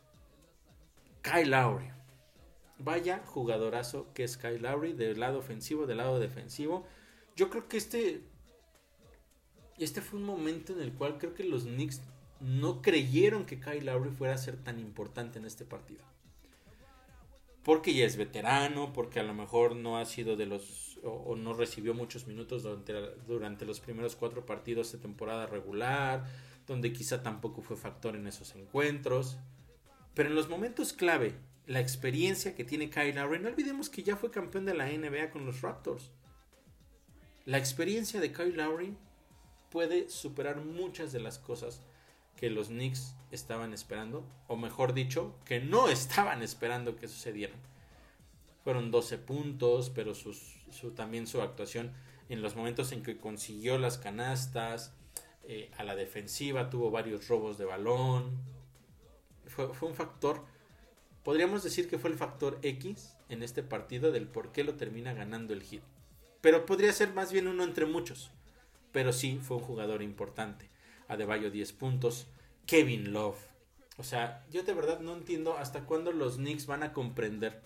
Kyle 1.21 1.51
Lowry. 1.51 1.91
Vaya 2.79 3.23
jugadorazo 3.25 4.11
que 4.13 4.23
es 4.23 4.37
Kyle 4.37 4.61
Lowry 4.61 4.93
del 4.93 5.19
lado 5.19 5.39
ofensivo, 5.39 5.85
del 5.85 5.97
lado 5.97 6.19
defensivo. 6.19 6.85
Yo 7.37 7.49
creo 7.49 7.69
que 7.69 7.77
este 7.77 8.23
este 9.77 10.01
fue 10.01 10.19
un 10.19 10.25
momento 10.25 10.73
en 10.73 10.81
el 10.81 10.91
cual 10.91 11.17
creo 11.17 11.33
que 11.35 11.43
los 11.43 11.63
Knicks 11.63 12.01
no 12.39 12.81
creyeron 12.81 13.45
que 13.45 13.59
Kyle 13.59 13.85
Lowry 13.85 14.09
fuera 14.09 14.33
a 14.33 14.37
ser 14.37 14.57
tan 14.57 14.79
importante 14.79 15.37
en 15.39 15.45
este 15.45 15.65
partido. 15.65 16.01
Porque 17.63 17.93
ya 17.93 18.05
es 18.05 18.17
veterano, 18.17 18.91
porque 18.91 19.19
a 19.19 19.23
lo 19.23 19.33
mejor 19.33 19.75
no 19.75 19.97
ha 19.97 20.05
sido 20.05 20.35
de 20.35 20.45
los 20.47 20.99
o, 21.03 21.35
no 21.35 21.53
recibió 21.53 21.93
muchos 21.93 22.25
minutos 22.25 22.63
durante, 22.63 22.93
durante 23.27 23.65
los 23.65 23.79
primeros 23.79 24.15
cuatro 24.15 24.45
partidos 24.45 24.91
de 24.91 24.97
temporada 24.97 25.45
regular, 25.45 26.25
donde 26.65 26.91
quizá 26.91 27.21
tampoco 27.21 27.61
fue 27.61 27.77
factor 27.77 28.15
en 28.15 28.25
esos 28.25 28.55
encuentros. 28.55 29.37
Pero 30.15 30.29
en 30.29 30.35
los 30.35 30.49
momentos 30.49 30.91
clave, 30.91 31.35
la 31.67 31.81
experiencia 31.81 32.55
que 32.55 32.63
tiene 32.63 32.89
Kyle 32.89 33.13
Lowry, 33.13 33.39
no 33.39 33.49
olvidemos 33.49 33.89
que 33.91 34.01
ya 34.01 34.15
fue 34.15 34.31
campeón 34.31 34.65
de 34.65 34.73
la 34.73 34.87
NBA 34.87 35.29
con 35.29 35.45
los 35.45 35.61
Raptors. 35.61 36.11
La 37.47 37.57
experiencia 37.57 38.19
de 38.19 38.33
Kyle 38.33 38.57
Lowry 38.57 38.93
puede 39.71 40.09
superar 40.09 40.57
muchas 40.57 41.13
de 41.13 41.21
las 41.21 41.39
cosas 41.39 41.81
que 42.35 42.49
los 42.49 42.67
Knicks 42.67 43.15
estaban 43.31 43.71
esperando, 43.71 44.25
o 44.49 44.57
mejor 44.57 44.93
dicho, 44.93 45.33
que 45.45 45.61
no 45.61 45.87
estaban 45.87 46.43
esperando 46.43 46.97
que 46.97 47.07
sucedieran. 47.07 47.57
Fueron 48.65 48.91
12 48.91 49.17
puntos, 49.19 49.89
pero 49.89 50.11
también 50.93 51.25
su 51.25 51.41
actuación 51.41 51.93
en 52.27 52.41
los 52.41 52.57
momentos 52.57 52.91
en 52.91 53.01
que 53.01 53.15
consiguió 53.15 53.77
las 53.77 53.97
canastas, 53.97 54.91
eh, 55.45 55.71
a 55.77 55.85
la 55.85 55.95
defensiva 55.95 56.69
tuvo 56.69 56.91
varios 56.91 57.29
robos 57.29 57.57
de 57.57 57.63
balón. 57.63 58.41
Fue, 59.45 59.73
fue 59.73 59.87
un 59.87 59.95
factor, 59.95 60.43
podríamos 61.23 61.63
decir 61.63 61.89
que 61.89 61.97
fue 61.97 62.09
el 62.09 62.17
factor 62.17 62.59
X 62.61 63.15
en 63.29 63.41
este 63.41 63.63
partido 63.63 64.11
del 64.11 64.27
por 64.27 64.51
qué 64.51 64.65
lo 64.65 64.73
termina 64.73 65.13
ganando 65.13 65.53
el 65.53 65.63
hit. 65.63 65.81
Pero 66.47 66.65
podría 66.65 66.93
ser 66.93 67.13
más 67.13 67.33
bien 67.33 67.49
uno 67.49 67.65
entre 67.65 67.85
muchos. 67.85 68.31
Pero 68.93 69.11
sí 69.11 69.37
fue 69.43 69.57
un 69.57 69.63
jugador 69.63 70.01
importante. 70.01 70.69
Adebayo 71.09 71.51
10 71.51 71.73
puntos. 71.73 72.27
Kevin 72.65 73.11
Love. 73.11 73.35
O 73.97 74.03
sea, 74.03 74.45
yo 74.49 74.63
de 74.63 74.73
verdad 74.73 75.01
no 75.01 75.13
entiendo 75.13 75.57
hasta 75.57 75.83
cuándo 75.83 76.13
los 76.13 76.37
Knicks 76.37 76.65
van 76.65 76.83
a 76.83 76.93
comprender 76.93 77.61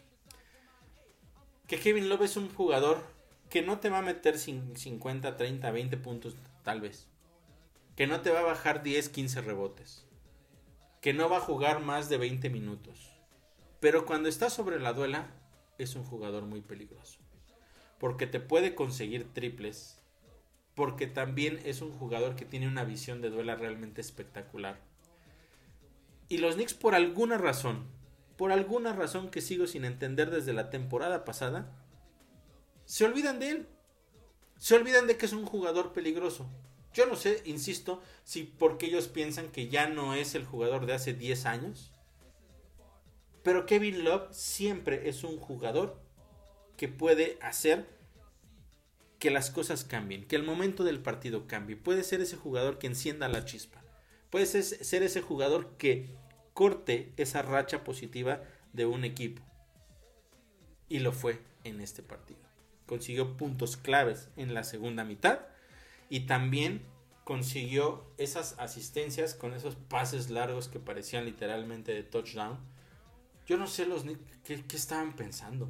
que 1.68 1.80
Kevin 1.80 2.10
Love 2.10 2.24
es 2.24 2.38
un 2.38 2.52
jugador 2.52 3.04
que 3.52 3.62
no 3.62 3.80
te 3.80 3.92
va 3.92 4.00
a 4.00 4.02
meter 4.02 4.40
50, 4.40 5.38
30, 5.38 5.70
20 5.70 5.98
puntos 5.98 6.36
tal 6.64 6.82
vez. 6.82 7.06
Que 7.96 8.08
no 8.08 8.22
te 8.22 8.32
va 8.32 8.40
a 8.40 8.46
bajar 8.46 8.82
10, 8.82 9.10
15 9.10 9.42
rebotes. 9.42 10.08
Que 11.02 11.14
no 11.14 11.30
va 11.30 11.38
a 11.38 11.42
jugar 11.42 11.82
más 11.82 12.10
de 12.10 12.18
20 12.18 12.50
minutos. 12.50 13.12
Pero 13.80 14.08
cuando 14.08 14.28
está 14.28 14.50
sobre 14.50 14.80
la 14.80 14.94
duela, 14.94 15.28
es 15.78 15.94
un 15.94 16.04
jugador 16.04 16.48
muy 16.48 16.62
peligroso. 16.62 17.20
Porque 18.02 18.26
te 18.26 18.40
puede 18.40 18.74
conseguir 18.74 19.32
triples. 19.32 20.02
Porque 20.74 21.06
también 21.06 21.62
es 21.66 21.84
un 21.84 21.92
jugador 21.92 22.36
que 22.36 22.46
tiene 22.46 22.68
una 22.68 22.84
visión 22.84 23.22
de 23.22 23.30
duela 23.30 23.56
realmente 23.56 24.02
espectacular. 24.02 24.80
Y 26.28 26.40
los 26.40 26.56
Knicks 26.56 26.74
por 26.74 26.96
alguna 26.96 27.38
razón, 27.38 27.86
por 28.38 28.52
alguna 28.52 28.94
razón 28.94 29.30
que 29.30 29.40
sigo 29.40 29.68
sin 29.68 29.86
entender 29.86 30.32
desde 30.32 30.52
la 30.52 30.72
temporada 30.72 31.26
pasada, 31.26 31.78
se 32.86 33.06
olvidan 33.06 33.38
de 33.38 33.50
él. 33.52 33.68
Se 34.58 34.74
olvidan 34.74 35.06
de 35.06 35.18
que 35.18 35.28
es 35.28 35.34
un 35.34 35.46
jugador 35.46 35.94
peligroso. 35.94 36.50
Yo 36.96 37.06
no 37.06 37.16
sé, 37.16 37.44
insisto, 37.46 38.02
si 38.24 38.46
porque 38.46 38.88
ellos 38.88 39.10
piensan 39.10 39.50
que 39.50 39.68
ya 39.70 39.88
no 39.88 40.16
es 40.16 40.34
el 40.34 40.46
jugador 40.46 40.88
de 40.88 40.94
hace 40.94 41.14
10 41.14 41.46
años. 41.46 41.92
Pero 43.44 43.68
Kevin 43.68 44.04
Love 44.04 44.34
siempre 44.34 45.08
es 45.08 45.24
un 45.24 45.38
jugador 45.38 46.02
que 46.82 46.88
puede 46.88 47.38
hacer 47.44 47.86
que 49.20 49.30
las 49.30 49.52
cosas 49.52 49.84
cambien, 49.84 50.26
que 50.26 50.36
el 50.36 50.42
momento 50.42 50.84
del 50.84 51.00
partido 51.00 51.46
cambie. 51.46 51.76
Puede 51.76 52.04
ser 52.04 52.22
ese 52.22 52.38
jugador 52.38 52.80
que 52.80 52.88
encienda 52.88 53.28
la 53.28 53.46
chispa. 53.46 53.84
Puede 54.32 54.48
ser 54.48 55.04
ese 55.04 55.22
jugador 55.22 55.78
que 55.78 56.10
corte 56.56 57.14
esa 57.18 57.44
racha 57.44 57.84
positiva 57.84 58.42
de 58.74 58.88
un 58.88 59.04
equipo. 59.04 59.44
Y 60.90 60.98
lo 61.02 61.12
fue 61.12 61.40
en 61.64 61.82
este 61.82 62.02
partido 62.02 62.42
consiguió 62.88 63.38
puntos 63.38 63.78
claves 63.78 64.28
en 64.36 64.56
la 64.56 64.64
segunda 64.66 65.06
mitad 65.06 65.42
y 66.10 66.22
también 66.22 66.82
consiguió 67.26 68.04
esas 68.18 68.56
asistencias 68.58 69.36
con 69.36 69.54
esos 69.54 69.76
pases 69.76 70.32
largos 70.32 70.68
que 70.68 70.80
parecían 70.80 71.26
literalmente 71.26 71.94
de 71.94 72.02
touchdown. 72.02 72.58
Yo 73.46 73.58
no 73.58 73.68
sé 73.68 73.86
los 73.86 74.04
qué, 74.44 74.64
qué 74.66 74.76
estaban 74.76 75.16
pensando. 75.16 75.70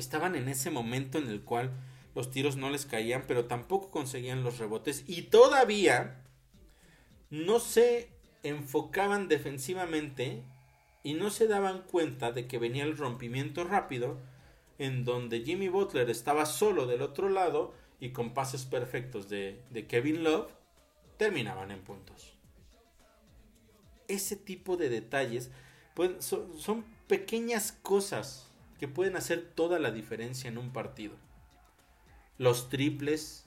Estaban 0.00 0.34
en 0.34 0.48
ese 0.48 0.70
momento 0.70 1.18
en 1.18 1.28
el 1.28 1.42
cual 1.42 1.72
los 2.14 2.30
tiros 2.30 2.56
no 2.56 2.70
les 2.70 2.86
caían, 2.86 3.24
pero 3.28 3.44
tampoco 3.44 3.90
conseguían 3.90 4.42
los 4.42 4.58
rebotes 4.58 5.04
y 5.06 5.22
todavía 5.22 6.24
no 7.28 7.60
se 7.60 8.10
enfocaban 8.42 9.28
defensivamente 9.28 10.42
y 11.02 11.14
no 11.14 11.30
se 11.30 11.46
daban 11.46 11.82
cuenta 11.82 12.32
de 12.32 12.46
que 12.46 12.58
venía 12.58 12.84
el 12.84 12.96
rompimiento 12.96 13.64
rápido 13.64 14.18
en 14.78 15.04
donde 15.04 15.42
Jimmy 15.42 15.68
Butler 15.68 16.08
estaba 16.08 16.46
solo 16.46 16.86
del 16.86 17.02
otro 17.02 17.28
lado 17.28 17.74
y 18.00 18.10
con 18.10 18.32
pases 18.32 18.64
perfectos 18.64 19.28
de, 19.28 19.62
Kevin 19.86 20.24
Love, 20.24 20.50
terminaban 21.18 21.70
en 21.70 21.82
puntos. 21.82 22.32
Ese 24.08 24.36
tipo 24.36 24.78
de 24.78 24.88
detalles 24.88 25.50
son, 26.20 26.58
son 26.58 26.84
pequeñas 27.06 27.72
cosas 27.72 28.49
que 28.80 28.88
pueden 28.88 29.14
hacer 29.14 29.42
toda 29.54 29.78
la 29.78 29.90
diferencia 29.90 30.48
en 30.48 30.56
un 30.56 30.72
partido. 30.72 31.12
Los 32.38 32.70
triples 32.70 33.44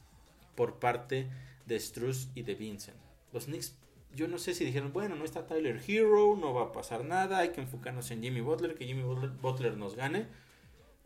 por 0.54 0.78
parte 0.78 1.28
de 1.66 1.80
Struz 1.80 2.28
y 2.36 2.44
de 2.44 2.54
Vincent. 2.54 2.96
Los 3.34 3.46
Knicks, 3.46 3.76
yo 4.14 4.28
no 4.28 4.38
sé 4.38 4.54
si 4.54 4.64
dijeron, 4.64 4.94
bueno, 4.94 5.16
no 5.16 5.26
está 5.26 5.48
Tyler 5.48 5.82
Hero, 5.88 6.38
no 6.40 6.54
va 6.54 6.66
a 6.66 6.72
pasar 6.72 7.04
nada, 7.04 7.40
hay 7.40 7.50
que 7.50 7.62
enfocarnos 7.62 8.12
en 8.12 8.22
Jimmy 8.22 8.42
Butler, 8.42 8.76
que 8.76 8.86
Jimmy 8.86 9.02
Butler 9.42 9.76
nos 9.76 9.96
gane. 9.96 10.28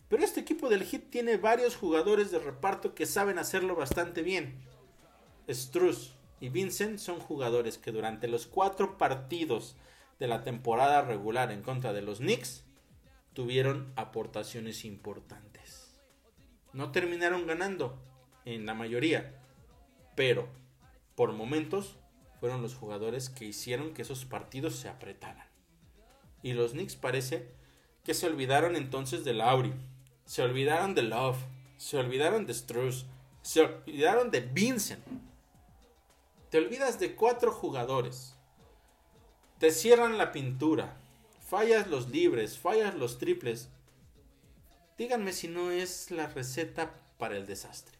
Pero 0.10 0.26
este 0.26 0.42
equipo 0.42 0.68
del 0.68 0.84
Heat 0.84 1.10
tiene 1.10 1.38
varios 1.38 1.78
jugadores 1.78 2.30
de 2.30 2.40
reparto 2.40 2.96
que 2.96 3.06
saben 3.06 3.40
hacerlo 3.40 3.78
bastante 3.78 4.24
bien. 4.24 4.60
Struz 5.50 6.16
y 6.42 6.50
Vincent 6.50 7.00
son 7.00 7.22
jugadores 7.22 7.78
que 7.78 7.94
durante 7.94 8.28
los 8.28 8.46
cuatro 8.46 8.98
partidos 8.98 9.78
de 10.20 10.28
la 10.28 10.44
temporada 10.44 11.02
regular 11.02 11.54
en 11.54 11.62
contra 11.62 11.94
de 11.94 12.02
los 12.02 12.18
Knicks 12.18 12.67
tuvieron 13.38 13.94
aportaciones 13.96 14.84
importantes. 14.84 15.96
No 16.74 16.92
terminaron 16.92 17.46
ganando 17.46 18.02
en 18.46 18.66
la 18.66 18.74
mayoría, 18.74 19.40
pero 20.16 20.50
por 21.14 21.34
momentos 21.34 21.98
fueron 22.40 22.64
los 22.64 22.74
jugadores 22.74 23.30
que 23.30 23.46
hicieron 23.46 23.94
que 23.94 24.02
esos 24.02 24.26
partidos 24.26 24.78
se 24.78 24.90
apretaran. 24.90 25.46
Y 26.42 26.54
los 26.54 26.72
Knicks 26.72 26.96
parece 26.96 27.52
que 28.04 28.16
se 28.16 28.26
olvidaron 28.26 28.76
entonces 28.76 29.24
de 29.24 29.36
Lauri, 29.36 29.76
se 30.26 30.42
olvidaron 30.42 30.96
de 30.96 31.04
Love, 31.04 31.38
se 31.78 32.00
olvidaron 32.00 32.48
de 32.48 32.56
Struz, 32.56 33.06
se 33.44 33.62
olvidaron 33.62 34.32
de 34.32 34.42
Vincent. 34.42 35.06
Te 36.50 36.58
olvidas 36.58 37.00
de 37.00 37.14
cuatro 37.16 37.52
jugadores. 37.52 38.36
Te 39.60 39.70
cierran 39.70 40.18
la 40.18 40.32
pintura. 40.32 40.98
Fallas 41.48 41.88
los 41.88 42.10
libres, 42.10 42.60
fallas 42.60 42.94
los 42.96 43.20
triples. 43.20 43.70
Díganme 44.98 45.32
si 45.32 45.48
no 45.48 45.72
es 45.72 46.12
la 46.12 46.28
receta 46.28 47.00
para 47.18 47.38
el 47.38 47.48
desastre. 47.48 47.98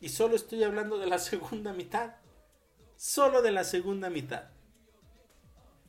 Y 0.00 0.08
solo 0.08 0.34
estoy 0.34 0.64
hablando 0.64 0.98
de 0.98 1.06
la 1.06 1.18
segunda 1.20 1.72
mitad. 1.72 2.16
Solo 2.96 3.42
de 3.42 3.52
la 3.52 3.62
segunda 3.62 4.10
mitad. 4.10 4.48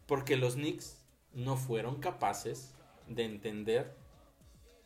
Porque 0.05 0.37
los 0.37 0.53
Knicks 0.53 0.99
no 1.33 1.57
fueron 1.57 1.99
capaces 1.99 2.69
de 3.07 3.25
entender 3.25 3.95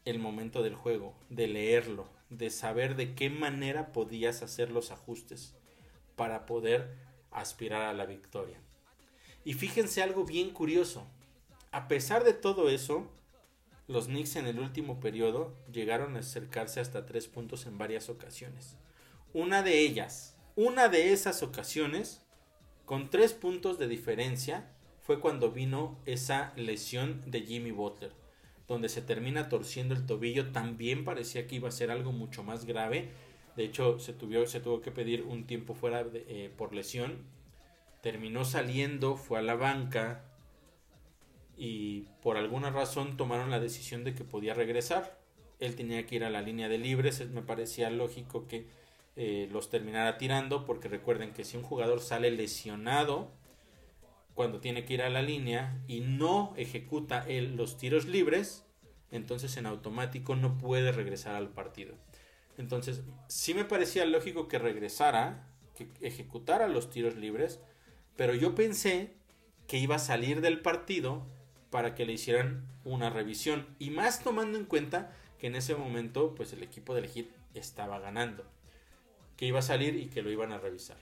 el 0.06 0.20
momento 0.20 0.64
del 0.64 0.76
juego, 0.76 1.14
de 1.30 1.48
leerlo, 1.50 2.08
de 2.30 2.50
saber 2.50 2.96
de 2.96 3.14
qué 3.14 3.30
manera 3.30 3.92
podías 3.92 4.42
hacer 4.42 4.72
los 4.72 4.92
ajustes 4.92 5.54
para 6.16 6.46
poder 6.46 6.96
aspirar 7.30 7.82
a 7.82 7.94
la 7.94 8.06
victoria. 8.06 8.58
Y 9.46 9.54
fíjense 9.54 10.02
algo 10.02 10.26
bien 10.26 10.52
curioso. 10.52 11.06
A 11.72 11.88
pesar 11.88 12.24
de 12.24 12.34
todo 12.34 12.70
eso, 12.70 13.08
los 13.88 14.06
Knicks 14.06 14.36
en 14.36 14.48
el 14.48 14.60
último 14.60 15.00
periodo 15.00 15.54
llegaron 15.72 16.16
a 16.16 16.20
acercarse 16.20 16.80
hasta 16.80 17.06
tres 17.06 17.28
puntos 17.28 17.66
en 17.66 17.78
varias 17.78 18.10
ocasiones. 18.10 18.78
Una 19.34 19.64
de 19.64 19.80
ellas, 19.80 20.36
una 20.56 20.88
de 20.88 21.14
esas 21.14 21.44
ocasiones, 21.44 22.22
con 22.86 23.10
tres 23.10 23.34
puntos 23.34 23.80
de 23.80 23.88
diferencia, 23.88 24.70
fue 25.02 25.20
cuando 25.20 25.52
vino 25.52 26.00
esa 26.06 26.54
lesión 26.56 27.24
de 27.26 27.42
Jimmy 27.42 27.72
Butler 27.72 28.24
donde 28.68 28.90
se 28.90 29.02
termina 29.02 29.50
torciendo 29.50 29.94
el 29.94 30.06
tobillo, 30.06 30.52
también 30.52 31.04
parecía 31.04 31.48
que 31.48 31.56
iba 31.56 31.70
a 31.70 31.72
ser 31.72 31.92
algo 31.92 32.12
mucho 32.12 32.44
más 32.44 32.66
grave. 32.66 33.10
De 33.56 33.66
hecho, 33.66 34.00
se, 34.00 34.14
tuvo, 34.14 34.82
que 34.82 34.92
pedir 34.92 35.24
un 35.24 35.46
tiempo 35.46 35.76
fuera 35.76 36.06
eh, 36.14 36.52
por 36.58 36.74
lesión. 36.74 37.18
Terminó 38.04 38.44
saliendo, 38.44 39.16
fue 39.16 39.40
a 39.40 39.42
la 39.42 39.56
banca 39.56 40.26
y 41.56 42.02
por 42.22 42.36
alguna 42.36 42.70
razón 42.70 43.16
tomaron 43.16 43.50
la 43.50 43.62
decisión 43.62 44.04
de 44.04 44.14
que 44.14 44.26
podía 44.26 44.54
regresar. 44.54 45.18
Él 45.60 45.78
tenía 45.78 46.06
que 46.06 46.18
ir 46.18 46.26
a 46.26 46.30
la 46.30 46.42
línea 46.42 46.68
de 46.68 46.80
libres, 46.80 47.26
me 47.30 47.44
parecía 47.44 47.90
lógico 47.90 48.46
que 48.46 48.68
eh, 49.16 49.48
los 49.54 49.70
terminara 49.70 50.18
tirando, 50.18 50.66
porque 50.66 50.90
recuerden 50.90 51.32
que 51.32 51.46
si 51.46 51.56
un 51.56 51.64
jugador 51.64 52.02
sale 52.02 52.30
lesionado, 52.30 53.32
cuando 54.34 54.60
tiene 54.60 54.84
que 54.84 54.96
ir 54.96 55.02
a 55.02 55.10
la 55.10 55.22
línea 55.22 55.82
y 55.88 56.02
no 56.02 56.54
ejecuta 56.58 57.24
él 57.26 57.56
los 57.56 57.78
tiros 57.78 58.06
libres, 58.06 58.66
entonces 59.12 59.56
en 59.56 59.66
automático 59.66 60.36
no 60.36 60.58
puede 60.58 60.92
regresar 60.92 61.36
al 61.36 61.48
partido. 61.54 61.96
Entonces, 62.58 63.04
sí 63.30 63.54
me 63.54 63.64
parecía 63.64 64.04
lógico 64.04 64.50
que 64.50 64.60
regresara, 64.60 65.48
que 65.74 65.88
ejecutara 66.02 66.68
los 66.68 66.90
tiros 66.90 67.16
libres, 67.16 67.62
pero 68.16 68.36
yo 68.36 68.56
pensé 68.56 69.14
que 69.68 69.78
iba 69.78 69.96
a 69.96 70.00
salir 70.00 70.42
del 70.42 70.62
partido 70.62 71.26
para 71.70 71.96
que 71.96 72.06
le 72.06 72.14
hicieran 72.14 72.68
una 72.84 73.10
revisión 73.10 73.66
y 73.80 73.90
más 73.90 74.24
tomando 74.24 74.58
en 74.58 74.66
cuenta 74.66 75.16
que 75.40 75.48
en 75.48 75.56
ese 75.56 75.76
momento 75.76 76.36
pues 76.36 76.54
el 76.54 76.64
equipo 76.64 76.94
del 76.94 77.08
Hit 77.08 77.32
estaba 77.54 78.00
ganando, 78.00 78.46
que 79.38 79.46
iba 79.46 79.60
a 79.60 79.64
salir 79.64 79.96
y 79.96 80.08
que 80.08 80.22
lo 80.22 80.32
iban 80.32 80.52
a 80.52 80.60
revisar. 80.60 80.98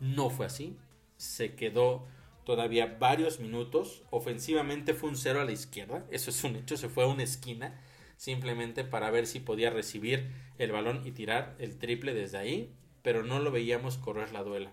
No 0.00 0.30
fue 0.30 0.46
así, 0.46 0.76
se 1.16 1.54
quedó 1.54 2.06
todavía 2.44 2.96
varios 2.98 3.40
minutos. 3.40 4.02
Ofensivamente 4.10 4.94
fue 4.94 5.10
un 5.10 5.16
cero 5.16 5.40
a 5.40 5.44
la 5.44 5.52
izquierda, 5.52 6.06
eso 6.10 6.30
es 6.30 6.44
un 6.44 6.56
hecho, 6.56 6.76
se 6.76 6.88
fue 6.88 7.04
a 7.04 7.08
una 7.08 7.24
esquina. 7.24 7.80
simplemente 8.16 8.82
para 8.82 9.10
ver 9.10 9.26
si 9.26 9.40
podía 9.40 9.68
recibir 9.68 10.32
el 10.56 10.72
balón 10.72 11.06
y 11.06 11.10
tirar 11.10 11.54
el 11.58 11.76
triple 11.76 12.14
desde 12.14 12.38
ahí, 12.38 12.74
pero 13.02 13.22
no 13.22 13.40
lo 13.40 13.50
veíamos 13.50 13.98
correr 13.98 14.32
la 14.32 14.42
duela. 14.42 14.72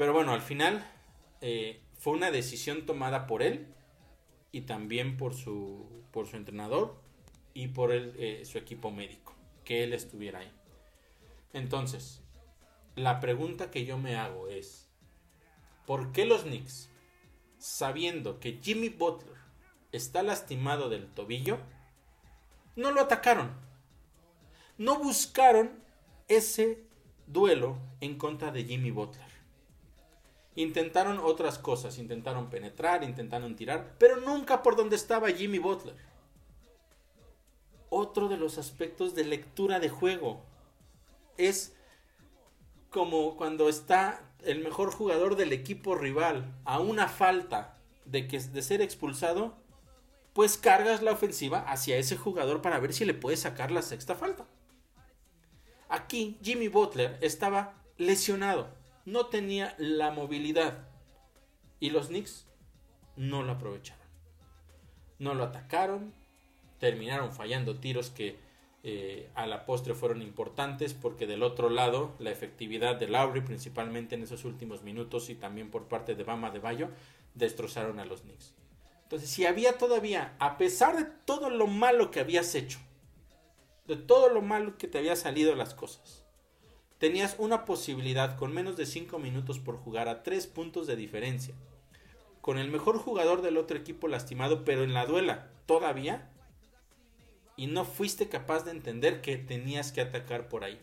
Pero 0.00 0.14
bueno, 0.14 0.32
al 0.32 0.40
final 0.40 0.82
eh, 1.42 1.82
fue 1.98 2.14
una 2.14 2.30
decisión 2.30 2.86
tomada 2.86 3.26
por 3.26 3.42
él 3.42 3.66
y 4.50 4.62
también 4.62 5.18
por 5.18 5.34
su, 5.34 6.06
por 6.10 6.26
su 6.26 6.38
entrenador 6.38 6.98
y 7.52 7.68
por 7.68 7.92
eh, 7.92 8.42
su 8.46 8.56
equipo 8.56 8.90
médico, 8.90 9.34
que 9.62 9.84
él 9.84 9.92
estuviera 9.92 10.38
ahí. 10.38 10.50
Entonces, 11.52 12.22
la 12.96 13.20
pregunta 13.20 13.70
que 13.70 13.84
yo 13.84 13.98
me 13.98 14.16
hago 14.16 14.48
es, 14.48 14.88
¿por 15.84 16.12
qué 16.12 16.24
los 16.24 16.44
Knicks, 16.44 16.88
sabiendo 17.58 18.40
que 18.40 18.58
Jimmy 18.62 18.88
Butler 18.88 19.36
está 19.92 20.22
lastimado 20.22 20.88
del 20.88 21.08
tobillo, 21.08 21.58
no 22.74 22.90
lo 22.90 23.02
atacaron? 23.02 23.50
No 24.78 24.98
buscaron 24.98 25.72
ese 26.26 26.86
duelo 27.26 27.76
en 28.00 28.16
contra 28.16 28.50
de 28.50 28.64
Jimmy 28.64 28.92
Butler. 28.92 29.29
Intentaron 30.56 31.18
otras 31.18 31.58
cosas, 31.58 31.98
intentaron 31.98 32.50
penetrar, 32.50 33.04
intentaron 33.04 33.54
tirar, 33.56 33.94
pero 33.98 34.16
nunca 34.16 34.62
por 34.62 34.76
donde 34.76 34.96
estaba 34.96 35.30
Jimmy 35.30 35.58
Butler. 35.58 35.96
Otro 37.88 38.28
de 38.28 38.36
los 38.36 38.58
aspectos 38.58 39.14
de 39.14 39.24
lectura 39.24 39.80
de 39.80 39.88
juego 39.88 40.42
es 41.36 41.74
como 42.90 43.36
cuando 43.36 43.68
está 43.68 44.22
el 44.44 44.60
mejor 44.60 44.92
jugador 44.92 45.36
del 45.36 45.52
equipo 45.52 45.94
rival 45.94 46.52
a 46.64 46.80
una 46.80 47.08
falta 47.08 47.76
de, 48.04 48.26
que, 48.26 48.40
de 48.40 48.62
ser 48.62 48.80
expulsado, 48.80 49.54
pues 50.32 50.56
cargas 50.56 51.02
la 51.02 51.12
ofensiva 51.12 51.60
hacia 51.60 51.96
ese 51.96 52.16
jugador 52.16 52.62
para 52.62 52.78
ver 52.78 52.92
si 52.92 53.04
le 53.04 53.14
puede 53.14 53.36
sacar 53.36 53.70
la 53.70 53.82
sexta 53.82 54.14
falta. 54.14 54.46
Aquí 55.88 56.38
Jimmy 56.42 56.68
Butler 56.68 57.18
estaba 57.20 57.74
lesionado, 57.96 58.68
no 59.10 59.26
tenía 59.26 59.74
la 59.78 60.10
movilidad 60.10 60.88
y 61.80 61.90
los 61.90 62.08
Knicks 62.08 62.46
no 63.16 63.42
lo 63.42 63.52
aprovecharon. 63.52 64.06
No 65.18 65.34
lo 65.34 65.44
atacaron, 65.44 66.14
terminaron 66.78 67.32
fallando 67.32 67.78
tiros 67.78 68.10
que 68.10 68.38
eh, 68.82 69.28
a 69.34 69.46
la 69.46 69.66
postre 69.66 69.94
fueron 69.94 70.22
importantes 70.22 70.94
porque 70.94 71.26
del 71.26 71.42
otro 71.42 71.68
lado 71.68 72.14
la 72.18 72.30
efectividad 72.30 72.96
de 72.96 73.08
Lowry 73.08 73.42
principalmente 73.42 74.14
en 74.14 74.22
esos 74.22 74.46
últimos 74.46 74.82
minutos 74.82 75.28
y 75.28 75.34
también 75.34 75.70
por 75.70 75.88
parte 75.88 76.14
de 76.14 76.24
Bama 76.24 76.50
de 76.50 76.60
Bayo 76.60 76.88
destrozaron 77.34 77.98
a 77.98 78.06
los 78.06 78.22
Knicks. 78.22 78.54
Entonces 79.02 79.28
si 79.28 79.44
había 79.44 79.76
todavía, 79.76 80.34
a 80.38 80.56
pesar 80.56 80.96
de 80.96 81.04
todo 81.26 81.50
lo 81.50 81.66
malo 81.66 82.10
que 82.10 82.20
habías 82.20 82.54
hecho, 82.54 82.78
de 83.86 83.96
todo 83.96 84.30
lo 84.30 84.40
malo 84.40 84.78
que 84.78 84.88
te 84.88 84.98
había 84.98 85.16
salido 85.16 85.54
las 85.54 85.74
cosas, 85.74 86.19
tenías 87.00 87.34
una 87.38 87.64
posibilidad 87.64 88.36
con 88.36 88.52
menos 88.52 88.76
de 88.76 88.84
5 88.84 89.18
minutos 89.18 89.58
por 89.58 89.78
jugar 89.78 90.06
a 90.08 90.22
3 90.22 90.46
puntos 90.48 90.86
de 90.86 90.96
diferencia, 90.96 91.54
con 92.42 92.58
el 92.58 92.70
mejor 92.70 92.98
jugador 92.98 93.40
del 93.40 93.56
otro 93.56 93.78
equipo 93.78 94.06
lastimado, 94.06 94.66
pero 94.66 94.84
en 94.84 94.92
la 94.92 95.06
duela 95.06 95.48
todavía 95.64 96.30
y 97.56 97.68
no 97.68 97.86
fuiste 97.86 98.28
capaz 98.28 98.64
de 98.64 98.72
entender 98.72 99.22
que 99.22 99.38
tenías 99.38 99.92
que 99.92 100.02
atacar 100.02 100.48
por 100.48 100.62
ahí. 100.62 100.78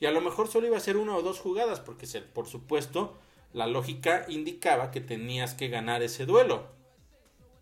Y 0.00 0.06
a 0.06 0.12
lo 0.12 0.22
mejor 0.22 0.48
solo 0.48 0.66
iba 0.66 0.78
a 0.78 0.80
ser 0.80 0.96
una 0.96 1.14
o 1.14 1.22
dos 1.22 1.40
jugadas, 1.40 1.80
porque 1.80 2.06
por 2.32 2.46
supuesto 2.46 3.18
la 3.52 3.66
lógica 3.66 4.24
indicaba 4.28 4.90
que 4.90 5.02
tenías 5.02 5.52
que 5.52 5.68
ganar 5.68 6.02
ese 6.02 6.24
duelo. 6.24 6.68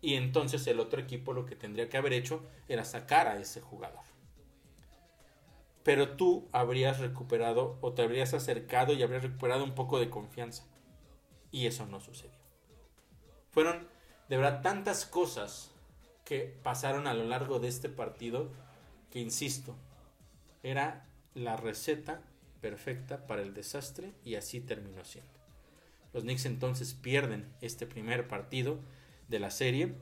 Y 0.01 0.15
entonces 0.15 0.65
el 0.67 0.79
otro 0.79 1.01
equipo 1.01 1.33
lo 1.33 1.45
que 1.45 1.57
tendría 1.57 1.89
que 1.89 1.97
haber 1.97 2.13
hecho 2.13 2.43
era 2.69 2.85
sacar 2.85 3.27
a 3.27 3.39
ese 3.41 3.59
jugador. 3.59 4.10
Pero 5.83 6.15
tú 6.15 6.47
habrías 6.51 6.99
recuperado 6.99 7.77
o 7.81 7.93
te 7.93 8.03
habrías 8.03 8.33
acercado 8.33 8.93
y 8.93 9.01
habrías 9.01 9.23
recuperado 9.23 9.63
un 9.63 9.73
poco 9.73 9.99
de 9.99 10.09
confianza. 10.09 10.63
Y 11.51 11.65
eso 11.67 11.85
no 11.85 11.99
sucedió. 11.99 12.37
Fueron 13.51 13.87
de 14.29 14.37
verdad 14.37 14.61
tantas 14.61 15.05
cosas 15.05 15.71
que 16.23 16.57
pasaron 16.63 17.07
a 17.07 17.13
lo 17.13 17.25
largo 17.25 17.59
de 17.59 17.67
este 17.67 17.89
partido, 17.89 18.51
que 19.09 19.19
insisto, 19.19 19.75
era 20.63 21.05
la 21.33 21.57
receta 21.57 22.21
perfecta 22.61 23.25
para 23.27 23.41
el 23.41 23.53
desastre 23.53 24.13
y 24.23 24.35
así 24.35 24.61
terminó 24.61 25.03
siendo. 25.03 25.31
Los 26.13 26.23
Knicks 26.23 26.45
entonces 26.45 26.93
pierden 26.93 27.51
este 27.61 27.87
primer 27.87 28.27
partido 28.27 28.79
de 29.27 29.39
la 29.39 29.49
serie 29.49 29.95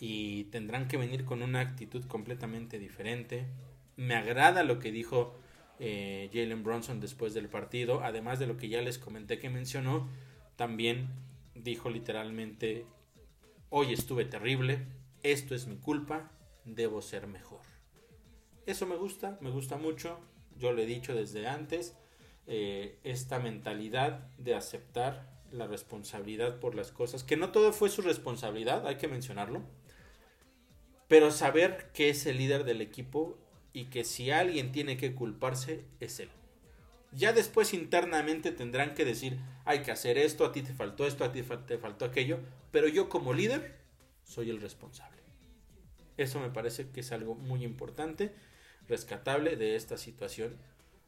y 0.00 0.44
tendrán 0.44 0.88
que 0.88 0.96
venir 0.96 1.24
con 1.24 1.42
una 1.42 1.60
actitud 1.60 2.04
completamente 2.06 2.78
diferente. 2.78 3.46
Me 3.96 4.14
agrada 4.14 4.62
lo 4.64 4.78
que 4.78 4.90
dijo 4.90 5.34
eh, 5.78 6.30
Jalen 6.32 6.62
Bronson 6.62 7.00
después 7.00 7.34
del 7.34 7.48
partido, 7.48 8.02
además 8.02 8.38
de 8.38 8.46
lo 8.46 8.56
que 8.56 8.68
ya 8.68 8.80
les 8.80 8.98
comenté 8.98 9.38
que 9.38 9.50
mencionó, 9.50 10.08
también 10.56 11.08
dijo 11.54 11.90
literalmente, 11.90 12.86
hoy 13.70 13.92
estuve 13.92 14.24
terrible, 14.24 14.86
esto 15.22 15.54
es 15.54 15.66
mi 15.66 15.76
culpa, 15.76 16.30
debo 16.64 17.02
ser 17.02 17.26
mejor. 17.26 17.60
Eso 18.66 18.86
me 18.86 18.96
gusta, 18.96 19.38
me 19.40 19.50
gusta 19.50 19.76
mucho, 19.76 20.18
yo 20.58 20.72
lo 20.72 20.82
he 20.82 20.86
dicho 20.86 21.14
desde 21.14 21.46
antes, 21.46 21.96
eh, 22.46 22.98
esta 23.04 23.38
mentalidad 23.38 24.28
de 24.38 24.54
aceptar 24.54 25.32
la 25.50 25.66
responsabilidad 25.66 26.60
por 26.60 26.74
las 26.74 26.92
cosas, 26.92 27.24
que 27.24 27.36
no 27.36 27.52
todo 27.52 27.72
fue 27.72 27.88
su 27.88 28.02
responsabilidad, 28.02 28.86
hay 28.86 28.96
que 28.96 29.08
mencionarlo, 29.08 29.62
pero 31.08 31.30
saber 31.30 31.90
que 31.92 32.10
es 32.10 32.26
el 32.26 32.38
líder 32.38 32.64
del 32.64 32.80
equipo 32.80 33.38
y 33.74 33.86
que 33.86 34.04
si 34.04 34.30
alguien 34.30 34.72
tiene 34.72 34.96
que 34.96 35.14
culparse 35.14 35.84
es 36.00 36.20
él. 36.20 36.30
Ya 37.12 37.32
después 37.32 37.74
internamente 37.74 38.52
tendrán 38.52 38.94
que 38.94 39.04
decir, 39.04 39.36
hay 39.64 39.82
que 39.82 39.90
hacer 39.90 40.16
esto, 40.16 40.46
a 40.46 40.52
ti 40.52 40.62
te 40.62 40.72
faltó 40.72 41.06
esto, 41.06 41.24
a 41.24 41.32
ti 41.32 41.42
te 41.66 41.78
faltó 41.78 42.04
aquello, 42.04 42.38
pero 42.70 42.88
yo 42.88 43.08
como 43.08 43.34
líder 43.34 43.76
soy 44.22 44.48
el 44.48 44.60
responsable. 44.60 45.20
Eso 46.16 46.40
me 46.40 46.50
parece 46.50 46.88
que 46.90 47.00
es 47.00 47.12
algo 47.12 47.34
muy 47.34 47.64
importante, 47.64 48.32
rescatable 48.88 49.56
de 49.56 49.76
esta 49.76 49.98
situación 49.98 50.56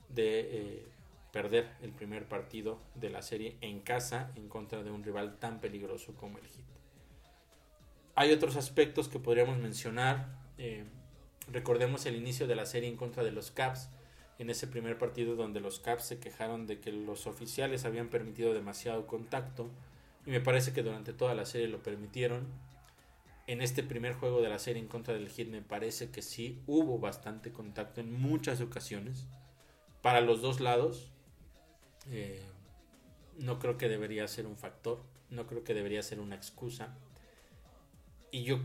de 0.08 0.40
eh, 0.40 0.86
perder 1.32 1.70
el 1.82 1.92
primer 1.92 2.26
partido 2.26 2.80
de 2.96 3.10
la 3.10 3.22
serie 3.22 3.56
en 3.60 3.80
casa 3.80 4.32
en 4.34 4.48
contra 4.48 4.82
de 4.82 4.90
un 4.90 5.04
rival 5.04 5.38
tan 5.38 5.60
peligroso 5.60 6.14
como 6.14 6.38
el 6.38 6.44
Heat. 6.44 6.66
Hay 8.16 8.32
otros 8.32 8.56
aspectos 8.56 9.08
que 9.08 9.20
podríamos 9.20 9.58
mencionar. 9.58 10.26
Eh, 10.58 10.84
recordemos 11.48 12.06
el 12.06 12.16
inicio 12.16 12.46
de 12.46 12.56
la 12.56 12.66
serie 12.66 12.88
en 12.88 12.96
contra 12.96 13.22
de 13.22 13.32
los 13.32 13.50
Caps, 13.50 13.88
en 14.38 14.50
ese 14.50 14.66
primer 14.66 14.98
partido 14.98 15.34
donde 15.34 15.60
los 15.60 15.80
Caps 15.80 16.04
se 16.04 16.18
quejaron 16.18 16.66
de 16.66 16.80
que 16.80 16.92
los 16.92 17.26
oficiales 17.26 17.84
habían 17.84 18.08
permitido 18.08 18.52
demasiado 18.52 19.06
contacto 19.06 19.70
y 20.26 20.30
me 20.30 20.40
parece 20.40 20.72
que 20.72 20.82
durante 20.82 21.12
toda 21.12 21.34
la 21.34 21.46
serie 21.46 21.68
lo 21.68 21.82
permitieron 21.82 22.46
en 23.46 23.62
este 23.62 23.82
primer 23.82 24.14
juego 24.14 24.42
de 24.42 24.48
la 24.48 24.58
serie 24.58 24.82
en 24.82 24.88
contra 24.88 25.14
del 25.14 25.28
Heat 25.28 25.48
me 25.48 25.62
parece 25.62 26.10
que 26.10 26.22
sí 26.22 26.60
hubo 26.66 26.98
bastante 26.98 27.52
contacto 27.52 28.00
en 28.00 28.12
muchas 28.12 28.60
ocasiones 28.60 29.26
para 30.02 30.20
los 30.20 30.42
dos 30.42 30.60
lados. 30.60 31.12
Eh, 32.10 32.42
no 33.38 33.58
creo 33.58 33.76
que 33.76 33.88
debería 33.88 34.26
ser 34.26 34.46
un 34.46 34.56
factor, 34.56 35.00
no 35.30 35.46
creo 35.46 35.62
que 35.62 35.74
debería 35.74 36.02
ser 36.02 36.18
una 36.18 36.34
excusa. 36.34 36.96
Y 38.32 38.42
yo 38.42 38.58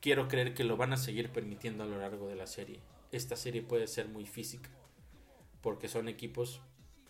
quiero 0.00 0.28
creer 0.28 0.54
que 0.54 0.64
lo 0.64 0.76
van 0.76 0.92
a 0.92 0.96
seguir 0.96 1.30
permitiendo 1.30 1.84
a 1.84 1.86
lo 1.86 1.98
largo 1.98 2.28
de 2.28 2.36
la 2.36 2.46
serie. 2.46 2.80
Esta 3.12 3.36
serie 3.36 3.62
puede 3.62 3.86
ser 3.86 4.08
muy 4.08 4.26
física, 4.26 4.70
porque 5.62 5.88
son 5.88 6.08
equipos 6.08 6.60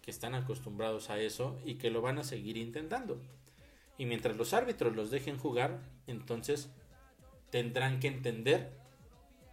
que 0.02 0.10
están 0.10 0.34
acostumbrados 0.34 1.10
a 1.10 1.18
eso 1.18 1.58
y 1.64 1.74
que 1.74 1.90
lo 1.90 2.00
van 2.00 2.18
a 2.18 2.24
seguir 2.24 2.56
intentando. 2.56 3.20
Y 3.98 4.06
mientras 4.06 4.36
los 4.36 4.52
árbitros 4.52 4.94
los 4.94 5.10
dejen 5.10 5.38
jugar, 5.38 5.80
entonces 6.06 6.70
tendrán 7.50 7.98
que 8.00 8.08
entender 8.08 8.72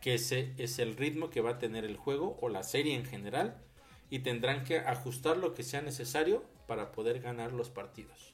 que 0.02 0.16
ese 0.16 0.54
es 0.58 0.80
el 0.80 0.98
ritmo 0.98 1.30
que 1.30 1.42
va 1.42 1.52
a 1.52 1.60
tener 1.60 1.86
el 1.86 1.96
juego 1.96 2.38
o 2.42 2.50
la 2.50 2.64
serie 2.64 2.94
en 2.96 3.06
general 3.06 3.62
y 4.10 4.20
tendrán 4.20 4.64
que 4.66 4.80
ajustar 4.80 5.38
lo 5.38 5.54
que 5.54 5.64
sea 5.64 5.82
necesario 5.82 6.44
para 6.68 6.92
poder 6.92 7.22
ganar 7.22 7.54
los 7.54 7.70
partidos. 7.70 8.34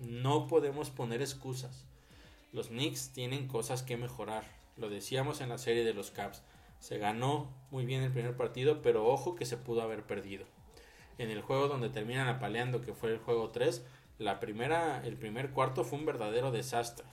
No 0.00 0.48
podemos 0.48 0.90
poner 0.90 1.22
excusas. 1.22 1.86
Los 2.54 2.68
Knicks 2.68 3.08
tienen 3.08 3.48
cosas 3.48 3.82
que 3.82 3.96
mejorar. 3.96 4.44
Lo 4.76 4.88
decíamos 4.88 5.40
en 5.40 5.48
la 5.48 5.58
serie 5.58 5.84
de 5.84 5.92
los 5.92 6.12
Caps. 6.12 6.40
Se 6.78 6.98
ganó 6.98 7.52
muy 7.72 7.84
bien 7.84 8.04
el 8.04 8.12
primer 8.12 8.36
partido, 8.36 8.80
pero 8.80 9.08
ojo 9.08 9.34
que 9.34 9.44
se 9.44 9.56
pudo 9.56 9.82
haber 9.82 10.04
perdido. 10.04 10.46
En 11.18 11.30
el 11.30 11.42
juego 11.42 11.66
donde 11.66 11.88
terminan 11.88 12.28
apaleando, 12.28 12.80
que 12.80 12.94
fue 12.94 13.10
el 13.10 13.18
juego 13.18 13.50
3, 13.50 13.84
la 14.18 14.38
primera, 14.38 15.04
el 15.04 15.16
primer 15.16 15.50
cuarto 15.50 15.82
fue 15.82 15.98
un 15.98 16.06
verdadero 16.06 16.52
desastre. 16.52 17.04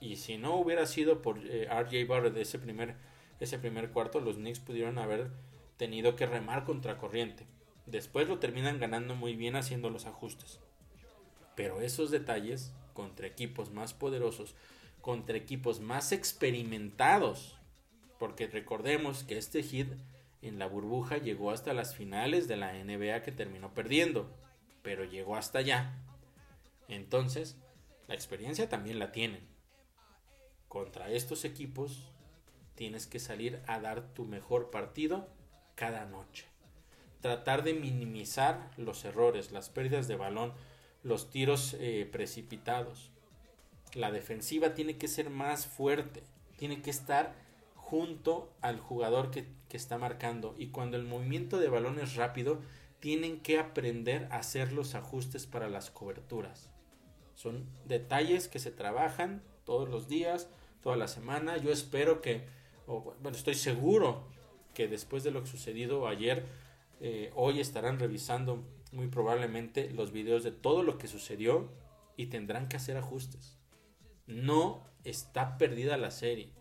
Y 0.00 0.16
si 0.16 0.38
no 0.38 0.56
hubiera 0.56 0.86
sido 0.86 1.22
por 1.22 1.38
eh, 1.38 1.68
RJ 1.70 2.08
Barrett 2.08 2.36
ese 2.36 2.58
primer, 2.58 2.96
ese 3.38 3.60
primer 3.60 3.90
cuarto, 3.92 4.18
los 4.18 4.38
Knicks 4.38 4.58
pudieron 4.58 4.98
haber 4.98 5.30
tenido 5.76 6.16
que 6.16 6.26
remar 6.26 6.64
contra 6.64 6.98
corriente. 6.98 7.46
Después 7.86 8.26
lo 8.26 8.40
terminan 8.40 8.80
ganando 8.80 9.14
muy 9.14 9.36
bien 9.36 9.54
haciendo 9.54 9.88
los 9.88 10.06
ajustes. 10.06 10.58
Pero 11.54 11.80
esos 11.80 12.10
detalles 12.10 12.72
contra 12.98 13.28
equipos 13.28 13.70
más 13.70 13.94
poderosos, 13.94 14.56
contra 15.00 15.36
equipos 15.36 15.78
más 15.78 16.10
experimentados 16.10 17.54
Porque 18.18 18.48
recordemos 18.48 19.22
que 19.22 19.38
este 19.38 19.62
hit 19.62 19.86
en 20.42 20.58
la 20.58 20.66
burbuja 20.66 21.18
llegó 21.18 21.52
hasta 21.52 21.72
las 21.74 21.94
finales 21.94 22.48
de 22.48 22.56
la 22.56 22.72
NBA 22.72 23.22
que 23.22 23.30
terminó 23.30 23.72
perdiendo, 23.72 24.28
pero 24.82 25.04
llegó 25.04 25.36
hasta 25.36 25.60
allá. 25.60 25.94
Entonces, 26.88 27.54
la 28.08 28.16
experiencia 28.16 28.68
también 28.68 28.98
la 28.98 29.12
tienen. 29.12 29.46
Contra 30.66 31.08
estos 31.08 31.44
equipos 31.44 32.02
tienes 32.74 33.06
que 33.06 33.20
salir 33.20 33.62
a 33.68 33.78
dar 33.78 34.12
tu 34.12 34.24
mejor 34.24 34.72
partido 34.72 35.28
cada 35.76 36.04
noche. 36.04 36.46
Tratar 37.20 37.62
de 37.62 37.74
minimizar 37.74 38.72
los 38.76 39.04
errores, 39.04 39.52
las 39.52 39.70
pérdidas 39.70 40.08
de 40.08 40.16
balón, 40.16 40.52
los 41.08 41.30
tiros 41.30 41.76
eh, 41.80 42.08
precipitados. 42.10 43.10
La 43.94 44.12
defensiva 44.12 44.74
tiene 44.74 44.98
que 44.98 45.08
ser 45.08 45.30
más 45.30 45.66
fuerte, 45.66 46.22
tiene 46.56 46.82
que 46.82 46.90
estar 46.90 47.34
junto 47.74 48.52
al 48.60 48.78
jugador 48.78 49.30
que, 49.30 49.46
está 49.70 49.98
marcando 49.98 50.54
y 50.56 50.68
cuando 50.68 50.96
el 50.96 51.04
movimiento 51.04 51.58
de 51.58 51.68
balón 51.68 51.98
es 51.98 52.16
rápido, 52.16 52.58
tienen 53.00 53.40
que 53.40 53.58
aprender 53.58 54.26
a 54.30 54.38
hacer 54.38 54.72
los 54.72 54.94
ajustes 54.94 55.46
para 55.46 55.68
las 55.68 55.90
coberturas. 55.90 56.70
Son 57.34 57.66
detalles 57.84 58.48
que 58.48 58.58
se 58.58 58.70
trabajan 58.70 59.42
todos 59.64 59.88
los 59.88 60.08
días, 60.08 60.48
toda 60.82 60.96
la 60.96 61.06
semana. 61.06 61.58
Yo 61.58 61.70
espero 61.70 62.22
que, 62.22 62.46
bueno, 62.86 63.36
estoy 63.36 63.54
seguro 63.54 64.24
que 64.74 64.88
después 64.88 65.22
de 65.22 65.30
lo 65.30 65.44
sucedido 65.46 66.08
ayer, 66.08 66.46
eh, 67.00 67.30
hoy 67.34 67.60
estarán 67.60 67.98
revisando 67.98 68.64
muy 68.92 69.08
probablemente 69.08 69.90
los 69.90 70.12
videos 70.12 70.44
de 70.44 70.52
todo 70.52 70.82
lo 70.82 70.98
que 70.98 71.08
sucedió 71.08 71.70
y 72.16 72.26
tendrán 72.26 72.68
que 72.68 72.76
hacer 72.76 72.96
ajustes. 72.96 73.58
No 74.26 74.86
está 75.04 75.58
perdida 75.58 75.96
la 75.96 76.10
serie. 76.10 76.52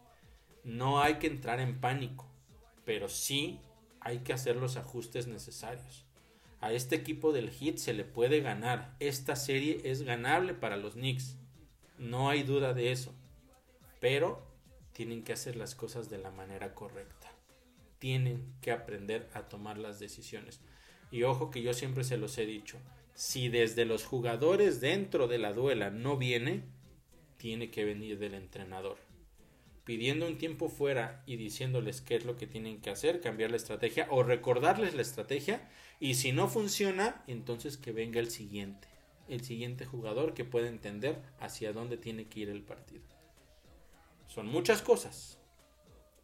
No 0.63 1.01
hay 1.01 1.15
que 1.15 1.27
entrar 1.27 1.59
en 1.59 1.79
pánico, 1.79 2.27
pero 2.85 3.09
sí 3.09 3.59
hay 3.99 4.19
que 4.19 4.33
hacer 4.33 4.55
los 4.55 4.77
ajustes 4.77 5.27
necesarios. 5.27 6.05
A 6.59 6.71
este 6.73 6.95
equipo 6.95 7.33
del 7.33 7.51
Heat 7.51 7.77
se 7.77 7.93
le 7.93 8.03
puede 8.03 8.41
ganar. 8.41 8.95
Esta 8.99 9.35
serie 9.35 9.81
es 9.83 10.01
ganable 10.01 10.53
para 10.53 10.77
los 10.77 10.93
Knicks. 10.93 11.37
No 11.99 12.29
hay 12.29 12.43
duda 12.43 12.73
de 12.73 12.91
eso. 12.91 13.13
Pero 13.99 14.45
tienen 14.93 15.23
que 15.23 15.33
hacer 15.33 15.55
las 15.55 15.75
cosas 15.75 16.09
de 16.09 16.17
la 16.17 16.31
manera 16.31 16.73
correcta. 16.73 17.31
Tienen 17.99 18.55
que 18.61 18.71
aprender 18.71 19.29
a 19.33 19.43
tomar 19.43 19.77
las 19.77 19.99
decisiones. 19.99 20.61
Y 21.11 21.23
ojo 21.23 21.49
que 21.49 21.61
yo 21.61 21.73
siempre 21.73 22.03
se 22.03 22.17
los 22.17 22.37
he 22.37 22.45
dicho. 22.45 22.77
Si 23.13 23.49
desde 23.49 23.85
los 23.85 24.05
jugadores 24.05 24.81
dentro 24.81 25.27
de 25.27 25.39
la 25.39 25.53
duela 25.53 25.89
no 25.89 26.17
viene, 26.17 26.63
tiene 27.37 27.71
que 27.71 27.85
venir 27.85 28.19
del 28.19 28.33
entrenador 28.35 28.97
pidiendo 29.87 30.27
un 30.27 30.37
tiempo 30.37 30.67
fuera 30.67 31.23
y 31.25 31.37
diciéndoles 31.37 32.01
qué 32.01 32.17
es 32.17 32.25
lo 32.25 32.35
que 32.35 32.45
tienen 32.45 32.81
que 32.81 32.89
hacer, 32.89 33.21
cambiar 33.21 33.51
la 33.51 33.55
estrategia 33.55 34.05
o 34.11 34.21
recordarles 34.21 34.95
la 34.95 35.01
estrategia 35.01 35.65
y 35.97 36.15
si 36.15 36.33
no 36.33 36.49
funciona, 36.49 37.23
entonces 37.25 37.77
que 37.77 37.93
venga 37.93 38.19
el 38.19 38.29
siguiente, 38.29 38.89
el 39.29 39.45
siguiente 39.45 39.85
jugador 39.85 40.33
que 40.33 40.43
pueda 40.43 40.67
entender 40.67 41.21
hacia 41.39 41.71
dónde 41.71 41.95
tiene 41.95 42.27
que 42.27 42.41
ir 42.41 42.49
el 42.49 42.63
partido. 42.63 43.05
Son 44.27 44.45
muchas 44.47 44.81
cosas, 44.81 45.39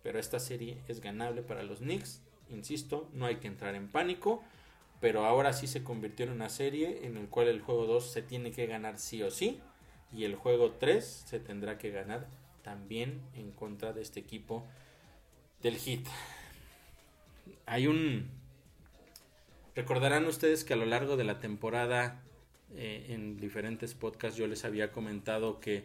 pero 0.02 0.20
esta 0.20 0.42
serie 0.42 0.82
es 0.90 1.00
ganable 1.00 1.42
para 1.42 1.64
los 1.64 1.80
Knicks, 1.80 2.22
insisto, 2.50 3.10
no 3.14 3.28
hay 3.28 3.38
que 3.38 3.48
entrar 3.48 3.76
en 3.76 3.88
pánico, 3.88 4.44
pero 5.04 5.26
ahora 5.26 5.52
sí 5.52 5.68
se 5.68 5.84
convirtió 5.84 6.26
en 6.26 6.32
una 6.32 6.48
serie 6.48 7.06
en 7.06 7.18
el 7.18 7.28
cual 7.28 7.50
el 7.50 7.60
juego 7.60 7.88
2 7.88 8.10
se 8.10 8.22
tiene 8.22 8.54
que 8.54 8.68
ganar 8.68 8.98
sí 8.98 9.22
o 9.22 9.32
sí 9.32 9.60
y 10.14 10.24
el 10.24 10.36
juego 10.36 10.76
3 10.80 11.26
se 11.28 11.42
tendrá 11.42 11.78
que 11.78 11.92
ganar 11.92 12.30
también 12.62 13.20
en 13.36 13.52
contra 13.52 13.92
de 13.92 14.02
este 14.02 14.22
equipo 14.22 14.66
del 15.62 15.76
Hit. 15.76 16.08
Hay 17.66 17.88
un... 17.88 18.30
Recordarán 19.76 20.26
ustedes 20.26 20.64
que 20.64 20.72
a 20.72 20.78
lo 20.78 20.86
largo 20.86 21.18
de 21.18 21.26
la 21.26 21.42
temporada 21.42 22.24
eh, 22.74 23.08
en 23.10 23.36
diferentes 23.36 23.96
podcasts 23.96 24.38
yo 24.38 24.48
les 24.48 24.64
había 24.64 24.94
comentado 24.94 25.60
que 25.60 25.84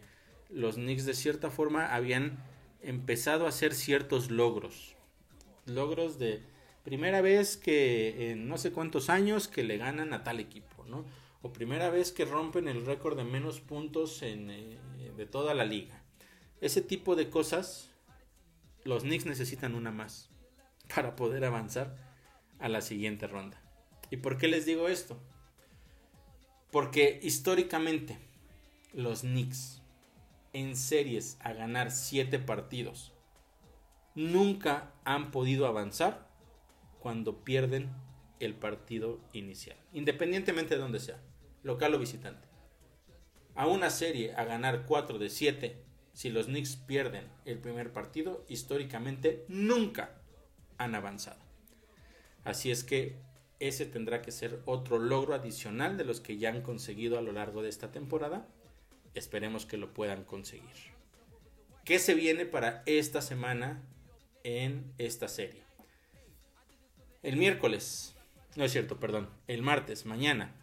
los 0.49 0.77
Knicks 0.77 1.07
de 1.07 1.15
cierta 1.15 1.51
forma 1.51 1.93
habían 1.93 2.39
empezado 2.83 3.47
a 3.47 3.49
hacer 3.49 3.75
ciertos 3.75 4.31
logros. 4.31 4.95
Logros 5.67 6.21
de 6.21 6.41
primera 6.89 7.21
vez 7.21 7.59
que 7.59 8.31
en 8.31 8.49
no 8.49 8.57
sé 8.57 8.73
cuántos 8.73 9.11
años 9.11 9.47
que 9.47 9.63
le 9.63 9.77
ganan 9.77 10.15
a 10.15 10.25
tal 10.25 10.41
equipo, 10.41 10.87
¿no? 10.87 11.05
O 11.43 11.53
primera 11.53 11.91
vez 11.91 12.13
que 12.13 12.25
rompen 12.25 12.67
el 12.67 12.87
récord 12.87 13.15
de 13.15 13.25
menos 13.25 13.61
puntos 13.61 14.23
en, 14.23 14.49
eh, 14.51 14.79
de 15.15 15.27
toda 15.27 15.53
la 15.53 15.67
liga. 15.67 16.03
Ese 16.63 16.81
tipo 16.81 17.15
de 17.15 17.29
cosas, 17.29 17.91
los 18.85 19.03
Knicks 19.03 19.27
necesitan 19.27 19.75
una 19.75 19.91
más 19.91 20.31
para 20.95 21.15
poder 21.15 21.45
avanzar 21.45 21.95
a 22.59 22.71
la 22.71 22.81
siguiente 22.81 23.27
ronda. 23.27 23.61
¿Y 24.11 24.17
por 24.17 24.39
qué 24.39 24.49
les 24.49 24.65
digo 24.65 24.89
esto? 24.89 25.21
Porque 26.71 27.21
históricamente 27.23 28.17
los 28.95 29.21
Knicks 29.21 29.83
en 30.55 30.75
series 30.75 31.37
a 31.41 31.53
ganar 31.53 31.91
7 31.91 32.39
partidos 32.39 33.13
nunca 34.15 34.95
han 35.05 35.31
podido 35.31 35.67
avanzar 35.67 36.28
cuando 37.01 37.45
pierden 37.45 37.91
el 38.41 38.55
partido 38.55 39.21
inicial, 39.33 39.77
independientemente 39.93 40.75
de 40.75 40.81
donde 40.81 41.01
sea, 41.01 41.21
local 41.63 41.95
o 41.95 41.99
visitante. 41.99 42.49
A 43.55 43.67
una 43.67 43.91
serie 43.91 44.35
a 44.35 44.45
ganar 44.45 44.87
4 44.87 45.19
de 45.19 45.31
7 45.31 45.85
si 46.19 46.31
los 46.31 46.47
Knicks 46.47 46.75
pierden 46.75 47.29
el 47.45 47.61
primer 47.61 47.93
partido, 47.93 48.45
históricamente 48.49 49.45
nunca 49.47 50.21
han 50.77 50.97
avanzado. 50.97 51.41
Así 52.43 52.73
es 52.73 52.83
que 52.83 53.21
ese 53.61 53.87
tendrá 53.87 54.21
que 54.21 54.33
ser 54.33 54.61
otro 54.65 54.99
logro 54.99 55.35
adicional 55.35 55.97
de 55.97 56.05
los 56.05 56.21
que 56.21 56.37
ya 56.37 56.51
han 56.51 56.63
conseguido 56.63 57.19
a 57.19 57.23
lo 57.23 57.31
largo 57.31 57.63
de 57.63 57.69
esta 57.69 57.93
temporada. 57.93 58.49
Esperemos 59.15 59.65
que 59.65 59.77
lo 59.77 59.95
puedan 59.95 60.25
conseguir. 60.25 60.75
¿Qué 61.85 62.01
se 62.01 62.15
viene 62.15 62.47
para 62.47 62.83
esta 62.87 63.23
semana 63.23 63.83
en 64.43 64.93
esta 64.99 65.29
serie? 65.29 65.68
El 67.23 67.37
miércoles, 67.37 68.15
no 68.55 68.65
es 68.65 68.71
cierto, 68.71 69.01
perdón, 69.01 69.29
el 69.49 69.63
martes, 69.63 70.07
mañana, 70.07 70.55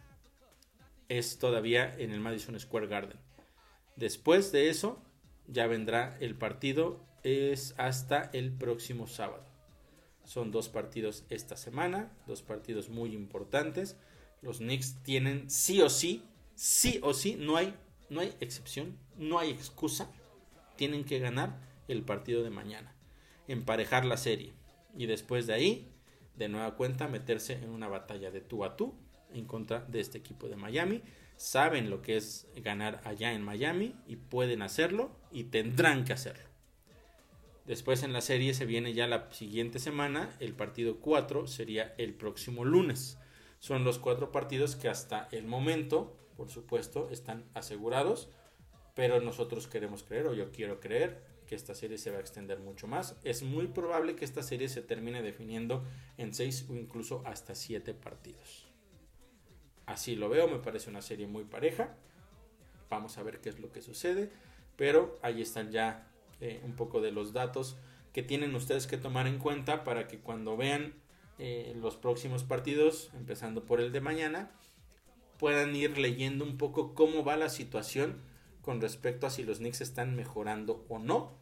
es 1.10 1.38
todavía 1.38 1.94
en 1.98 2.12
el 2.12 2.20
Madison 2.20 2.58
Square 2.58 2.86
Garden. 2.86 3.18
Después 3.96 4.52
de 4.52 4.70
eso, 4.70 5.02
ya 5.46 5.66
vendrá 5.66 6.16
el 6.18 6.34
partido, 6.34 7.04
es 7.24 7.74
hasta 7.76 8.30
el 8.32 8.52
próximo 8.52 9.06
sábado. 9.06 9.44
Son 10.24 10.50
dos 10.50 10.70
partidos 10.70 11.24
esta 11.28 11.56
semana, 11.56 12.10
dos 12.26 12.40
partidos 12.40 12.88
muy 12.88 13.12
importantes. 13.12 13.98
Los 14.40 14.58
Knicks 14.58 15.02
tienen 15.02 15.50
sí 15.50 15.82
o 15.82 15.90
sí, 15.90 16.24
sí 16.54 17.00
o 17.02 17.12
sí, 17.12 17.36
no 17.38 17.56
hay, 17.56 17.74
no 18.08 18.20
hay 18.20 18.34
excepción, 18.40 18.98
no 19.18 19.38
hay 19.38 19.50
excusa. 19.50 20.10
Tienen 20.76 21.04
que 21.04 21.18
ganar 21.18 21.60
el 21.86 22.02
partido 22.02 22.42
de 22.42 22.50
mañana, 22.50 22.94
emparejar 23.46 24.06
la 24.06 24.16
serie 24.16 24.54
y 24.96 25.04
después 25.04 25.46
de 25.46 25.52
ahí, 25.52 25.92
de 26.36 26.48
nueva 26.48 26.76
cuenta, 26.76 27.08
meterse 27.08 27.54
en 27.54 27.70
una 27.70 27.88
batalla 27.88 28.30
de 28.30 28.40
tú 28.40 28.64
a 28.64 28.76
tú 28.76 28.94
en 29.32 29.46
contra 29.46 29.80
de 29.80 30.00
este 30.00 30.18
equipo 30.18 30.48
de 30.48 30.56
Miami 30.56 31.02
saben 31.36 31.90
lo 31.90 32.02
que 32.02 32.16
es 32.16 32.46
ganar 32.56 33.00
allá 33.04 33.32
en 33.32 33.42
Miami 33.42 33.94
y 34.06 34.16
pueden 34.16 34.62
hacerlo 34.62 35.10
y 35.30 35.44
tendrán 35.44 36.04
que 36.04 36.12
hacerlo. 36.12 36.44
Después 37.66 38.02
en 38.02 38.12
la 38.12 38.20
serie 38.20 38.54
se 38.54 38.64
viene 38.64 38.94
ya 38.94 39.06
la 39.06 39.30
siguiente 39.32 39.78
semana, 39.78 40.30
el 40.40 40.54
partido 40.54 41.00
4 41.00 41.46
sería 41.46 41.94
el 41.98 42.14
próximo 42.14 42.64
lunes. 42.64 43.18
Son 43.58 43.84
los 43.84 43.98
cuatro 43.98 44.30
partidos 44.30 44.76
que 44.76 44.88
hasta 44.88 45.28
el 45.32 45.46
momento, 45.46 46.16
por 46.36 46.48
supuesto, 46.48 47.08
están 47.10 47.44
asegurados, 47.54 48.28
pero 48.94 49.20
nosotros 49.20 49.66
queremos 49.66 50.04
creer, 50.04 50.26
o 50.26 50.34
yo 50.34 50.52
quiero 50.52 50.78
creer, 50.78 51.22
que 51.46 51.54
esta 51.54 51.74
serie 51.74 51.98
se 51.98 52.10
va 52.10 52.18
a 52.18 52.20
extender 52.20 52.58
mucho 52.60 52.86
más. 52.86 53.16
Es 53.24 53.42
muy 53.42 53.68
probable 53.68 54.16
que 54.16 54.24
esta 54.24 54.42
serie 54.42 54.68
se 54.68 54.82
termine 54.82 55.22
definiendo 55.22 55.84
en 56.18 56.34
6 56.34 56.66
o 56.70 56.74
incluso 56.74 57.22
hasta 57.24 57.54
7 57.54 57.94
partidos. 57.94 58.66
Así 59.86 60.16
lo 60.16 60.28
veo, 60.28 60.48
me 60.48 60.58
parece 60.58 60.90
una 60.90 61.02
serie 61.02 61.26
muy 61.26 61.44
pareja. 61.44 61.94
Vamos 62.90 63.18
a 63.18 63.22
ver 63.22 63.40
qué 63.40 63.48
es 63.48 63.60
lo 63.60 63.70
que 63.72 63.82
sucede. 63.82 64.30
Pero 64.76 65.18
ahí 65.22 65.40
están 65.40 65.70
ya 65.70 66.08
eh, 66.40 66.60
un 66.64 66.74
poco 66.74 67.00
de 67.00 67.12
los 67.12 67.32
datos 67.32 67.76
que 68.12 68.22
tienen 68.22 68.54
ustedes 68.54 68.86
que 68.86 68.96
tomar 68.96 69.26
en 69.26 69.38
cuenta 69.38 69.84
para 69.84 70.08
que 70.08 70.18
cuando 70.18 70.56
vean 70.56 70.94
eh, 71.38 71.74
los 71.80 71.96
próximos 71.96 72.44
partidos, 72.44 73.10
empezando 73.14 73.64
por 73.64 73.80
el 73.80 73.92
de 73.92 74.00
mañana, 74.00 74.50
puedan 75.38 75.76
ir 75.76 75.98
leyendo 75.98 76.44
un 76.44 76.56
poco 76.56 76.94
cómo 76.94 77.24
va 77.24 77.36
la 77.36 77.48
situación 77.48 78.20
con 78.66 78.80
respecto 78.80 79.28
a 79.28 79.30
si 79.30 79.44
los 79.44 79.58
Knicks 79.58 79.80
están 79.80 80.16
mejorando 80.16 80.84
o 80.88 80.98
no 80.98 81.38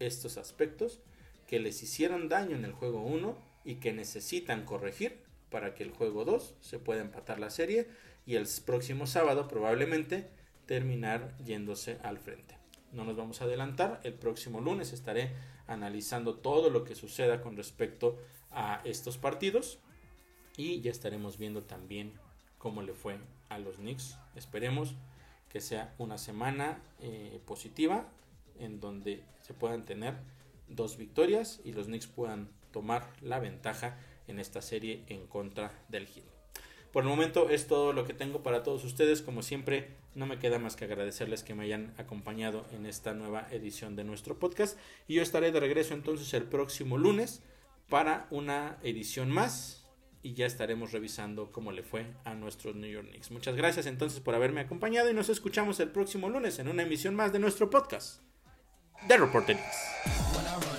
estos 0.00 0.36
aspectos 0.38 1.00
que 1.46 1.60
les 1.60 1.80
hicieron 1.84 2.28
daño 2.28 2.56
en 2.56 2.64
el 2.64 2.72
juego 2.72 3.00
1 3.00 3.38
y 3.64 3.76
que 3.76 3.92
necesitan 3.92 4.64
corregir 4.64 5.22
para 5.50 5.76
que 5.76 5.84
el 5.84 5.92
juego 5.92 6.24
2 6.24 6.56
se 6.60 6.80
pueda 6.80 7.00
empatar 7.00 7.38
la 7.38 7.50
serie 7.50 7.86
y 8.26 8.34
el 8.34 8.48
próximo 8.66 9.06
sábado 9.06 9.46
probablemente 9.46 10.28
terminar 10.66 11.36
yéndose 11.44 11.98
al 12.02 12.18
frente. 12.18 12.58
no 12.90 13.04
nos 13.04 13.16
vamos 13.16 13.40
a 13.40 13.44
adelantar. 13.44 14.00
El 14.02 14.14
próximo 14.14 14.60
lunes 14.60 14.92
estaré 14.92 15.32
analizando 15.68 16.34
todo 16.34 16.70
lo 16.70 16.82
que 16.82 16.96
suceda 16.96 17.40
con 17.40 17.56
respecto 17.56 18.18
a 18.50 18.80
estos 18.82 19.16
partidos. 19.16 19.78
Y 20.56 20.80
ya 20.80 20.90
estaremos 20.90 21.38
viendo 21.38 21.62
también 21.62 22.14
cómo 22.58 22.82
le 22.82 22.94
fue 22.94 23.18
a 23.48 23.58
los 23.58 23.76
Knicks. 23.76 24.18
Esperemos 24.34 24.96
que 25.54 25.60
sea 25.60 25.94
una 25.98 26.18
semana 26.18 26.82
eh, 26.98 27.40
positiva 27.46 28.08
en 28.58 28.80
donde 28.80 29.22
se 29.40 29.54
puedan 29.54 29.84
tener 29.84 30.14
dos 30.66 30.96
victorias 30.96 31.60
y 31.64 31.72
los 31.72 31.86
Knicks 31.86 32.08
puedan 32.08 32.48
tomar 32.72 33.08
la 33.22 33.38
ventaja 33.38 33.96
en 34.26 34.40
esta 34.40 34.60
serie 34.60 35.04
en 35.06 35.28
contra 35.28 35.70
del 35.88 36.08
Heat. 36.08 36.24
Por 36.90 37.04
el 37.04 37.08
momento 37.08 37.50
es 37.50 37.68
todo 37.68 37.92
lo 37.92 38.04
que 38.04 38.14
tengo 38.14 38.42
para 38.42 38.64
todos 38.64 38.82
ustedes. 38.82 39.22
Como 39.22 39.44
siempre, 39.44 39.90
no 40.16 40.26
me 40.26 40.40
queda 40.40 40.58
más 40.58 40.74
que 40.74 40.86
agradecerles 40.86 41.44
que 41.44 41.54
me 41.54 41.62
hayan 41.62 41.94
acompañado 41.98 42.66
en 42.72 42.84
esta 42.84 43.14
nueva 43.14 43.46
edición 43.52 43.94
de 43.94 44.02
nuestro 44.02 44.40
podcast. 44.40 44.76
Y 45.06 45.14
yo 45.14 45.22
estaré 45.22 45.52
de 45.52 45.60
regreso 45.60 45.94
entonces 45.94 46.34
el 46.34 46.42
próximo 46.42 46.98
lunes 46.98 47.42
para 47.88 48.26
una 48.30 48.76
edición 48.82 49.30
más. 49.30 49.83
Y 50.24 50.32
ya 50.32 50.46
estaremos 50.46 50.90
revisando 50.92 51.52
cómo 51.52 51.70
le 51.70 51.82
fue 51.82 52.06
a 52.24 52.34
nuestros 52.34 52.74
New 52.74 52.90
York 52.90 53.08
Knicks. 53.10 53.30
Muchas 53.30 53.56
gracias 53.56 53.84
entonces 53.84 54.20
por 54.20 54.34
haberme 54.34 54.62
acompañado 54.62 55.10
y 55.10 55.14
nos 55.14 55.28
escuchamos 55.28 55.80
el 55.80 55.90
próximo 55.90 56.30
lunes 56.30 56.58
en 56.58 56.68
una 56.68 56.82
emisión 56.82 57.14
más 57.14 57.30
de 57.30 57.40
nuestro 57.40 57.68
podcast. 57.68 58.22
The 59.06 59.18
Reporter 59.18 59.54
Knicks. 59.54 60.73